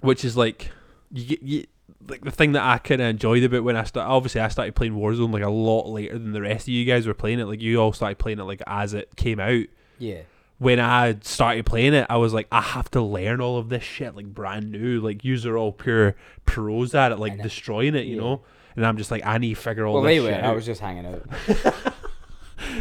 which 0.00 0.24
is 0.24 0.36
like 0.36 0.70
you 1.12 1.36
you 1.40 1.66
like 2.08 2.22
the 2.22 2.30
thing 2.30 2.52
that 2.52 2.62
I 2.62 2.78
kind 2.78 3.00
of 3.00 3.08
enjoyed 3.08 3.44
about 3.44 3.64
when 3.64 3.76
I 3.76 3.84
started. 3.84 4.10
Obviously, 4.10 4.40
I 4.40 4.48
started 4.48 4.74
playing 4.74 4.94
Warzone 4.94 5.32
like 5.32 5.42
a 5.42 5.50
lot 5.50 5.88
later 5.88 6.18
than 6.18 6.32
the 6.32 6.42
rest 6.42 6.64
of 6.64 6.68
you 6.68 6.84
guys 6.84 7.06
were 7.06 7.14
playing 7.14 7.38
it. 7.38 7.46
Like 7.46 7.60
you 7.60 7.80
all 7.80 7.92
started 7.92 8.18
playing 8.18 8.38
it 8.38 8.44
like 8.44 8.62
as 8.66 8.94
it 8.94 9.14
came 9.16 9.38
out. 9.38 9.66
Yeah. 9.98 10.22
When 10.62 10.78
I 10.78 11.16
started 11.22 11.66
playing 11.66 11.94
it, 11.94 12.06
I 12.08 12.18
was 12.18 12.32
like, 12.32 12.46
I 12.52 12.60
have 12.60 12.88
to 12.92 13.00
learn 13.02 13.40
all 13.40 13.58
of 13.58 13.68
this 13.68 13.82
shit 13.82 14.14
like 14.14 14.26
brand 14.26 14.70
new. 14.70 15.00
Like 15.00 15.24
you 15.24 15.36
are 15.50 15.56
all 15.58 15.72
pure 15.72 16.14
pros 16.46 16.94
at 16.94 17.10
it, 17.10 17.18
like 17.18 17.42
destroying 17.42 17.94
it, 17.96 18.06
you 18.06 18.14
Yeah. 18.16 18.20
know. 18.22 18.42
And 18.76 18.86
I'm 18.86 18.96
just 18.96 19.10
like, 19.10 19.26
I 19.26 19.38
need 19.38 19.54
to 19.56 19.60
figure 19.60 19.84
all 19.86 19.94
Well, 19.94 20.02
this 20.04 20.18
anyway, 20.18 20.34
I 20.40 20.52
was 20.52 20.64
just 20.64 20.80
hanging 20.80 21.06
out. 21.06 21.22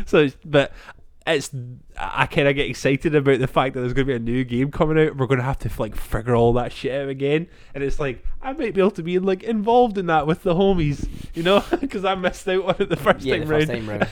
So, 0.05 0.27
but 0.45 0.71
it's 1.25 1.49
I 1.97 2.25
kind 2.27 2.47
of 2.47 2.55
get 2.55 2.69
excited 2.69 3.15
about 3.15 3.39
the 3.39 3.47
fact 3.47 3.73
that 3.73 3.81
there's 3.81 3.93
going 3.93 4.05
to 4.07 4.11
be 4.13 4.15
a 4.15 4.19
new 4.19 4.43
game 4.43 4.71
coming 4.71 4.97
out. 4.99 5.17
We're 5.17 5.25
going 5.27 5.39
to 5.39 5.43
have 5.45 5.59
to 5.59 5.71
like 5.79 5.95
figure 5.95 6.35
all 6.35 6.53
that 6.53 6.71
shit 6.71 6.93
out 7.01 7.09
again, 7.09 7.47
and 7.73 7.83
it's 7.83 7.99
like 7.99 8.23
I 8.41 8.53
might 8.53 8.73
be 8.75 8.81
able 8.81 8.91
to 8.91 9.03
be 9.03 9.17
like 9.19 9.41
involved 9.43 9.97
in 9.97 10.05
that 10.07 10.27
with 10.27 10.43
the 10.43 10.53
homies, 10.53 11.07
you 11.33 11.41
know, 11.43 11.63
because 11.79 12.05
I 12.05 12.13
missed 12.15 12.47
out 12.47 12.63
on 12.65 12.75
it 12.79 12.89
the 12.89 12.95
first 12.95 13.25
yeah, 13.25 13.37
time 13.37 13.47
the 13.47 13.53
round. 13.53 13.67
first 13.67 13.71
time 13.71 13.89
round. 13.89 14.07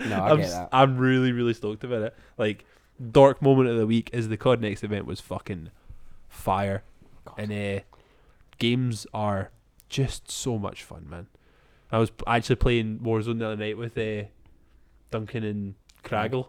No, 0.10 0.16
I 0.22 0.30
I'm, 0.30 0.40
get 0.40 0.50
that. 0.50 0.68
I'm 0.72 0.98
really 0.98 1.32
really 1.32 1.54
stoked 1.54 1.84
about 1.84 2.02
it. 2.02 2.14
Like 2.36 2.64
dark 3.00 3.40
moment 3.42 3.68
of 3.68 3.76
the 3.76 3.86
week 3.86 4.10
is 4.12 4.28
the 4.28 4.36
COD 4.36 4.60
Next 4.60 4.82
event 4.84 5.06
was 5.06 5.20
fucking 5.20 5.70
fire, 6.28 6.82
and 7.36 7.52
uh, 7.52 7.80
games 8.58 9.06
are 9.14 9.50
just 9.88 10.30
so 10.30 10.58
much 10.58 10.82
fun, 10.82 11.06
man. 11.08 11.26
I 11.90 11.98
was 11.98 12.12
actually 12.26 12.56
playing 12.56 12.98
Warzone 12.98 13.38
the 13.38 13.46
other 13.46 13.56
night 13.56 13.78
with 13.78 13.96
uh, 13.96 14.24
Duncan 15.10 15.44
and 15.44 15.74
Craggle, 16.04 16.48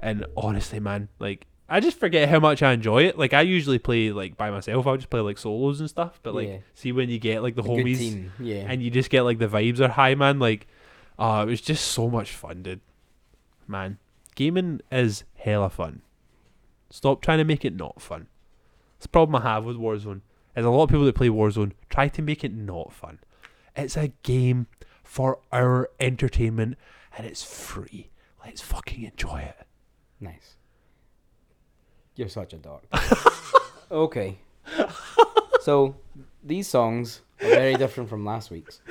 and 0.00 0.24
honestly, 0.36 0.80
man, 0.80 1.08
like 1.18 1.46
I 1.68 1.80
just 1.80 1.98
forget 1.98 2.28
how 2.28 2.40
much 2.40 2.62
I 2.62 2.72
enjoy 2.72 3.04
it. 3.04 3.18
Like 3.18 3.32
I 3.34 3.42
usually 3.42 3.78
play 3.78 4.10
like 4.12 4.36
by 4.36 4.50
myself. 4.50 4.86
I'll 4.86 4.96
just 4.96 5.10
play 5.10 5.20
like 5.20 5.38
solos 5.38 5.80
and 5.80 5.88
stuff. 5.88 6.20
But 6.22 6.34
like, 6.34 6.48
Yeah. 6.48 6.56
see 6.74 6.92
when 6.92 7.08
you 7.10 7.18
get 7.18 7.42
like 7.42 7.54
the 7.56 7.62
homies 7.62 7.98
team. 7.98 8.32
Yeah. 8.38 8.64
and 8.68 8.82
you 8.82 8.90
just 8.90 9.10
get 9.10 9.22
like 9.22 9.38
the 9.38 9.48
vibes 9.48 9.80
are 9.80 9.88
high, 9.88 10.14
man. 10.14 10.38
Like, 10.38 10.66
uh, 11.18 11.44
it 11.46 11.50
was 11.50 11.60
just 11.60 11.86
so 11.88 12.08
much 12.08 12.32
fun, 12.32 12.62
dude. 12.62 12.80
Man, 13.66 13.98
gaming 14.34 14.80
is 14.90 15.24
hella 15.36 15.70
fun. 15.70 16.02
Stop 16.90 17.22
trying 17.22 17.38
to 17.38 17.44
make 17.44 17.64
it 17.64 17.74
not 17.74 18.00
fun. 18.00 18.28
It's 18.96 19.06
a 19.06 19.08
problem 19.08 19.36
I 19.36 19.48
have 19.48 19.64
with 19.64 19.76
Warzone. 19.76 20.20
Is 20.56 20.64
a 20.64 20.70
lot 20.70 20.84
of 20.84 20.90
people 20.90 21.04
that 21.04 21.16
play 21.16 21.28
Warzone 21.28 21.72
try 21.88 22.08
to 22.08 22.22
make 22.22 22.44
it 22.44 22.54
not 22.54 22.92
fun. 22.92 23.18
It's 23.74 23.96
a 23.96 24.12
game 24.22 24.68
for 25.02 25.40
our 25.52 25.90
entertainment 25.98 26.78
and 27.16 27.26
it's 27.26 27.42
free. 27.42 28.10
Let's 28.44 28.60
fucking 28.60 29.02
enjoy 29.02 29.40
it. 29.40 29.66
Nice. 30.20 30.56
You're 32.14 32.28
such 32.28 32.52
a 32.52 32.58
dog. 32.58 32.82
okay. 33.90 34.38
So 35.62 35.96
these 36.44 36.68
songs 36.68 37.22
are 37.40 37.48
very 37.48 37.74
different 37.74 38.08
from 38.08 38.24
last 38.24 38.50
week's. 38.50 38.80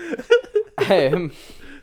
Um, 0.90 1.32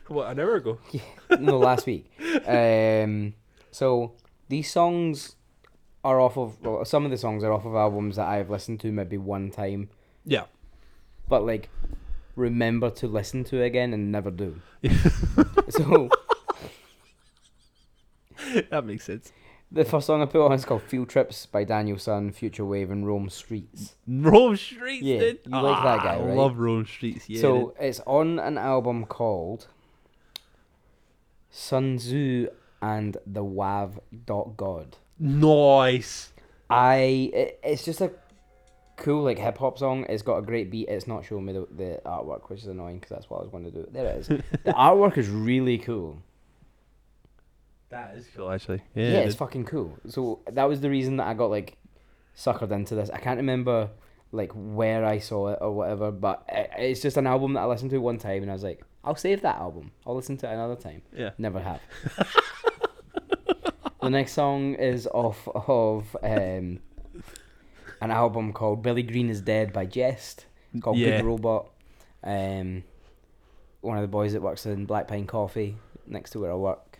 What 0.09 0.29
an 0.29 0.39
hour 0.39 0.55
ago. 0.55 0.77
no, 1.39 1.57
last 1.57 1.87
week. 1.87 2.11
Um, 2.45 3.33
so 3.71 4.13
these 4.49 4.69
songs 4.71 5.35
are 6.03 6.19
off 6.19 6.37
of 6.37 6.59
well, 6.61 6.83
some 6.85 7.05
of 7.05 7.11
the 7.11 7.17
songs 7.17 7.43
are 7.43 7.51
off 7.53 7.65
of 7.65 7.75
albums 7.75 8.15
that 8.17 8.27
I've 8.27 8.49
listened 8.49 8.79
to 8.81 8.91
maybe 8.91 9.17
one 9.17 9.49
time, 9.51 9.89
Yeah. 10.25 10.45
but 11.29 11.45
like 11.45 11.69
remember 12.35 12.89
to 12.89 13.07
listen 13.07 13.43
to 13.45 13.61
again 13.61 13.93
and 13.93 14.11
never 14.11 14.31
do. 14.31 14.61
so 15.69 16.09
that 18.69 18.83
makes 18.85 19.05
sense. 19.05 19.31
the 19.71 19.85
first 19.85 20.07
song 20.07 20.21
I 20.21 20.25
put 20.25 20.43
on 20.43 20.51
is 20.53 20.65
called 20.65 20.81
"Field 20.81 21.09
Trips" 21.09 21.45
by 21.45 21.63
Daniel 21.63 21.97
Son, 21.97 22.31
Future 22.31 22.65
Wave, 22.65 22.89
and 22.91 23.05
Rome 23.05 23.29
Streetz. 23.29 23.93
Rome 24.07 24.55
Streetz, 24.55 24.99
Yeah, 25.01 25.19
dude. 25.19 25.39
you 25.45 25.61
like 25.61 25.83
that 25.83 26.03
guy, 26.03 26.15
Ah, 26.19 26.27
I 26.27 26.33
love 26.33 26.57
Rome 26.57 26.85
Streetz, 26.85 27.23
yeah. 27.27 27.41
so 27.41 27.75
it's 27.79 27.99
on 28.07 28.39
an 28.39 28.57
album 28.57 29.05
called 29.05 29.67
Sun 31.49 31.97
Tzu 31.97 32.47
and 32.81 33.17
the 33.25 33.43
Wav 33.43 33.99
Dot 34.25 34.57
God. 34.57 34.97
Nice. 35.19 36.33
I 36.69 36.95
it, 37.33 37.59
it's 37.63 37.83
just 37.83 38.01
a 38.01 38.11
cool 38.97 39.23
like 39.23 39.37
hip 39.37 39.57
hop 39.57 39.77
song. 39.77 40.05
It's 40.09 40.23
got 40.23 40.37
a 40.37 40.41
great 40.41 40.71
beat. 40.71 40.87
It's 40.87 41.07
not 41.07 41.25
showing 41.25 41.45
me 41.45 41.53
the, 41.53 41.67
the 41.71 42.01
artwork, 42.05 42.49
which 42.49 42.61
is 42.61 42.67
annoying 42.67 42.99
because 42.99 43.09
that's 43.09 43.29
what 43.29 43.39
I 43.39 43.41
was 43.41 43.51
going 43.51 43.65
to 43.65 43.71
do. 43.71 43.87
There 43.91 44.05
it 44.05 44.17
is. 44.17 44.27
the 44.63 44.73
artwork 44.73 45.17
is 45.17 45.29
really 45.29 45.77
cool. 45.77 46.21
That 47.89 48.15
is 48.15 48.25
cool, 48.35 48.49
actually. 48.49 48.81
Yeah, 48.95 49.11
Yeah, 49.11 49.19
it's 49.19 49.35
fucking 49.35 49.65
cool. 49.65 49.97
So 50.07 50.39
that 50.49 50.63
was 50.63 50.79
the 50.79 50.89
reason 50.89 51.17
that 51.17 51.27
I 51.27 51.33
got 51.33 51.49
like 51.49 51.77
suckered 52.37 52.71
into 52.71 52.95
this. 52.95 53.09
I 53.09 53.19
can't 53.19 53.37
remember 53.37 53.89
like 54.31 54.51
where 54.53 55.03
I 55.05 55.19
saw 55.19 55.49
it 55.49 55.59
or 55.59 55.73
whatever, 55.73 56.09
but 56.09 56.45
i 56.49 56.69
it's 56.77 57.01
just 57.01 57.17
an 57.17 57.27
album 57.27 57.53
that 57.53 57.61
I 57.61 57.65
listened 57.65 57.91
to 57.91 57.97
one 57.97 58.17
time 58.17 58.43
and 58.43 58.49
I 58.49 58.53
was 58.53 58.63
like, 58.63 58.81
I'll 59.03 59.15
save 59.15 59.41
that 59.41 59.57
album. 59.57 59.91
I'll 60.05 60.15
listen 60.15 60.37
to 60.37 60.49
it 60.49 60.53
another 60.53 60.75
time. 60.75 61.01
yeah. 61.15 61.31
Never 61.37 61.59
have. 61.59 61.81
the 64.01 64.09
next 64.09 64.33
song 64.33 64.75
is 64.75 65.07
off 65.07 65.47
of 65.47 66.15
um, 66.23 66.79
an 68.01 68.11
album 68.11 68.53
called 68.53 68.81
Billy 68.81 69.03
Green 69.03 69.29
is 69.29 69.41
Dead 69.41 69.71
by 69.73 69.85
Jehst. 69.85 70.45
It's 70.73 70.83
called 70.83 70.97
Yeah. 70.97 71.17
Good 71.17 71.25
Robot. 71.25 71.69
Um, 72.23 72.83
one 73.81 73.97
of 73.97 74.01
the 74.01 74.07
boys 74.07 74.33
that 74.33 74.41
works 74.41 74.65
in 74.65 74.85
Black 74.85 75.07
Pine 75.07 75.25
Coffee 75.27 75.77
next 76.07 76.31
to 76.31 76.39
where 76.39 76.51
I 76.51 76.55
work 76.55 76.99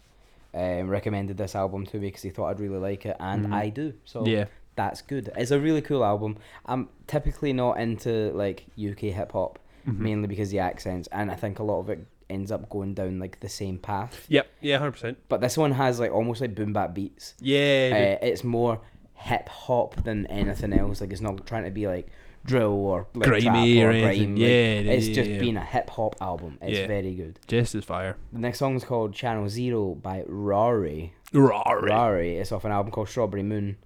um, 0.53 0.89
recommended 0.89 1.37
this 1.37 1.55
album 1.55 1.85
to 1.87 1.97
me 1.97 2.07
because 2.07 2.23
he 2.23 2.29
thought 2.29 2.47
I'd 2.47 2.59
really 2.59 2.77
like 2.79 3.05
it, 3.05 3.15
and 3.19 3.47
Mhm. 3.47 3.53
I 3.53 3.69
do. 3.69 3.93
So 4.03 4.25
yeah. 4.25 4.45
that's 4.75 5.01
good. 5.01 5.29
It's 5.37 5.51
a 5.51 5.59
really 5.59 5.81
cool 5.81 6.03
album. 6.03 6.37
I'm 6.65 6.89
typically 7.07 7.53
not 7.53 7.79
into 7.79 8.31
like 8.33 8.65
UK 8.77 9.11
hip 9.11 9.31
hop 9.31 9.59
Mhm. 9.87 9.97
mainly 9.99 10.27
because 10.27 10.49
the 10.51 10.59
accents, 10.59 11.07
and 11.11 11.31
I 11.31 11.35
think 11.35 11.59
a 11.59 11.63
lot 11.63 11.79
of 11.79 11.89
it 11.89 12.05
ends 12.31 12.51
up 12.51 12.69
going 12.69 12.93
down 12.93 13.19
like 13.19 13.39
the 13.39 13.49
same 13.49 13.77
path. 13.77 14.25
Yep. 14.29 14.49
Yeah, 14.61 14.77
hundred 14.77 14.91
percent. 14.93 15.17
But 15.29 15.41
this 15.41 15.57
one 15.57 15.71
has 15.73 15.99
like 15.99 16.11
almost 16.11 16.41
like 16.41 16.55
boom 16.55 16.73
bap 16.73 16.93
beats. 16.93 17.35
Yeah. 17.39 18.17
Uh, 18.21 18.25
it's 18.25 18.43
more 18.43 18.81
hip 19.15 19.47
hop 19.49 20.03
than 20.03 20.25
anything 20.27 20.73
else. 20.73 21.01
Like 21.01 21.11
it's 21.11 21.21
not 21.21 21.45
trying 21.45 21.65
to 21.65 21.71
be 21.71 21.87
like 21.87 22.07
drill 22.43 22.71
or 22.73 23.07
like 23.13 23.27
Grimy 23.29 23.83
or 23.83 23.89
or 23.89 23.91
anything. 23.91 24.35
grime. 24.35 24.37
Yeah, 24.37 24.47
like, 24.47 24.85
yeah, 24.85 24.91
it's 24.93 25.07
just 25.09 25.29
yeah. 25.29 25.39
being 25.39 25.57
a 25.57 25.63
hip 25.65 25.89
hop 25.91 26.15
album. 26.21 26.57
It's 26.61 26.79
Yeah. 26.79 26.87
very 26.87 27.13
good. 27.13 27.39
Just 27.47 27.75
as 27.75 27.83
fire. 27.85 28.17
The 28.33 28.39
next 28.39 28.57
song 28.59 28.75
is 28.75 28.83
called 28.83 29.13
Channel 29.13 29.47
Zero 29.49 29.93
by 29.95 30.23
Rory. 30.27 31.13
Rory. 31.33 31.89
Rory. 31.91 32.37
It's 32.37 32.51
off 32.51 32.65
an 32.65 32.71
album 32.71 32.91
called 32.91 33.09
Strawberry 33.09 33.43
Moon. 33.43 33.77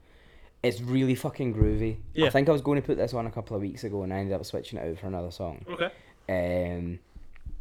It's 0.64 0.82
really 0.82 1.16
fucking 1.16 1.54
groovy. 1.54 1.98
Yeah. 2.14 2.28
I 2.28 2.30
think 2.32 2.50
I 2.50 2.52
was 2.52 2.62
going 2.62 2.82
to 2.82 2.86
put 2.86 2.98
this 2.98 3.14
on 3.14 3.28
a 3.28 3.32
couple 3.32 3.56
of 3.56 3.62
weeks 3.62 3.84
ago 3.84 4.02
and 4.04 4.12
I 4.14 4.18
ended 4.18 4.34
up 4.34 4.46
switching 4.46 4.80
it 4.80 4.90
out 4.90 4.98
for 4.98 5.08
another 5.08 5.30
song. 5.32 5.64
Okay. 5.70 5.92
Um, 6.28 7.00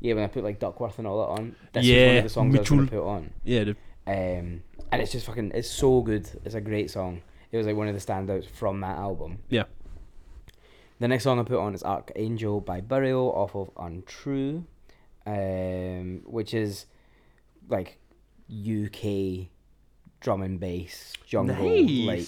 yeah, 0.04 0.12
when 0.14 0.22
I 0.24 0.26
put 0.26 0.44
like 0.44 0.58
Duckworth 0.60 0.98
and 0.98 1.06
all 1.06 1.18
that 1.26 1.40
on, 1.40 1.56
this 1.72 1.80
was 1.82 1.88
one 1.90 1.96
Yeah, 1.96 2.10
of 2.18 2.22
the 2.24 2.28
songs 2.30 2.54
I 2.54 2.58
was 2.60 2.70
Mitchell. 2.70 2.84
to 2.86 2.90
put 2.92 3.06
on. 3.08 3.30
Yeah, 3.42 3.64
dude. 3.64 3.76
Um, 4.06 4.62
and 4.92 5.00
it's 5.02 5.12
just 5.12 5.24
fucking, 5.26 5.52
it's 5.54 5.70
so 5.70 6.02
good. 6.02 6.28
It's 6.44 6.54
a 6.54 6.60
great 6.60 6.90
song. 6.90 7.22
It 7.50 7.56
was 7.56 7.66
like 7.66 7.74
one 7.76 7.88
of 7.88 7.94
the 7.94 8.00
standouts 8.12 8.46
from 8.46 8.80
that 8.80 8.98
album. 8.98 9.38
Yeah. 9.48 9.64
The 11.00 11.08
next 11.08 11.24
song 11.24 11.40
I 11.40 11.42
put 11.42 11.58
on 11.58 11.74
is 11.74 11.82
Archangel 11.82 12.60
by 12.60 12.80
Burial 12.82 13.32
off 13.32 13.56
of 13.56 13.70
Untrue, 13.78 14.64
um, 15.26 16.20
which 16.26 16.52
is 16.52 16.84
like 17.68 17.98
UK 18.50 19.48
drum 20.20 20.42
and 20.42 20.60
bass 20.60 21.14
jungle, 21.26 21.86
like 22.06 22.26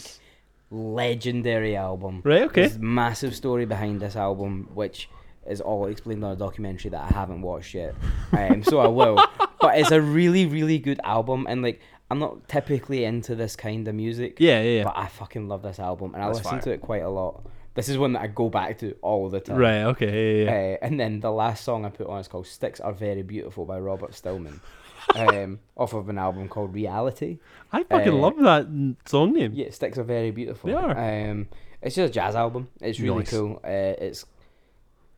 legendary 0.70 1.76
album. 1.76 2.22
Right. 2.24 2.42
Okay. 2.42 2.62
There's 2.62 2.78
massive 2.78 3.34
story 3.36 3.66
behind 3.66 4.00
this 4.00 4.16
album, 4.16 4.70
which 4.74 5.08
is 5.48 5.60
all 5.60 5.86
explained 5.86 6.24
on 6.24 6.32
a 6.32 6.36
documentary 6.36 6.90
that 6.90 7.02
I 7.10 7.14
haven't 7.14 7.42
watched 7.42 7.74
yet. 7.74 7.94
Um, 8.32 8.62
so 8.62 8.78
I 8.80 8.88
will. 8.88 9.22
But 9.58 9.78
it's 9.78 9.90
a 9.90 10.00
really, 10.00 10.44
really 10.46 10.78
good 10.78 11.00
album, 11.02 11.46
and 11.48 11.62
like 11.62 11.80
I'm 12.10 12.18
not 12.18 12.46
typically 12.46 13.04
into 13.04 13.34
this 13.34 13.56
kind 13.56 13.88
of 13.88 13.94
music, 13.94 14.36
Yeah. 14.38 14.60
Yeah. 14.60 14.70
yeah. 14.78 14.84
but 14.84 14.94
I 14.96 15.06
fucking 15.08 15.48
love 15.48 15.62
this 15.62 15.80
album, 15.80 16.14
and 16.14 16.22
I 16.22 16.26
That's 16.26 16.38
listen 16.38 16.50
fire. 16.52 16.60
to 16.60 16.70
it 16.72 16.80
quite 16.82 17.02
a 17.02 17.08
lot 17.08 17.46
This 17.74 17.88
is 17.88 17.96
one 17.98 18.12
that 18.12 18.22
I 18.22 18.26
go 18.28 18.48
back 18.50 18.78
to 18.80 18.94
all 19.02 19.28
the 19.30 19.40
time. 19.40 19.56
Right. 19.56 19.82
Okay. 19.84 20.44
Yeah. 20.44 20.50
yeah, 20.50 20.68
yeah. 20.68 20.74
Uh, 20.74 20.86
and 20.86 21.00
then 21.00 21.20
the 21.20 21.32
last 21.32 21.64
song 21.64 21.84
I 21.86 21.88
put 21.88 22.06
on 22.06 22.20
is 22.20 22.28
called 22.28 22.46
"Sticks 22.46 22.80
Are 22.80 22.92
Very 22.92 23.22
Beautiful" 23.22 23.64
by 23.64 23.78
Robert 23.80 24.14
Stillman, 24.14 24.60
um, 25.16 25.58
off 25.76 25.94
of 25.94 26.08
an 26.10 26.18
album 26.18 26.48
called 26.48 26.74
Reality. 26.74 27.38
I 27.72 27.82
fucking 27.82 28.12
uh, 28.12 28.16
love 28.16 28.36
that 28.38 28.66
song 29.06 29.32
name. 29.32 29.52
Yeah, 29.54 29.70
"Sticks 29.70 29.96
Are 29.98 30.04
Very 30.04 30.30
Beautiful." 30.30 30.68
They 30.68 30.76
are. 30.76 30.96
Um, 31.30 31.48
it's 31.82 31.96
just 31.96 32.10
a 32.10 32.12
jazz 32.12 32.36
album. 32.36 32.68
It's 32.80 33.00
really 33.00 33.18
Nice. 33.20 33.30
cool. 33.30 33.60
Uh, 33.64 33.68
it's 34.06 34.24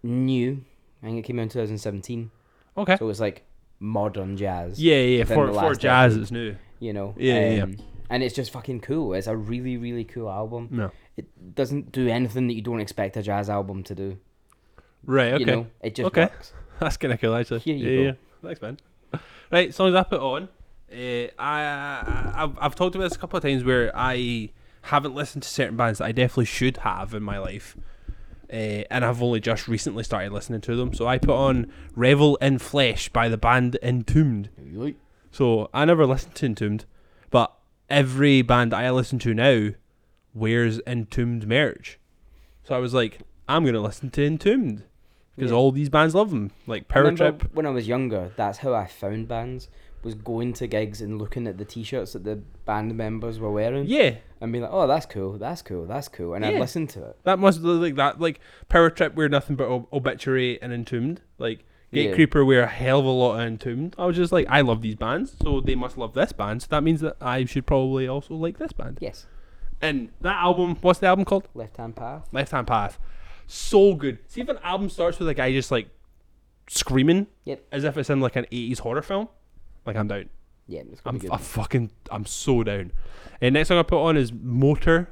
new. 0.03 0.65
I 1.03 1.07
think 1.07 1.19
it 1.19 1.23
came 1.23 1.39
out 1.39 1.43
in 1.45 1.49
2017. 1.49 2.31
Okay. 2.77 2.97
So 2.97 3.09
it's 3.09 3.21
like 3.21 3.45
modern 3.81 4.37
jazz. 4.37 4.81
Yeah, 4.83 4.97
yeah. 4.97 5.25
For 5.25 5.53
for 5.53 5.75
jazz, 5.75 6.13
decade. 6.13 6.23
it's 6.23 6.31
new. 6.31 6.57
You 6.81 6.93
know. 6.93 7.15
Yeah, 7.17 7.35
yeah, 7.41 7.51
yeah. 7.57 7.63
um, 7.65 7.77
And 8.11 8.23
it's 8.23 8.35
just 8.35 8.51
fucking 8.53 8.81
cool. 8.81 9.15
It's 9.15 9.27
a 9.27 9.37
really, 9.37 9.77
really 9.77 10.05
cool 10.05 10.31
album. 10.31 10.69
No. 10.71 10.91
It 11.17 11.55
doesn't 11.55 11.93
do 11.93 12.09
anything 12.09 12.47
that 12.47 12.55
you 12.55 12.63
don't 12.63 12.81
expect 12.81 13.17
a 13.17 13.23
jazz 13.23 13.51
album 13.51 13.83
to 13.85 13.95
do. 13.95 14.19
Right. 15.05 15.33
Okay. 15.35 15.41
You 15.41 15.47
know, 15.47 15.67
it 15.81 15.95
just 15.95 16.07
Okay. 16.09 16.23
works. 16.23 16.53
That's 16.81 16.97
kind 16.97 17.13
of 17.13 17.21
cool, 17.21 17.35
actually. 17.35 17.61
Here 17.61 17.75
you 17.77 17.89
yeah, 17.91 17.97
go. 17.97 18.03
yeah. 18.03 18.13
Thanks, 18.43 18.63
man. 18.63 18.79
Right, 19.51 19.75
songs 19.75 19.95
I 19.95 20.03
put 20.05 20.21
on. 20.21 20.49
Uh, 20.93 21.27
I, 21.39 21.63
I 21.63 22.33
I've, 22.37 22.59
I've 22.61 22.75
talked 22.75 22.95
about 22.95 23.05
this 23.09 23.17
a 23.17 23.19
couple 23.19 23.37
of 23.37 23.43
times 23.43 23.65
where 23.65 23.91
I 23.95 24.51
haven't 24.83 25.15
listened 25.15 25.43
to 25.43 25.49
certain 25.49 25.77
bands 25.77 25.99
that 25.99 26.05
I 26.07 26.13
definitely 26.13 26.45
should 26.47 26.79
have 26.79 27.15
in 27.15 27.23
my 27.23 27.39
life, 27.39 27.77
uh, 28.53 28.85
and 28.91 29.05
I've 29.05 29.23
only 29.23 29.41
just 29.41 29.69
recently 29.69 30.03
started 30.05 30.33
listening 30.33 30.61
to 30.63 30.77
them. 30.77 30.93
So 30.95 31.07
I 31.07 31.19
put 31.19 31.31
on 31.37 31.73
"Revel 31.95 32.37
in 32.37 32.59
Flesh" 32.59 33.09
by 33.09 33.29
the 33.29 33.37
band 33.39 33.77
Entombed. 33.83 34.49
So 35.31 35.69
I 35.75 35.85
never 35.85 36.07
listened 36.07 36.35
to 36.37 36.47
Entombed, 36.47 36.85
but 37.31 37.53
every 37.91 38.43
band 38.43 38.73
I 38.75 38.91
listen 38.91 39.19
to 39.21 39.35
now 39.35 39.71
wears 40.35 40.81
Entombed 40.87 41.47
merch. 41.47 41.99
So 42.65 42.75
I 42.75 42.79
was 42.79 42.95
like, 42.95 43.21
I'm 43.49 43.65
gonna 43.65 43.81
listen 43.81 44.11
to 44.11 44.25
Entombed 44.25 44.85
because 45.37 45.51
Yeah. 45.51 45.57
all 45.57 45.71
these 45.73 45.89
bands 45.89 46.15
love 46.15 46.31
them, 46.31 46.51
like 46.67 46.89
Power 46.89 47.05
Remember 47.05 47.31
Trip. 47.33 47.55
when 47.55 47.67
I 47.67 47.71
was 47.71 47.87
younger, 47.89 48.33
that's 48.37 48.59
how 48.59 48.75
I 48.75 48.87
found 48.87 49.29
bands. 49.29 49.69
Was 50.05 50.15
going 50.15 50.53
to 50.55 50.69
gigs 50.69 51.01
and 51.03 51.19
looking 51.19 51.49
at 51.49 51.59
the 51.59 51.65
T-shirts 51.65 52.13
that 52.13 52.23
the 52.23 52.37
band 52.65 52.97
members 52.97 53.41
were 53.41 53.51
wearing, 53.51 53.85
Yeah, 53.87 54.19
and 54.41 54.53
be 54.53 54.61
like, 54.61 54.71
"Oh, 54.73 54.87
that's 54.87 55.07
cool, 55.07 55.39
that's 55.39 55.63
cool, 55.63 55.87
that's 55.87 56.09
cool," 56.09 56.35
and 56.35 56.45
I'd 56.45 56.55
Yeah. 56.55 56.61
listen 56.61 56.87
to 56.89 57.05
it. 57.11 57.17
that 57.25 57.39
must 57.39 57.61
like 57.61 57.95
that. 57.97 58.21
Like 58.21 58.41
Power 58.69 58.91
Trip 58.91 59.15
wear 59.15 59.29
nothing 59.29 59.57
but 59.57 59.69
ob- 59.69 59.87
Obituary 59.93 60.61
and 60.63 60.73
Entombed. 60.73 61.21
Like 61.39 61.65
Gate 61.93 62.11
Yeah. 62.11 62.15
Creeper 62.15 62.45
wear 62.45 62.63
a 62.65 62.67
hell 62.67 63.01
of 63.01 63.07
a 63.07 63.09
lot 63.11 63.35
of 63.37 63.41
Entombed. 63.47 63.95
I 63.99 64.05
was 64.07 64.17
just 64.17 64.31
like, 64.33 64.47
I 64.51 64.61
love 64.61 64.83
these 64.83 64.95
bands, 64.97 65.37
so 65.43 65.61
they 65.61 65.75
must 65.75 65.97
love 65.97 66.13
this 66.15 66.33
band. 66.33 66.63
So 66.63 66.69
that 66.71 66.83
means 66.83 67.01
that 67.01 67.17
I 67.21 67.45
should 67.47 67.65
probably 67.67 68.07
also 68.07 68.35
like 68.35 68.59
this 68.59 68.73
band. 68.73 68.99
Yes, 69.01 69.27
And 69.81 70.11
that 70.21 70.37
album, 70.37 70.77
what's 70.83 70.99
the 70.99 71.07
album 71.07 71.25
called? 71.25 71.49
Left 71.55 71.77
Hand 71.79 71.97
Path. 71.97 72.29
Left 72.33 72.51
Hand 72.53 72.67
Path. 72.67 72.99
So 73.47 73.95
good. 73.95 74.19
See 74.27 74.41
if 74.43 74.49
an 74.51 74.59
album 74.63 74.91
starts 74.91 75.19
with 75.19 75.29
a 75.29 75.35
guy 75.35 75.51
just 75.53 75.71
like 75.71 75.89
screaming, 76.69 77.27
Yep. 77.45 77.65
as 77.73 77.85
if 77.85 77.97
it's 77.97 78.11
in 78.11 78.21
like 78.21 78.37
an 78.37 78.45
eighties 78.53 78.81
horror 78.81 79.01
film. 79.03 79.29
Like 79.87 79.97
I'm 79.97 80.09
down. 80.09 80.29
Yeah, 80.69 80.83
it's 80.93 81.01
gonna 81.01 81.17
I'm 81.17 81.19
be 81.21 81.29
I 81.31 81.37
good. 81.39 81.41
fucking 81.45 81.91
I'm 82.11 82.27
so 82.27 82.63
down. 82.63 82.93
And 83.41 83.55
next 83.55 83.69
song 83.69 83.79
I 83.79 83.83
put 83.83 84.03
on 84.05 84.17
is 84.17 84.33
Motor 84.33 85.09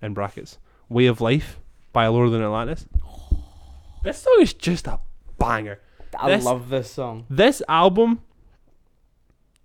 in 0.00 0.14
brackets. 0.14 0.58
Way 0.88 1.06
of 1.06 1.20
Life 1.20 1.58
by 1.92 2.06
Lower 2.06 2.28
Than 2.30 2.42
Atlantis. 2.42 2.86
This 4.04 4.18
song 4.18 4.36
is 4.40 4.52
just 4.52 4.88
a 4.88 4.98
banger. 5.38 5.78
I 6.18 6.28
this- 6.30 6.44
love 6.44 6.70
this 6.70 6.90
song. 6.90 7.24
This 7.30 7.62
album, 7.68 8.20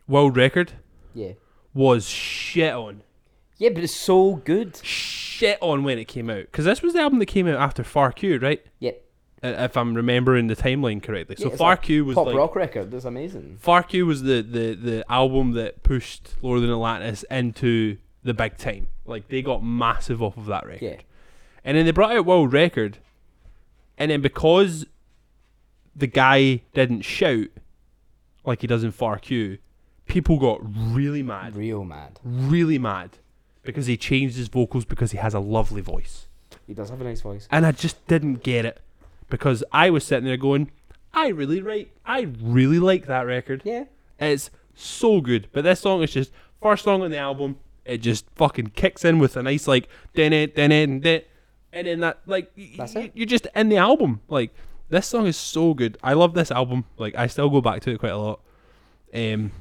world 0.08 0.38
record, 0.38 0.74
Yeah, 1.16 1.32
was 1.74 2.08
shit 2.08 2.72
on. 2.74 3.02
yeah, 3.58 3.70
but 3.70 3.84
it's 3.84 3.96
so 3.96 4.36
good. 4.36 4.78
Shit 4.86 5.58
on 5.62 5.84
when 5.84 5.98
it 5.98 6.06
came 6.08 6.30
out. 6.30 6.42
Because 6.52 6.66
this 6.66 6.82
was 6.84 6.94
the 6.94 7.00
album 7.00 7.18
that 7.20 7.26
came 7.26 7.48
out 7.48 7.60
after 7.60 7.84
Far 7.84 8.12
Q, 8.12 8.38
right? 8.38 8.64
Uh, 8.84 8.92
Uh, 9.44 9.50
if 9.60 9.78
I'm 9.78 9.94
remembering 9.94 10.48
the 10.48 10.56
timeline 10.56 11.02
correctly. 11.02 11.36
Yeah, 11.38 11.50
so 11.50 11.56
Far 11.56 11.78
Q 11.78 12.06
was 12.06 12.16
pop 12.16 12.26
like 12.28 12.36
rock 12.36 12.56
record. 12.56 12.90
That's 12.90 13.06
amazing. 13.06 13.58
Far 13.60 13.84
Q 13.84 14.08
was 14.08 14.24
the, 14.24 14.42
the, 14.42 14.74
the 14.74 15.06
album 15.12 15.52
that 15.52 15.84
pushed 15.84 16.36
Lower 16.42 16.60
Than 16.60 16.72
Atlantis 16.72 17.24
into 17.30 17.98
the 18.24 18.34
big 18.34 18.58
time. 18.58 18.88
Like 19.06 19.28
they 19.28 19.44
got 19.44 19.64
massive 19.64 20.24
off 20.24 20.38
of 20.38 20.48
that 20.48 20.66
record. 20.66 20.82
Yeah, 20.84 21.02
And 21.64 21.78
then 21.78 21.86
they 21.86 21.92
brought 21.92 22.16
out 22.16 22.26
World 22.26 22.52
Record. 22.52 22.98
And 23.98 24.10
then 24.10 24.22
because 24.22 24.86
the 25.96 26.08
guy 26.08 26.62
didn't 26.74 27.02
shout 27.02 27.48
like 28.44 28.62
he 28.62 28.68
does 28.68 28.84
in 28.84 28.92
Far 28.92 29.20
Q, 29.20 29.60
people 30.08 30.40
got 30.40 30.62
really 30.64 31.22
mad. 31.22 31.56
real 31.56 31.84
mad. 31.84 32.20
Really 32.24 32.80
mad. 32.80 33.18
Because 33.64 33.86
he 33.86 33.98
changed 33.98 34.38
his 34.38 34.48
vocals 34.48 34.86
because 34.86 35.12
he 35.12 35.18
has 35.18 35.34
a 35.34 35.40
lovely 35.40 35.82
voice. 35.82 36.28
He 36.66 36.74
does 36.74 36.90
have 36.90 37.02
a 37.02 37.04
nice 37.04 37.22
voice. 37.22 37.48
And 37.52 37.66
I 37.66 37.72
just 37.72 38.06
didn't 38.08 38.42
get 38.44 38.66
it. 38.66 38.82
Because 39.30 39.64
I 39.72 39.90
was 39.90 40.06
sitting 40.06 40.26
there 40.26 40.38
going, 40.38 40.72
I 41.14 41.28
really 41.30 41.62
like 41.62 41.96
I 42.06 42.28
really 42.42 42.80
like 42.80 43.06
that 43.08 43.22
record. 43.26 43.62
Yeah, 43.66 43.86
It's 44.20 44.50
so 44.76 45.20
good. 45.22 45.48
But 45.52 45.64
this 45.64 45.80
song 45.82 46.02
is 46.04 46.12
just 46.14 46.32
first 46.62 46.84
song 46.84 47.02
on 47.02 47.12
the 47.12 47.18
album. 47.18 47.58
It 47.86 48.00
just 48.00 48.26
fucking 48.36 48.68
kicks 48.76 49.04
in 49.06 49.20
with 49.20 49.36
a 49.38 49.44
nice 49.44 49.68
like 49.68 49.88
din 50.14 50.34
it 50.34 50.56
din 50.56 50.72
it 50.72 51.30
and 51.74 51.88
then 51.88 52.00
that 52.02 52.20
like 52.26 52.52
That's 52.78 52.96
y- 52.96 53.02
it. 53.04 53.12
you're 53.16 53.26
just 53.26 53.48
in 53.56 53.70
the 53.70 53.78
album. 53.78 54.22
Like 54.28 54.54
this 54.90 55.08
song 55.08 55.26
is 55.28 55.38
so 55.38 55.74
good. 55.74 55.98
I 56.04 56.14
love 56.14 56.34
this 56.34 56.52
album. 56.52 56.86
Like 56.98 57.16
I 57.16 57.28
still 57.28 57.50
go 57.50 57.62
back 57.62 57.82
to 57.84 57.92
it 57.92 58.00
quite 58.00 58.12
a 58.12 58.18
lot. 58.18 58.42
Um, 59.14 59.52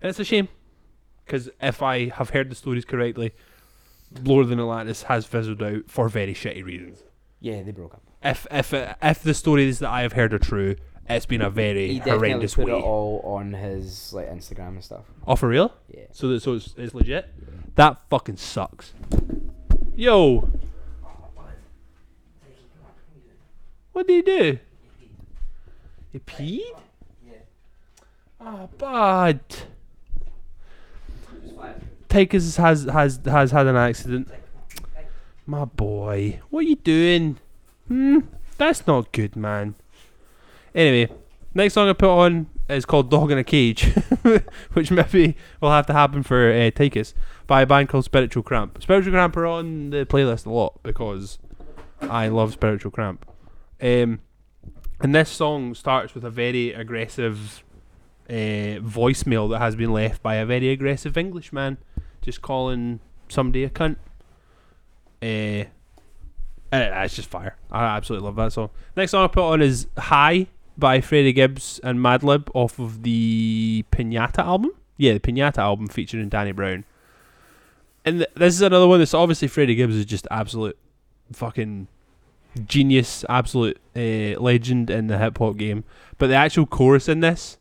and 0.00 0.10
it's 0.10 0.18
a 0.20 0.24
shame 0.24 0.48
because 1.24 1.48
if 1.60 1.82
I 1.82 2.08
have 2.10 2.30
heard 2.30 2.50
the 2.50 2.54
stories 2.54 2.84
correctly, 2.84 3.32
Lower 4.22 4.44
Than 4.44 4.60
Atlantis 4.60 5.04
has 5.04 5.26
fizzled 5.26 5.62
out 5.62 5.84
for 5.88 6.08
very 6.08 6.34
shitty 6.34 6.62
reasons. 6.64 7.02
Yeah, 7.46 7.62
they 7.62 7.70
broke 7.70 7.94
up. 7.94 8.02
If 8.24 8.44
if 8.50 8.74
uh, 8.74 8.94
if 9.00 9.22
the 9.22 9.32
stories 9.34 9.78
that 9.78 9.88
I 9.90 10.02
have 10.02 10.14
heard 10.14 10.34
are 10.34 10.38
true, 10.38 10.74
it's 11.08 11.26
been 11.26 11.42
a 11.42 11.48
very 11.50 11.86
He 11.92 11.98
definitely 11.98 12.18
horrendous 12.30 12.54
put 12.56 12.66
way. 12.66 12.72
it 12.72 12.82
all 12.82 13.20
on 13.24 13.52
his 13.52 14.12
like 14.12 14.28
Instagram 14.28 14.68
and 14.70 14.82
stuff. 14.84 15.04
Oh, 15.26 15.36
for 15.36 15.48
real? 15.48 15.72
Yeah. 15.88 16.06
So 16.10 16.26
that 16.28 16.40
so 16.42 16.54
it's, 16.54 16.74
it's 16.76 16.92
legit. 16.92 17.32
That 17.76 18.00
fucking 18.10 18.38
sucks. 18.38 18.94
Yo, 19.94 20.48
what 23.92 24.06
did 24.08 24.14
he 24.16 24.22
do? 24.22 24.58
He 26.12 26.18
peed? 26.18 26.60
yeah 27.24 27.34
Oh, 28.40 28.68
bud. 28.76 29.40
Takers 32.08 32.56
has 32.56 32.84
has 32.84 33.20
has 33.24 33.50
had 33.52 33.66
an 33.66 33.76
accident. 33.76 34.28
My 35.48 35.64
boy, 35.64 36.40
what 36.50 36.60
are 36.60 36.68
you 36.68 36.74
doing? 36.74 37.38
Hmm, 37.86 38.18
that's 38.58 38.84
not 38.88 39.12
good, 39.12 39.36
man. 39.36 39.76
Anyway, 40.74 41.12
next 41.54 41.74
song 41.74 41.88
I 41.88 41.92
put 41.92 42.10
on 42.10 42.48
is 42.68 42.84
called 42.84 43.12
"Dog 43.12 43.30
in 43.30 43.38
a 43.38 43.44
Cage," 43.44 43.84
which 44.72 44.90
maybe 44.90 45.36
will 45.60 45.70
have 45.70 45.86
to 45.86 45.92
happen 45.92 46.24
for 46.24 46.50
uh, 46.50 46.72
Takers 46.72 47.14
by 47.46 47.62
a 47.62 47.66
band 47.66 47.88
called 47.88 48.04
Spiritual 48.04 48.42
Cramp. 48.42 48.82
Spiritual 48.82 49.12
Cramp 49.12 49.36
are 49.36 49.46
on 49.46 49.90
the 49.90 50.04
playlist 50.04 50.46
a 50.46 50.50
lot 50.50 50.80
because 50.82 51.38
I 52.00 52.26
love 52.26 52.52
Spiritual 52.52 52.90
Cramp. 52.90 53.24
Um, 53.80 54.18
and 55.00 55.14
this 55.14 55.30
song 55.30 55.74
starts 55.74 56.12
with 56.12 56.24
a 56.24 56.30
very 56.30 56.72
aggressive 56.72 57.62
uh, 58.28 58.82
voicemail 58.82 59.48
that 59.50 59.60
has 59.60 59.76
been 59.76 59.92
left 59.92 60.24
by 60.24 60.36
a 60.36 60.44
very 60.46 60.70
aggressive 60.70 61.16
Englishman, 61.16 61.78
just 62.20 62.42
calling 62.42 62.98
somebody 63.28 63.62
a 63.62 63.70
cunt. 63.70 63.96
Uh, 65.22 65.64
it's 66.72 67.16
just 67.16 67.30
fire. 67.30 67.56
I 67.70 67.84
absolutely 67.96 68.26
love 68.26 68.36
that 68.36 68.52
song. 68.52 68.70
Next 68.96 69.12
song 69.12 69.24
I 69.24 69.28
put 69.28 69.44
on 69.44 69.62
is 69.62 69.86
"High" 69.96 70.46
by 70.76 71.00
Freddie 71.00 71.32
Gibbs 71.32 71.80
and 71.82 71.98
Madlib 71.98 72.48
off 72.54 72.78
of 72.78 73.02
the 73.02 73.84
Pinata 73.92 74.38
album. 74.38 74.72
Yeah, 74.96 75.14
the 75.14 75.20
Pinata 75.20 75.58
album 75.58 75.88
featuring 75.88 76.28
Danny 76.28 76.52
Brown. 76.52 76.84
And 78.04 78.18
th- 78.18 78.30
this 78.34 78.54
is 78.54 78.62
another 78.62 78.86
one 78.86 78.98
that's 78.98 79.14
obviously 79.14 79.48
Freddie 79.48 79.74
Gibbs 79.74 79.96
is 79.96 80.04
just 80.04 80.26
absolute 80.30 80.78
fucking 81.32 81.88
genius, 82.66 83.24
absolute 83.28 83.78
uh, 83.94 84.40
legend 84.40 84.90
in 84.90 85.08
the 85.08 85.18
hip 85.18 85.38
hop 85.38 85.56
game. 85.56 85.84
But 86.18 86.28
the 86.28 86.34
actual 86.34 86.66
chorus 86.66 87.08
in 87.08 87.20
this, 87.20 87.58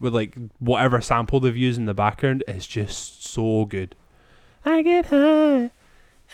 with 0.00 0.14
like 0.14 0.36
whatever 0.58 1.00
sample 1.00 1.40
they've 1.40 1.56
used 1.56 1.78
in 1.78 1.86
the 1.86 1.94
background, 1.94 2.42
is 2.48 2.66
just 2.66 3.24
so 3.24 3.64
good. 3.64 3.94
I 4.64 4.82
get 4.82 5.06
high, 5.06 5.16
I 5.16 5.60
get 5.60 5.70
high, 5.70 5.70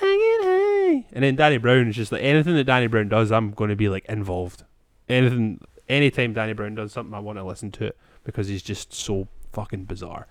and 0.03 1.23
then 1.23 1.37
Danny 1.37 1.59
Brown 1.59 1.89
is 1.89 1.97
just 1.97 2.13
like 2.13 2.23
anything 2.23 2.55
that 2.55 2.65
Danny 2.65 2.87
Brown 2.87 3.09
does, 3.09 3.31
I'm 3.31 3.53
going 3.53 3.71
to 3.71 3.77
be 3.77 3.89
like 3.89 4.05
involved. 4.07 4.65
Anything, 5.09 5.61
anytime 5.89 6.33
Danny 6.33 6.53
Brown 6.53 6.75
does 6.75 6.93
something, 6.93 7.15
I 7.15 7.21
want 7.21 7.39
to 7.39 7.45
listen 7.45 7.71
to 7.73 7.87
it 7.87 7.99
because 8.25 8.49
he's 8.49 8.63
just 8.63 8.93
so 8.93 9.29
fucking 9.53 9.85
bizarre. 9.85 10.27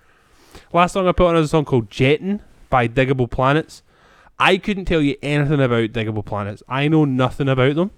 Last 0.74 0.93
song 0.93 1.08
I 1.08 1.12
put 1.14 1.28
on 1.28 1.38
is 1.38 1.45
a 1.45 1.50
song 1.50 1.66
called 1.66 1.89
Jettin' 1.89 2.41
by 2.70 2.88
Digable 2.88 3.30
Planets. 3.30 3.84
I 4.39 4.58
couldn't 4.58 4.86
tell 4.86 5.02
you 5.02 5.16
anything 5.22 5.62
about 5.62 5.91
Digable 5.91 6.26
Planets. 6.26 6.64
I 6.68 6.88
know 6.88 7.06
nothing 7.06 7.48
about 7.48 7.76
them. 7.76 7.91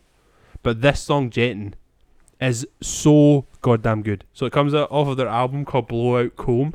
But 0.62 0.82
this 0.82 1.00
song, 1.02 1.30
Jettin', 1.30 1.74
is 2.40 2.68
so 2.82 3.46
goddamn 3.62 4.04
good. 4.04 4.26
So 4.34 4.46
it 4.46 4.54
comes 4.54 4.74
out 4.74 4.92
off 4.92 5.08
of 5.08 5.18
their 5.18 5.28
album 5.28 5.66
called 5.66 5.88
Blowout 5.88 6.36
Comb. 6.36 6.74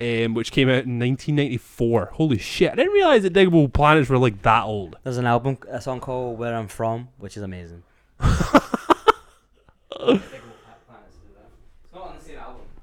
Um, 0.00 0.34
which 0.34 0.50
came 0.50 0.68
out 0.68 0.84
in 0.84 0.98
1994. 0.98 2.06
Holy 2.14 2.38
shit! 2.38 2.72
I 2.72 2.74
didn't 2.74 2.92
realize 2.92 3.22
that 3.22 3.32
Digable 3.32 3.72
Planets 3.72 4.08
were 4.08 4.18
like 4.18 4.42
that 4.42 4.64
old. 4.64 4.96
There's 5.04 5.18
an 5.18 5.26
album, 5.26 5.58
a 5.68 5.80
song 5.80 6.00
called 6.00 6.36
"Where 6.36 6.54
I'm 6.54 6.66
From," 6.66 7.08
which 7.18 7.36
is 7.36 7.44
amazing. 7.44 7.84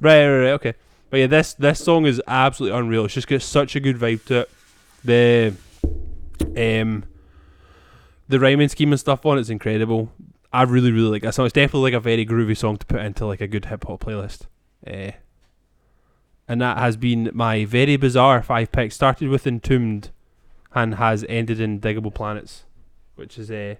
Right, 0.01 0.26
right, 0.26 0.39
right, 0.39 0.51
okay. 0.53 0.74
But 1.12 1.18
yeah, 1.18 1.28
this 1.28 1.53
this 1.53 1.84
song 1.84 2.05
is 2.05 2.22
absolutely 2.26 2.78
unreal. 2.78 3.05
It's 3.05 3.14
just 3.14 3.28
got 3.28 3.41
such 3.43 3.76
a 3.76 3.80
good 3.80 3.97
vibe 3.97 4.26
to 4.26 4.39
it. 4.39 4.49
The 5.03 5.53
um 6.57 7.03
the 8.28 8.39
rhyming 8.39 8.70
scheme 8.70 8.91
and 8.91 8.99
stuff 8.99 9.26
on 9.26 9.38
it's 9.38 9.49
incredible. 9.49 10.12
I 10.51 10.64
really, 10.64 10.91
really 10.91 11.09
like 11.09 11.22
that 11.22 11.36
song. 11.36 11.45
It's 11.45 11.53
definitely 11.53 11.91
like 11.91 11.93
a 11.93 11.99
very 11.99 12.26
groovy 12.26 12.57
song 12.57 12.78
to 12.78 12.86
put 12.86 13.01
into 13.01 13.26
like 13.26 13.41
a 13.41 13.47
good 13.47 13.66
hip 13.66 13.86
hop 13.86 14.03
playlist. 14.03 14.47
Uh, 14.86 15.12
and 16.48 16.62
that 16.62 16.78
has 16.78 16.98
been 16.98 17.30
my 17.34 17.66
very 17.66 17.96
bizarre 17.98 18.42
five 18.42 18.72
pick. 18.72 18.92
Started 18.92 19.30
with 19.30 19.46
Entombed 19.48 20.10
and 20.74 20.96
has 20.96 21.26
ended 21.30 21.60
in 21.60 21.80
Digable 21.80 22.14
Planets, 22.14 22.64
which 23.16 23.38
is 23.38 23.52
a 23.52 23.72
uh, 23.72 23.76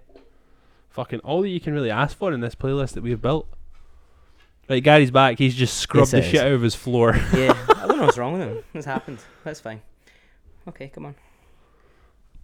fucking 0.90 1.20
all 1.20 1.42
that 1.42 1.48
you 1.48 1.60
can 1.60 1.72
really 1.74 1.90
ask 1.90 2.16
for 2.16 2.32
in 2.32 2.40
this 2.40 2.54
playlist 2.54 2.92
that 2.92 3.02
we 3.02 3.10
have 3.10 3.22
built. 3.22 3.48
Right, 4.68 4.82
Gary's 4.82 5.10
back. 5.10 5.38
He's 5.38 5.54
just 5.54 5.78
scrubbed 5.78 6.12
Yes, 6.12 6.22
the 6.22 6.28
it 6.28 6.30
shit 6.30 6.40
out 6.40 6.52
of 6.52 6.62
his 6.62 6.74
floor. 6.74 7.16
Yeah, 7.34 7.56
I 7.76 7.86
don't 7.86 7.98
know 7.98 8.04
what's 8.04 8.18
wrong 8.18 8.34
with 8.34 8.42
him. 8.42 8.58
This 8.72 8.84
happened. 8.84 9.18
That's 9.44 9.60
fine. 9.60 9.82
Okay, 10.68 10.88
come 10.88 11.06
on. 11.06 11.14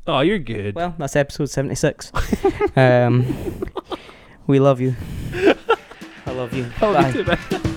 oh, 0.06 0.20
you're 0.20 0.38
good. 0.40 0.74
Well, 0.74 0.94
that's 0.98 1.14
episode 1.14 1.50
76. 1.50 2.10
um, 2.76 3.62
we 4.48 4.58
love 4.58 4.80
you. 4.80 4.96
I 6.26 6.32
love 6.32 6.52
you. 6.52 6.64
Bye. 6.80 7.74